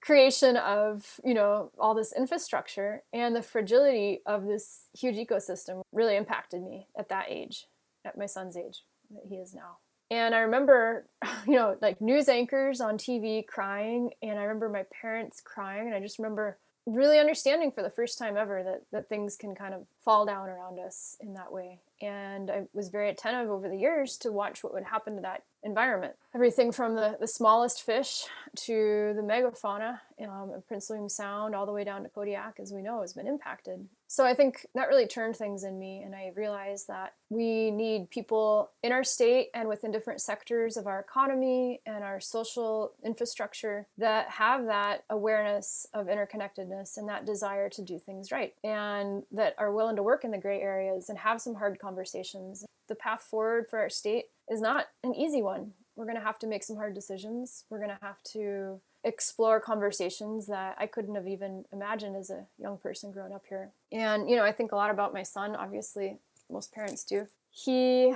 creation 0.00 0.56
of 0.56 1.20
you 1.24 1.34
know 1.34 1.70
all 1.78 1.94
this 1.94 2.12
infrastructure 2.12 3.02
and 3.12 3.34
the 3.34 3.42
fragility 3.42 4.22
of 4.24 4.46
this 4.46 4.86
huge 4.96 5.16
ecosystem 5.16 5.82
really 5.92 6.16
impacted 6.16 6.62
me 6.62 6.86
at 6.96 7.08
that 7.08 7.26
age 7.28 7.66
at 8.04 8.16
my 8.16 8.26
son's 8.26 8.56
age 8.56 8.82
that 9.10 9.24
he 9.28 9.36
is 9.36 9.54
now 9.54 9.78
and 10.10 10.34
i 10.34 10.38
remember 10.38 11.06
you 11.46 11.54
know 11.54 11.76
like 11.80 12.00
news 12.00 12.28
anchors 12.28 12.80
on 12.80 12.96
tv 12.96 13.46
crying 13.46 14.10
and 14.22 14.38
i 14.38 14.42
remember 14.42 14.68
my 14.68 14.84
parents 15.00 15.40
crying 15.40 15.86
and 15.86 15.94
i 15.94 16.00
just 16.00 16.18
remember 16.18 16.58
really 16.86 17.18
understanding 17.18 17.72
for 17.72 17.82
the 17.82 17.90
first 17.90 18.16
time 18.16 18.36
ever 18.36 18.62
that 18.62 18.82
that 18.92 19.08
things 19.08 19.36
can 19.36 19.54
kind 19.54 19.74
of 19.74 19.86
fall 20.04 20.24
down 20.24 20.48
around 20.48 20.78
us 20.78 21.16
in 21.20 21.34
that 21.34 21.52
way 21.52 21.80
and 22.00 22.50
i 22.50 22.62
was 22.72 22.88
very 22.88 23.10
attentive 23.10 23.50
over 23.50 23.68
the 23.68 23.76
years 23.76 24.16
to 24.16 24.30
watch 24.30 24.62
what 24.62 24.72
would 24.72 24.84
happen 24.84 25.16
to 25.16 25.22
that 25.22 25.42
environment. 25.66 26.14
Everything 26.34 26.72
from 26.72 26.94
the, 26.94 27.16
the 27.20 27.26
smallest 27.26 27.82
fish 27.82 28.24
to 28.54 29.12
the 29.14 29.22
megafauna 29.22 30.00
um, 30.22 30.50
of 30.54 30.66
Prince 30.66 30.88
William 30.88 31.08
Sound 31.08 31.54
all 31.54 31.66
the 31.66 31.72
way 31.72 31.84
down 31.84 32.04
to 32.04 32.08
Kodiak, 32.08 32.58
as 32.60 32.72
we 32.72 32.80
know, 32.80 33.02
has 33.02 33.12
been 33.12 33.26
impacted. 33.26 33.86
So 34.08 34.24
I 34.24 34.34
think 34.34 34.66
that 34.74 34.88
really 34.88 35.06
turned 35.06 35.36
things 35.36 35.64
in 35.64 35.78
me, 35.78 36.02
and 36.02 36.14
I 36.14 36.32
realized 36.36 36.86
that 36.88 37.14
we 37.28 37.70
need 37.72 38.10
people 38.10 38.70
in 38.82 38.92
our 38.92 39.02
state 39.02 39.48
and 39.52 39.68
within 39.68 39.90
different 39.90 40.20
sectors 40.20 40.76
of 40.76 40.86
our 40.86 41.00
economy 41.00 41.80
and 41.84 42.04
our 42.04 42.20
social 42.20 42.92
infrastructure 43.04 43.88
that 43.98 44.28
have 44.30 44.66
that 44.66 45.04
awareness 45.10 45.86
of 45.92 46.06
interconnectedness 46.06 46.96
and 46.96 47.08
that 47.08 47.26
desire 47.26 47.68
to 47.70 47.82
do 47.82 47.98
things 47.98 48.30
right, 48.30 48.54
and 48.62 49.24
that 49.32 49.54
are 49.58 49.72
willing 49.72 49.96
to 49.96 50.02
work 50.02 50.24
in 50.24 50.30
the 50.30 50.38
gray 50.38 50.60
areas 50.60 51.08
and 51.08 51.18
have 51.18 51.40
some 51.40 51.56
hard 51.56 51.78
conversations. 51.78 52.64
The 52.88 52.94
path 52.94 53.22
forward 53.22 53.66
for 53.68 53.80
our 53.80 53.90
state 53.90 54.26
is 54.48 54.60
not 54.60 54.86
an 55.02 55.14
easy 55.14 55.42
one. 55.42 55.72
We're 55.96 56.04
going 56.04 56.16
to 56.16 56.22
have 56.22 56.38
to 56.40 56.46
make 56.46 56.62
some 56.62 56.76
hard 56.76 56.94
decisions. 56.94 57.64
We're 57.70 57.78
going 57.78 57.90
to 57.90 57.98
have 58.02 58.22
to 58.32 58.80
explore 59.06 59.60
conversations 59.60 60.46
that 60.46 60.76
I 60.78 60.86
couldn't 60.86 61.14
have 61.14 61.26
even 61.26 61.64
imagined 61.72 62.16
as 62.16 62.30
a 62.30 62.46
young 62.58 62.76
person 62.76 63.12
growing 63.12 63.32
up 63.32 63.44
here. 63.48 63.70
And, 63.92 64.28
you 64.28 64.36
know, 64.36 64.44
I 64.44 64.52
think 64.52 64.72
a 64.72 64.76
lot 64.76 64.90
about 64.90 65.14
my 65.14 65.22
son, 65.22 65.56
obviously, 65.56 66.18
most 66.50 66.72
parents 66.72 67.04
do. 67.04 67.26
He 67.50 68.14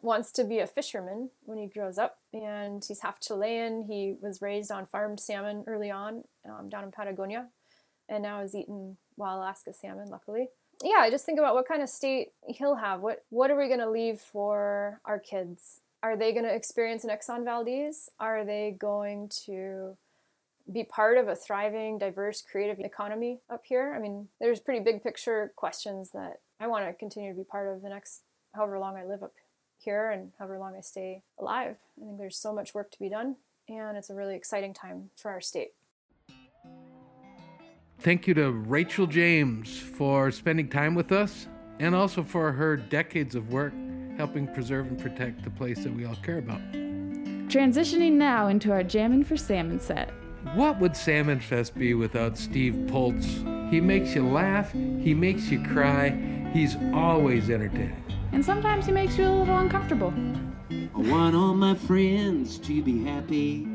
wants 0.00 0.32
to 0.32 0.44
be 0.44 0.58
a 0.58 0.66
fisherman 0.66 1.30
when 1.44 1.58
he 1.58 1.66
grows 1.66 1.98
up, 1.98 2.18
and 2.32 2.84
he's 2.84 3.00
half 3.00 3.20
Chilean. 3.20 3.82
He 3.82 4.16
was 4.20 4.42
raised 4.42 4.72
on 4.72 4.86
farmed 4.86 5.20
salmon 5.20 5.64
early 5.66 5.90
on 5.90 6.24
um, 6.48 6.68
down 6.68 6.82
in 6.82 6.90
Patagonia, 6.90 7.46
and 8.08 8.22
now 8.22 8.40
is 8.40 8.54
eating 8.54 8.96
wild 9.16 9.38
Alaska 9.38 9.72
salmon, 9.72 10.08
luckily 10.08 10.48
yeah, 10.82 10.98
I 10.98 11.10
just 11.10 11.24
think 11.24 11.38
about 11.38 11.54
what 11.54 11.68
kind 11.68 11.82
of 11.82 11.88
state 11.88 12.32
he'll 12.46 12.76
have. 12.76 13.00
What 13.00 13.24
what 13.30 13.50
are 13.50 13.56
we 13.56 13.68
going 13.68 13.80
to 13.80 13.90
leave 13.90 14.20
for 14.20 15.00
our 15.04 15.18
kids? 15.18 15.80
Are 16.02 16.16
they 16.16 16.32
going 16.32 16.44
to 16.44 16.54
experience 16.54 17.04
an 17.04 17.10
Exxon 17.10 17.44
Valdez? 17.44 18.10
Are 18.18 18.44
they 18.44 18.74
going 18.78 19.30
to 19.46 19.96
be 20.70 20.84
part 20.84 21.18
of 21.18 21.28
a 21.28 21.36
thriving, 21.36 21.98
diverse, 21.98 22.42
creative 22.42 22.78
economy 22.78 23.40
up 23.50 23.62
here? 23.64 23.94
I 23.96 24.00
mean, 24.00 24.28
there's 24.40 24.60
pretty 24.60 24.80
big 24.80 25.02
picture 25.02 25.52
questions 25.56 26.10
that 26.10 26.40
I 26.60 26.66
want 26.66 26.86
to 26.86 26.92
continue 26.92 27.32
to 27.32 27.36
be 27.36 27.44
part 27.44 27.74
of 27.74 27.82
the 27.82 27.88
next 27.88 28.22
however 28.54 28.78
long 28.78 28.96
I 28.96 29.04
live 29.04 29.22
up 29.22 29.32
here 29.78 30.10
and 30.10 30.32
however 30.38 30.58
long 30.58 30.76
I 30.76 30.80
stay 30.80 31.22
alive. 31.38 31.76
I 32.00 32.04
think 32.04 32.18
there's 32.18 32.36
so 32.36 32.52
much 32.52 32.74
work 32.74 32.90
to 32.92 32.98
be 32.98 33.08
done, 33.08 33.36
and 33.68 33.96
it's 33.96 34.10
a 34.10 34.14
really 34.14 34.36
exciting 34.36 34.74
time 34.74 35.10
for 35.16 35.30
our 35.30 35.40
state. 35.40 35.72
Thank 37.98 38.26
you 38.26 38.34
to 38.34 38.50
Rachel 38.50 39.06
James 39.06 39.78
for 39.78 40.30
spending 40.30 40.68
time 40.68 40.94
with 40.94 41.12
us 41.12 41.46
and 41.78 41.94
also 41.94 42.22
for 42.22 42.52
her 42.52 42.76
decades 42.76 43.34
of 43.34 43.52
work 43.52 43.72
helping 44.16 44.46
preserve 44.46 44.86
and 44.88 44.98
protect 44.98 45.42
the 45.44 45.50
place 45.50 45.82
that 45.84 45.94
we 45.94 46.04
all 46.04 46.16
care 46.16 46.38
about. 46.38 46.60
Transitioning 47.48 48.12
now 48.12 48.48
into 48.48 48.72
our 48.72 48.82
Jammin' 48.82 49.24
for 49.24 49.36
Salmon 49.36 49.80
set. 49.80 50.10
What 50.54 50.80
would 50.80 50.96
Salmon 50.96 51.40
Fest 51.40 51.74
be 51.76 51.94
without 51.94 52.36
Steve 52.36 52.86
Poltz? 52.88 53.26
He 53.70 53.80
makes 53.80 54.14
you 54.14 54.28
laugh, 54.28 54.70
he 54.72 55.14
makes 55.14 55.48
you 55.48 55.62
cry, 55.62 56.10
he's 56.52 56.76
always 56.92 57.48
entertaining. 57.48 57.96
And 58.32 58.44
sometimes 58.44 58.84
he 58.84 58.92
makes 58.92 59.16
you 59.16 59.26
a 59.26 59.30
little 59.30 59.56
uncomfortable. 59.56 60.12
I 60.70 60.98
want 60.98 61.34
all 61.34 61.54
my 61.54 61.74
friends 61.74 62.58
to 62.58 62.82
be 62.82 63.02
happy. 63.04 63.66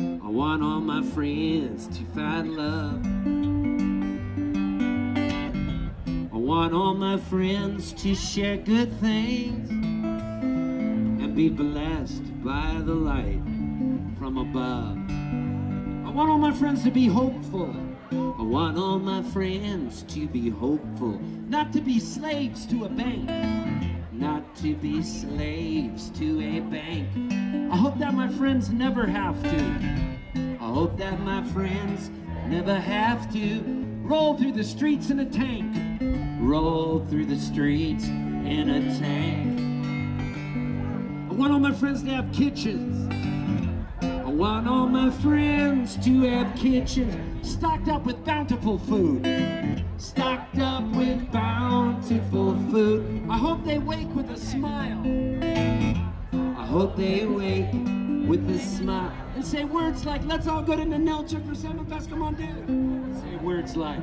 I 0.00 0.28
want 0.28 0.64
all 0.64 0.80
my 0.80 1.02
friends 1.02 1.86
to 1.96 2.04
find 2.06 2.56
love. 2.56 3.06
I 6.32 6.36
want 6.36 6.74
all 6.74 6.94
my 6.94 7.18
friends 7.18 7.92
to 7.92 8.16
share 8.16 8.56
good 8.56 8.92
things 9.00 9.70
and 9.70 11.36
be 11.36 11.48
blessed 11.50 12.42
by 12.42 12.80
the 12.84 12.94
light 12.94 13.49
from 14.30 14.38
above. 14.38 14.96
I 16.06 16.10
want 16.14 16.30
all 16.30 16.38
my 16.38 16.52
friends 16.52 16.84
to 16.84 16.90
be 16.92 17.08
hopeful. 17.08 17.74
I 18.12 18.42
want 18.42 18.78
all 18.78 19.00
my 19.00 19.22
friends 19.22 20.04
to 20.04 20.28
be 20.28 20.50
hopeful, 20.50 21.18
not 21.48 21.72
to 21.72 21.80
be 21.80 21.98
slaves 21.98 22.64
to 22.66 22.84
a 22.84 22.88
bank, 22.88 23.28
not 24.12 24.54
to 24.56 24.76
be 24.76 25.02
slaves 25.02 26.10
to 26.10 26.40
a 26.42 26.60
bank. 26.60 27.08
I 27.72 27.76
hope 27.76 27.98
that 27.98 28.14
my 28.14 28.28
friends 28.28 28.70
never 28.70 29.04
have 29.04 29.42
to 29.42 30.58
I 30.60 30.72
hope 30.72 30.96
that 30.98 31.18
my 31.20 31.42
friends 31.48 32.10
never 32.46 32.76
have 32.76 33.32
to 33.32 33.60
roll 34.02 34.36
through 34.36 34.52
the 34.52 34.64
streets 34.64 35.10
in 35.10 35.18
a 35.20 35.26
tank. 35.26 35.76
Roll 36.40 37.04
through 37.06 37.26
the 37.26 37.38
streets 37.38 38.04
in 38.04 38.70
a 38.70 38.98
tank. 39.00 39.58
I 41.30 41.34
want 41.34 41.52
all 41.52 41.58
my 41.58 41.72
friends 41.72 42.04
to 42.04 42.10
have 42.10 42.32
kitchens. 42.32 43.09
Want 44.40 44.66
all 44.66 44.86
my 44.86 45.10
friends 45.10 46.02
to 46.02 46.22
have 46.22 46.56
kitchens 46.56 47.46
stocked 47.46 47.88
up 47.88 48.06
with 48.06 48.24
bountiful 48.24 48.78
food. 48.78 49.84
Stocked 49.98 50.58
up 50.58 50.82
with 50.96 51.30
bountiful 51.30 52.56
food. 52.70 53.22
I 53.28 53.36
hope 53.36 53.62
they 53.66 53.76
wake 53.76 54.08
with 54.14 54.30
a 54.30 54.38
smile. 54.38 55.02
I 56.32 56.64
hope 56.64 56.96
they 56.96 57.26
wake 57.26 57.70
with 58.26 58.48
a 58.48 58.58
smile 58.58 59.12
and 59.34 59.44
say 59.44 59.64
words 59.64 60.06
like, 60.06 60.24
let's 60.24 60.46
all 60.46 60.62
go 60.62 60.74
to 60.74 60.84
Ninilchik 60.84 61.46
for 61.46 61.54
Salmon 61.54 61.84
Fest, 61.84 62.08
come 62.08 62.22
on, 62.22 62.34
dude. 62.34 63.20
Say 63.20 63.36
words 63.44 63.76
like, 63.76 64.00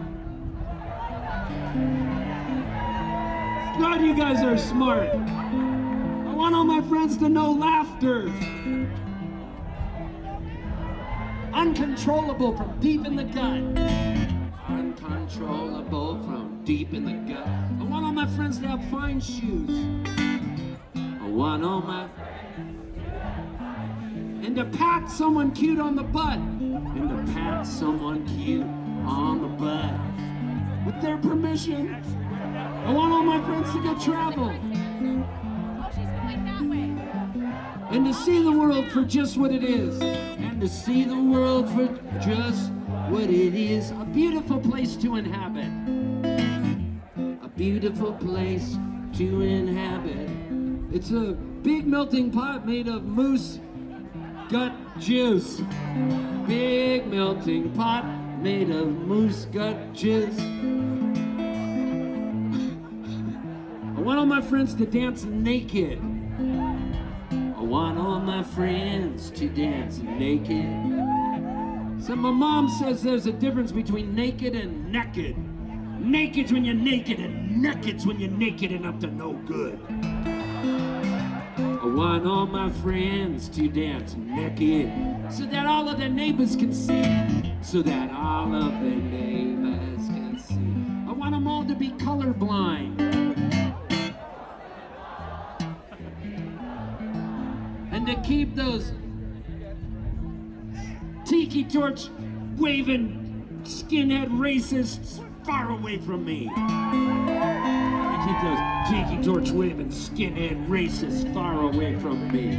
God, 3.79 4.01
you 4.01 4.15
guys 4.15 4.43
are 4.43 4.59
smart. 4.59 5.09
I 5.09 6.31
want 6.31 6.53
all 6.53 6.63
my 6.63 6.87
friends 6.87 7.17
to 7.17 7.27
know 7.27 7.49
laughter. 7.53 8.31
Uncontrollable 11.57 12.55
from 12.55 12.79
deep 12.79 13.03
in 13.03 13.15
the 13.15 13.23
gut. 13.23 13.63
Uncontrollable 14.69 16.21
from 16.21 16.61
deep 16.63 16.93
in 16.93 17.03
the 17.03 17.33
gut. 17.33 17.47
I 17.47 17.83
want 17.83 18.05
all 18.05 18.11
my 18.11 18.27
friends 18.35 18.59
to 18.59 18.67
have 18.67 18.85
fine 18.91 19.19
shoes. 19.19 19.67
I 20.95 21.27
want 21.27 21.63
all 21.63 21.81
my 21.81 22.07
and 24.45 24.55
to 24.55 24.65
pat 24.65 25.09
someone 25.09 25.49
cute 25.51 25.79
on 25.79 25.95
the 25.95 26.03
butt, 26.03 26.37
and 26.37 27.09
to 27.25 27.33
pat 27.33 27.65
someone 27.65 28.23
cute 28.37 28.61
on 29.07 29.41
the 29.41 29.47
butt. 29.47 29.95
With 30.85 31.01
their 31.01 31.17
permission, 31.17 31.95
I 32.85 32.93
want 32.93 33.11
all 33.11 33.23
my 33.23 33.43
friends 33.43 33.73
to 33.73 33.81
go 33.81 33.99
travel. 33.99 34.49
And 37.89 38.05
to 38.05 38.13
see 38.13 38.43
the 38.43 38.51
world 38.51 38.91
for 38.91 39.03
just 39.03 39.37
what 39.37 39.51
it 39.51 39.63
is. 39.63 39.99
And 40.57 40.67
to 40.67 40.75
see 40.75 41.03
the 41.03 41.21
world 41.21 41.69
for 41.69 41.85
just 42.19 42.71
what 43.09 43.25
it 43.25 43.53
is. 43.53 43.91
A 43.91 44.05
beautiful 44.11 44.59
place 44.59 44.95
to 44.95 45.15
inhabit. 45.15 45.69
A 47.43 47.47
beautiful 47.49 48.13
place 48.13 48.75
to 49.17 49.41
inhabit. 49.41 50.27
It's 50.91 51.11
a 51.11 51.33
big 51.61 51.85
melting 51.85 52.31
pot 52.31 52.65
made 52.65 52.87
of 52.87 53.03
moose 53.03 53.59
gut 54.49 54.73
juice. 54.97 55.61
Big 56.47 57.05
melting 57.05 57.71
pot 57.73 58.03
made 58.41 58.71
of 58.71 58.87
moose 58.87 59.45
gut 59.51 59.93
juice. 59.93 60.39
I 63.95 64.01
want 64.01 64.17
all 64.17 64.25
my 64.25 64.41
friends 64.41 64.73
to 64.73 64.87
dance 64.87 65.23
naked. 65.23 66.16
My 68.27 68.43
friends 68.43 69.31
to 69.31 69.47
dance 69.47 69.99
naked. 69.99 70.65
So 72.03 72.13
my 72.13 72.29
mom 72.29 72.67
says 72.67 73.01
there's 73.01 73.25
a 73.25 73.31
difference 73.31 73.71
between 73.71 74.13
naked 74.13 74.53
and 74.53 74.91
naked. 74.91 75.37
Naked's 75.97 76.51
when 76.51 76.65
you're 76.65 76.75
naked, 76.75 77.19
and 77.19 77.61
naked's 77.61 78.05
when 78.05 78.19
you're 78.19 78.29
naked 78.29 78.73
and 78.73 78.85
up 78.85 78.99
to 78.99 79.07
no 79.07 79.31
good. 79.31 79.79
I 81.57 81.85
want 81.85 82.27
all 82.27 82.45
my 82.45 82.69
friends 82.69 83.47
to 83.47 83.69
dance 83.69 84.15
naked 84.15 84.91
so 85.31 85.45
that 85.45 85.65
all 85.65 85.87
of 85.87 85.97
their 85.97 86.09
neighbors 86.09 86.57
can 86.57 86.73
see. 86.73 87.55
So 87.61 87.81
that 87.81 88.11
all 88.11 88.53
of 88.53 88.73
their 88.73 88.91
neighbors 88.91 90.05
can 90.09 90.37
see. 90.37 91.09
I 91.09 91.13
want 91.13 91.31
them 91.31 91.47
all 91.47 91.63
to 91.63 91.75
be 91.75 91.91
colorblind. 91.91 93.06
To 98.07 98.15
keep 98.21 98.55
those 98.55 98.93
tiki 101.25 101.65
torch 101.65 102.07
waving 102.55 103.61
skinhead 103.63 104.29
racists 104.29 105.21
far 105.45 105.71
away 105.71 105.97
from 105.97 106.23
me. 106.23 106.49
I 106.55 108.23
keep 108.25 108.39
those 108.47 108.59
tiki 108.89 109.21
torch 109.21 109.51
waving 109.51 109.89
skinhead 109.89 110.67
racists 110.67 111.31
far 111.33 111.63
away 111.63 111.97
from 111.97 112.31
me. 112.31 112.55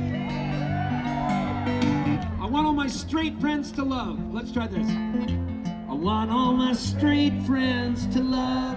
I 2.39 2.47
want 2.47 2.67
all 2.67 2.75
my 2.75 2.89
straight 2.89 3.41
friends 3.41 3.73
to 3.73 3.85
love. 3.85 4.35
Let's 4.35 4.53
try 4.53 4.67
this. 4.67 4.87
I 4.87 5.95
want 5.95 6.31
all 6.31 6.53
my 6.53 6.75
straight 6.75 7.43
friends 7.45 8.07
to 8.09 8.21
love 8.21 8.77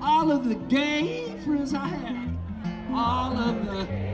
all 0.00 0.30
of 0.30 0.48
the 0.48 0.54
gay 0.54 1.36
friends 1.44 1.74
I 1.74 1.88
have. 1.88 2.30
All 2.94 3.36
of 3.36 3.66
the 3.66 4.05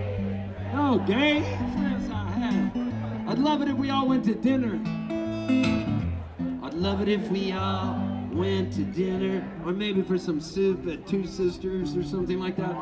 no 0.73 0.99
gay 1.07 1.43
friends 1.75 2.11
I 2.11 2.31
have. 2.31 3.29
I'd 3.29 3.39
love 3.39 3.63
it 3.63 3.69
if 3.69 3.77
we 3.77 3.91
all 3.91 4.09
went 4.09 4.25
to 4.25 4.35
dinner. 4.35 4.81
I'd 6.63 6.75
love 6.75 7.03
it 7.03 7.09
if 7.09 7.29
we 7.31 7.53
all 7.53 8.09
went 8.33 8.73
to 8.75 8.85
dinner, 8.85 9.47
or 9.67 9.73
maybe 9.73 10.01
for 10.03 10.17
some 10.17 10.41
soup 10.41 10.87
at 10.89 11.07
Two 11.07 11.27
Sisters 11.27 11.95
or 11.97 12.03
something 12.03 12.41
like 12.41 12.57
that. 12.57 12.75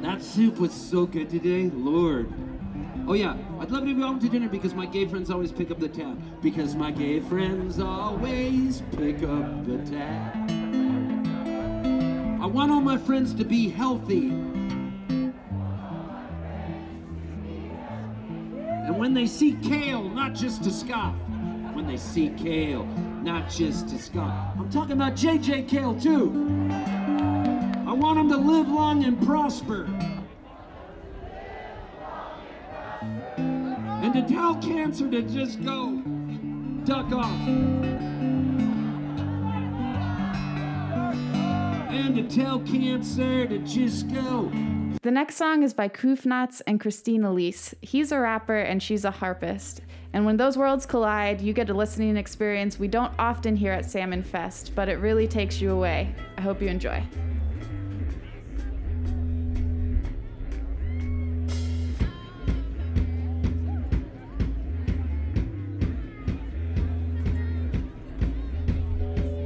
That 0.00 0.22
soup 0.22 0.58
was 0.58 0.72
so 0.72 1.04
good 1.04 1.28
today, 1.28 1.70
Lord. 1.74 2.32
Oh 3.06 3.12
yeah, 3.12 3.36
I'd 3.60 3.70
love 3.70 3.84
it 3.84 3.90
if 3.90 3.96
we 3.96 4.02
all 4.02 4.10
went 4.10 4.22
to 4.22 4.28
dinner 4.28 4.48
because 4.48 4.74
my 4.74 4.86
gay 4.86 5.06
friends 5.06 5.30
always 5.30 5.52
pick 5.52 5.70
up 5.70 5.78
the 5.78 5.88
tab. 5.88 6.20
Because 6.42 6.74
my 6.74 6.90
gay 6.90 7.20
friends 7.20 7.78
always 7.78 8.82
pick 8.96 9.22
up 9.22 9.66
the 9.66 9.78
tab. 9.90 10.50
I 12.40 12.46
want 12.46 12.72
all 12.72 12.80
my 12.80 12.96
friends 12.96 13.34
to 13.34 13.44
be 13.44 13.68
healthy. 13.68 14.32
When 18.96 19.12
they 19.12 19.26
see 19.26 19.52
kale, 19.62 20.02
not 20.02 20.34
just 20.34 20.64
to 20.64 20.70
scoff. 20.70 21.14
When 21.74 21.86
they 21.86 21.98
see 21.98 22.30
kale, 22.30 22.84
not 23.22 23.50
just 23.50 23.88
to 23.90 23.98
scoff. 23.98 24.56
I'm 24.58 24.70
talking 24.70 24.92
about 24.92 25.14
JJ 25.14 25.68
Kale 25.68 25.94
too. 26.00 26.30
I 27.86 27.92
want 27.92 28.18
him 28.18 28.30
to 28.30 28.36
live 28.36 28.68
long 28.68 29.04
and 29.04 29.20
prosper. 29.26 29.84
And 33.36 34.14
to 34.14 34.22
tell 34.26 34.56
cancer 34.56 35.10
to 35.10 35.22
just 35.22 35.62
go, 35.62 36.02
duck 36.84 37.12
off. 37.12 37.48
And 41.90 42.16
to 42.16 42.22
tell 42.22 42.60
cancer 42.60 43.46
to 43.46 43.58
just 43.58 44.08
go. 44.12 44.50
The 45.06 45.12
next 45.12 45.36
song 45.36 45.62
is 45.62 45.72
by 45.72 45.88
Kufnats 45.88 46.62
and 46.66 46.80
Christine 46.80 47.22
Elise. 47.22 47.76
He's 47.80 48.10
a 48.10 48.18
rapper 48.18 48.58
and 48.58 48.82
she's 48.82 49.04
a 49.04 49.12
harpist. 49.12 49.82
And 50.12 50.26
when 50.26 50.36
those 50.36 50.58
worlds 50.58 50.84
collide, 50.84 51.40
you 51.40 51.52
get 51.52 51.70
a 51.70 51.74
listening 51.74 52.16
experience 52.16 52.80
we 52.80 52.88
don't 52.88 53.12
often 53.16 53.54
hear 53.54 53.70
at 53.70 53.88
Salmon 53.88 54.24
Fest, 54.24 54.72
but 54.74 54.88
it 54.88 54.96
really 54.96 55.28
takes 55.28 55.60
you 55.60 55.70
away. 55.70 56.12
I 56.36 56.40
hope 56.40 56.60
you 56.60 56.66
enjoy. 56.66 57.04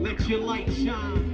Let 0.01 0.27
your 0.27 0.41
light 0.41 0.73
shine. 0.73 1.30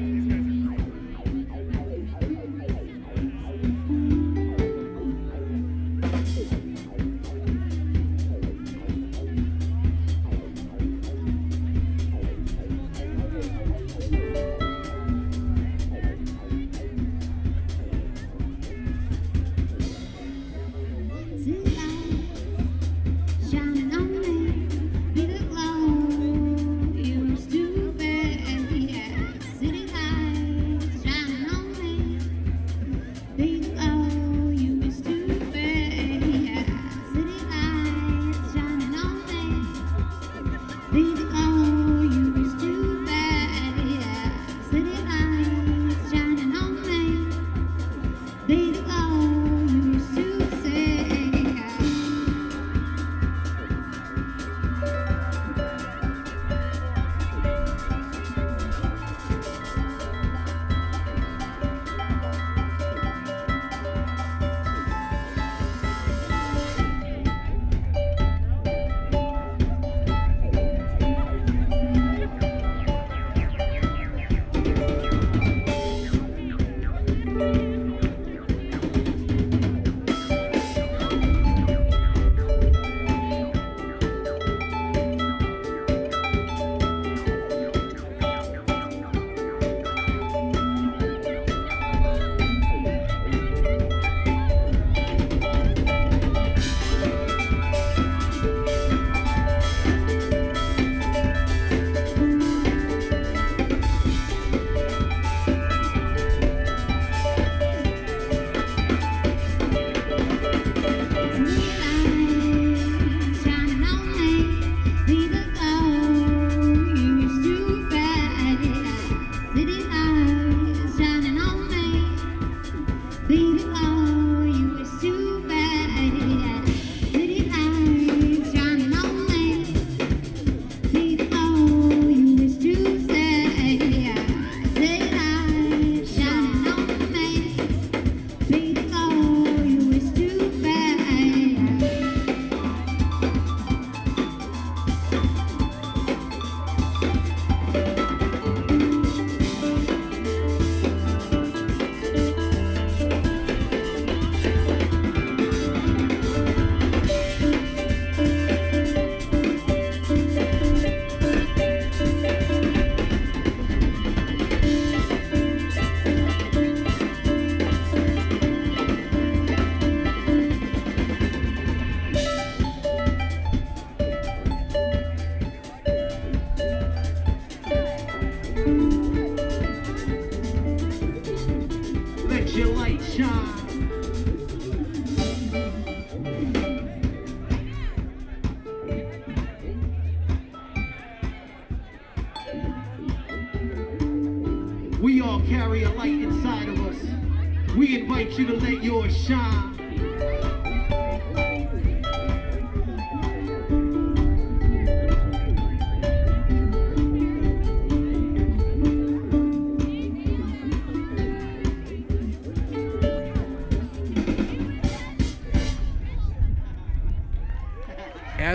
As 199.29 199.35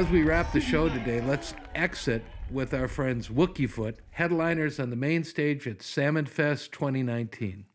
we 0.10 0.24
wrap 0.24 0.54
the 0.54 0.62
show 0.62 0.88
today, 0.88 1.20
let's 1.20 1.54
exit 1.76 2.24
with 2.50 2.74
our 2.74 2.88
friends 2.88 3.28
Wookiefoot, 3.28 3.96
headliners 4.12 4.80
on 4.80 4.90
the 4.90 4.96
main 4.96 5.26
stage 5.26 5.68
at 5.68 5.82
Salmon 5.82 6.26
Fest 6.26 6.72
2019. 6.72 7.66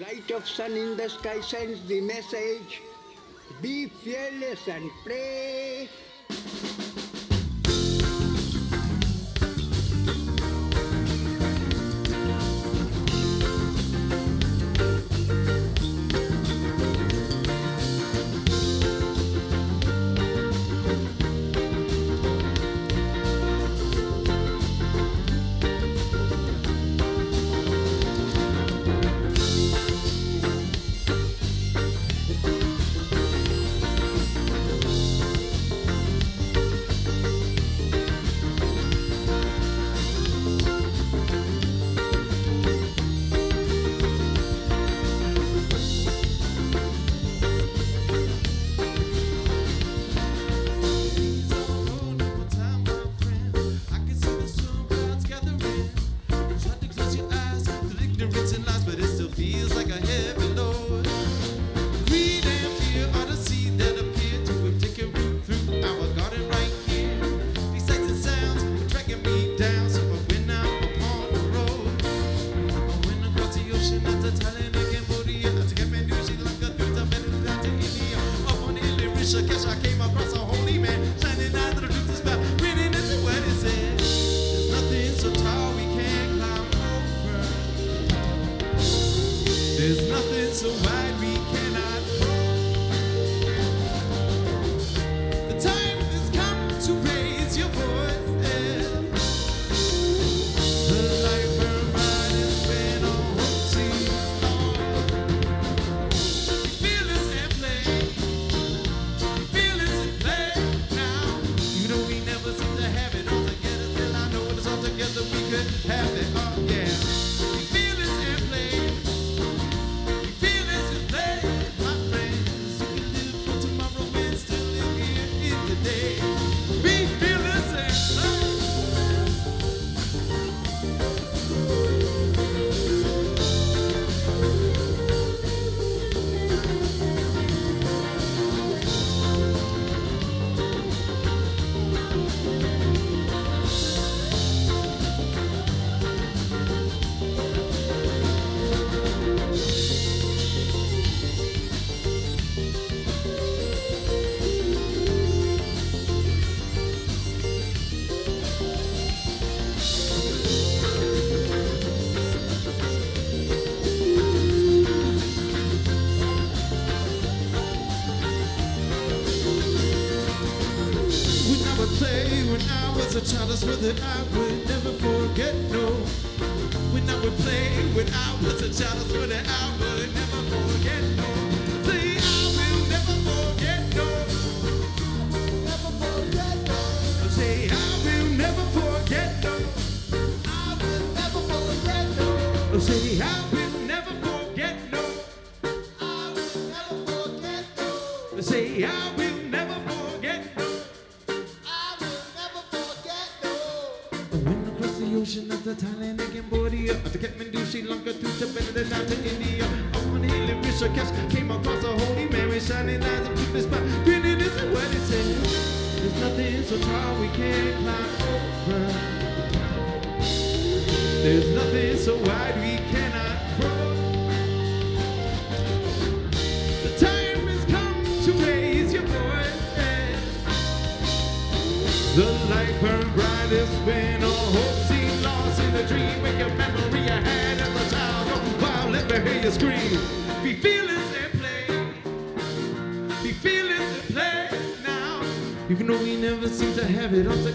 Light 0.00 0.30
of 0.30 0.46
sun 0.48 0.76
in 0.76 0.96
the 0.96 1.08
sky 1.08 1.40
sends 1.40 1.84
the 1.88 2.00
message, 2.00 2.82
be 3.60 3.88
fearless 3.88 4.68
and 4.68 4.88
pray. 5.04 5.88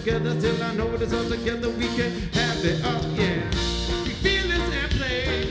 together 0.03 0.41
till 0.41 0.61
I 0.61 0.73
know 0.75 0.93
it's 0.95 1.13
all 1.13 1.29
together. 1.29 1.69
We 1.69 1.87
can 1.95 2.11
have 2.33 2.65
it 2.65 2.83
up, 2.83 3.03
yeah. 3.15 3.39
We 4.03 4.11
feel 4.23 4.47
this 4.49 4.67
and 4.81 4.91
play. 4.91 5.45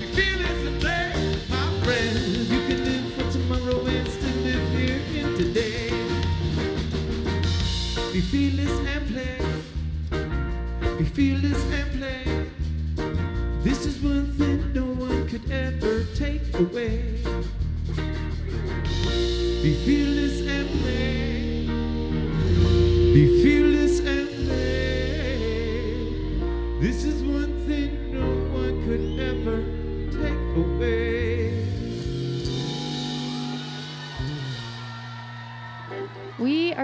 We 0.00 0.06
feel 0.16 0.38
this 0.38 0.66
and 0.68 0.80
play, 0.80 1.12
my 1.50 1.84
friends. 1.84 2.50
You 2.50 2.60
can 2.66 2.82
live 2.82 3.12
for 3.12 3.30
tomorrow 3.30 3.84
today. 5.36 5.90
Be 8.10 8.20
fearless 8.22 8.74
and 8.88 9.06
play. 9.12 9.36
Be 10.98 11.04
fearless 11.04 11.62
and 11.78 11.88
play. 11.98 12.24
This 13.62 13.84
is 13.84 14.00
one 14.02 14.32
thing 14.38 14.72
no 14.72 14.84
one 14.84 15.28
could 15.28 15.50
ever 15.50 16.04
take 16.14 16.54
away. 16.58 17.20
Be 19.62 19.74
fearless. 19.84 20.09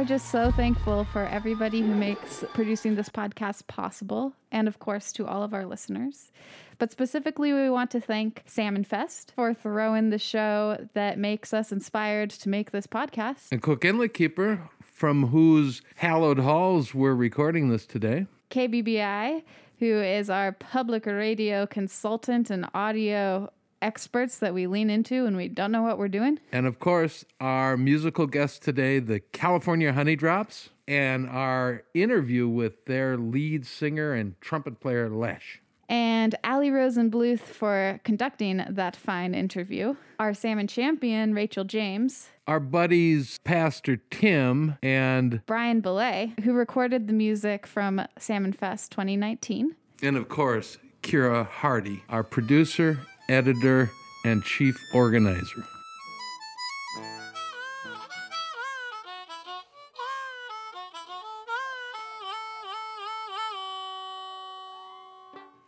Just 0.07 0.31
so 0.31 0.53
thankful 0.53 1.03
for 1.03 1.27
everybody 1.27 1.81
who 1.81 1.93
makes 1.93 2.45
producing 2.55 2.95
this 2.95 3.09
podcast 3.09 3.67
possible, 3.67 4.35
and 4.53 4.69
of 4.69 4.79
course 4.79 5.11
to 5.15 5.27
all 5.27 5.43
of 5.43 5.53
our 5.53 5.67
listeners. 5.67 6.31
But 6.79 6.93
specifically, 6.93 7.53
we 7.53 7.69
want 7.69 7.91
to 7.91 8.01
thank 8.01 8.45
Salmon 8.47 8.85
Fest 8.85 9.33
for 9.35 9.53
throwing 9.53 10.11
the 10.11 10.19
show 10.19 10.87
that 10.95 11.19
makes 11.19 11.53
us 11.53 11.73
inspired 11.73 12.31
to 12.31 12.49
make 12.49 12.71
this 12.71 12.87
podcast. 12.87 13.51
And 13.51 13.61
Cook 13.61 13.81
Inletkeeper, 13.81 14.69
from 14.81 15.29
whose 15.29 15.83
hallowed 15.97 16.39
halls 16.39 16.95
we're 16.95 17.15
recording 17.15 17.71
this 17.71 17.85
today. 17.85 18.27
KBBI, 18.53 19.43
who 19.81 20.01
is 20.01 20.31
our 20.31 20.53
public 20.53 21.05
radio 21.05 21.67
consultant 21.67 22.49
and 22.49 22.69
audio 22.75 23.51
experts 23.83 24.39
that 24.39 24.55
we 24.55 24.67
lean 24.67 24.91
into 24.91 25.25
when 25.25 25.37
we 25.37 25.49
don't 25.49 25.73
know 25.73 25.83
what 25.83 25.99
we're 25.99 26.09
doing. 26.09 26.41
And 26.53 26.67
of 26.67 26.79
course, 26.79 27.25
our 27.41 27.77
musical 27.77 28.27
guest 28.27 28.63
today, 28.63 28.99
the 28.99 29.21
California 29.21 29.93
Honeydrops, 29.93 30.69
and 30.89 31.29
our 31.29 31.85
interview 31.95 32.49
with 32.49 32.85
their 32.87 33.17
lead 33.17 33.67
singer 33.67 34.13
and 34.13 34.41
trumpet 34.41 34.81
player, 34.81 35.09
Lech. 35.09 35.43
And 35.89 36.35
Allie 36.43 36.71
Rosenbluth 36.71 37.41
for 37.41 38.01
conducting 38.03 38.65
that 38.69 38.97
fine 38.97 39.35
interview. 39.35 39.95
Our 40.19 40.35
salmon 40.35 40.67
champion, 40.67 41.33
Rachel 41.33 41.65
James. 41.65 42.29
Our 42.49 42.59
buddies, 42.61 43.39
Pastor 43.45 43.97
Tim 44.11 44.79
and 44.83 45.43
Brian 45.47 45.81
Belay, 45.81 46.35
who 46.43 46.55
recorded 46.55 47.07
the 47.07 47.13
music 47.13 47.67
from 47.67 48.05
Salmon 48.19 48.53
Fest 48.53 48.91
2019. 48.93 49.77
And 50.03 50.17
of 50.17 50.29
course, 50.29 50.79
Kira 51.03 51.47
Hardy, 51.47 52.03
our 52.09 52.25
producer, 52.25 52.99
editor, 53.29 53.91
and 54.25 54.43
chief 54.43 54.77
organizer. 54.93 55.65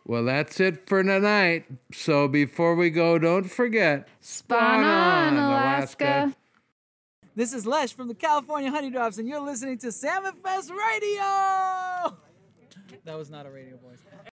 Well, 0.08 0.24
that's 0.24 0.58
it 0.58 0.88
for 0.88 1.02
tonight. 1.02 1.66
So 1.92 2.28
before 2.28 2.74
we 2.74 2.88
go, 2.88 3.18
don't 3.18 3.44
forget 3.44 4.08
Spawn 4.22 4.82
on, 4.82 5.36
Alaska. 5.36 6.34
This 7.36 7.52
is 7.52 7.66
Lech 7.66 7.90
from 7.90 8.08
the 8.08 8.14
California 8.14 8.70
Honeydrops, 8.70 9.18
and 9.18 9.28
you're 9.28 9.40
listening 9.40 9.76
to 9.78 9.92
Salmon 9.92 10.32
Fest 10.42 10.70
Radio. 10.70 12.16
That 13.04 13.18
was 13.18 13.30
not 13.30 13.44
a 13.44 13.50
radio 13.50 13.76
voice. 13.76 13.98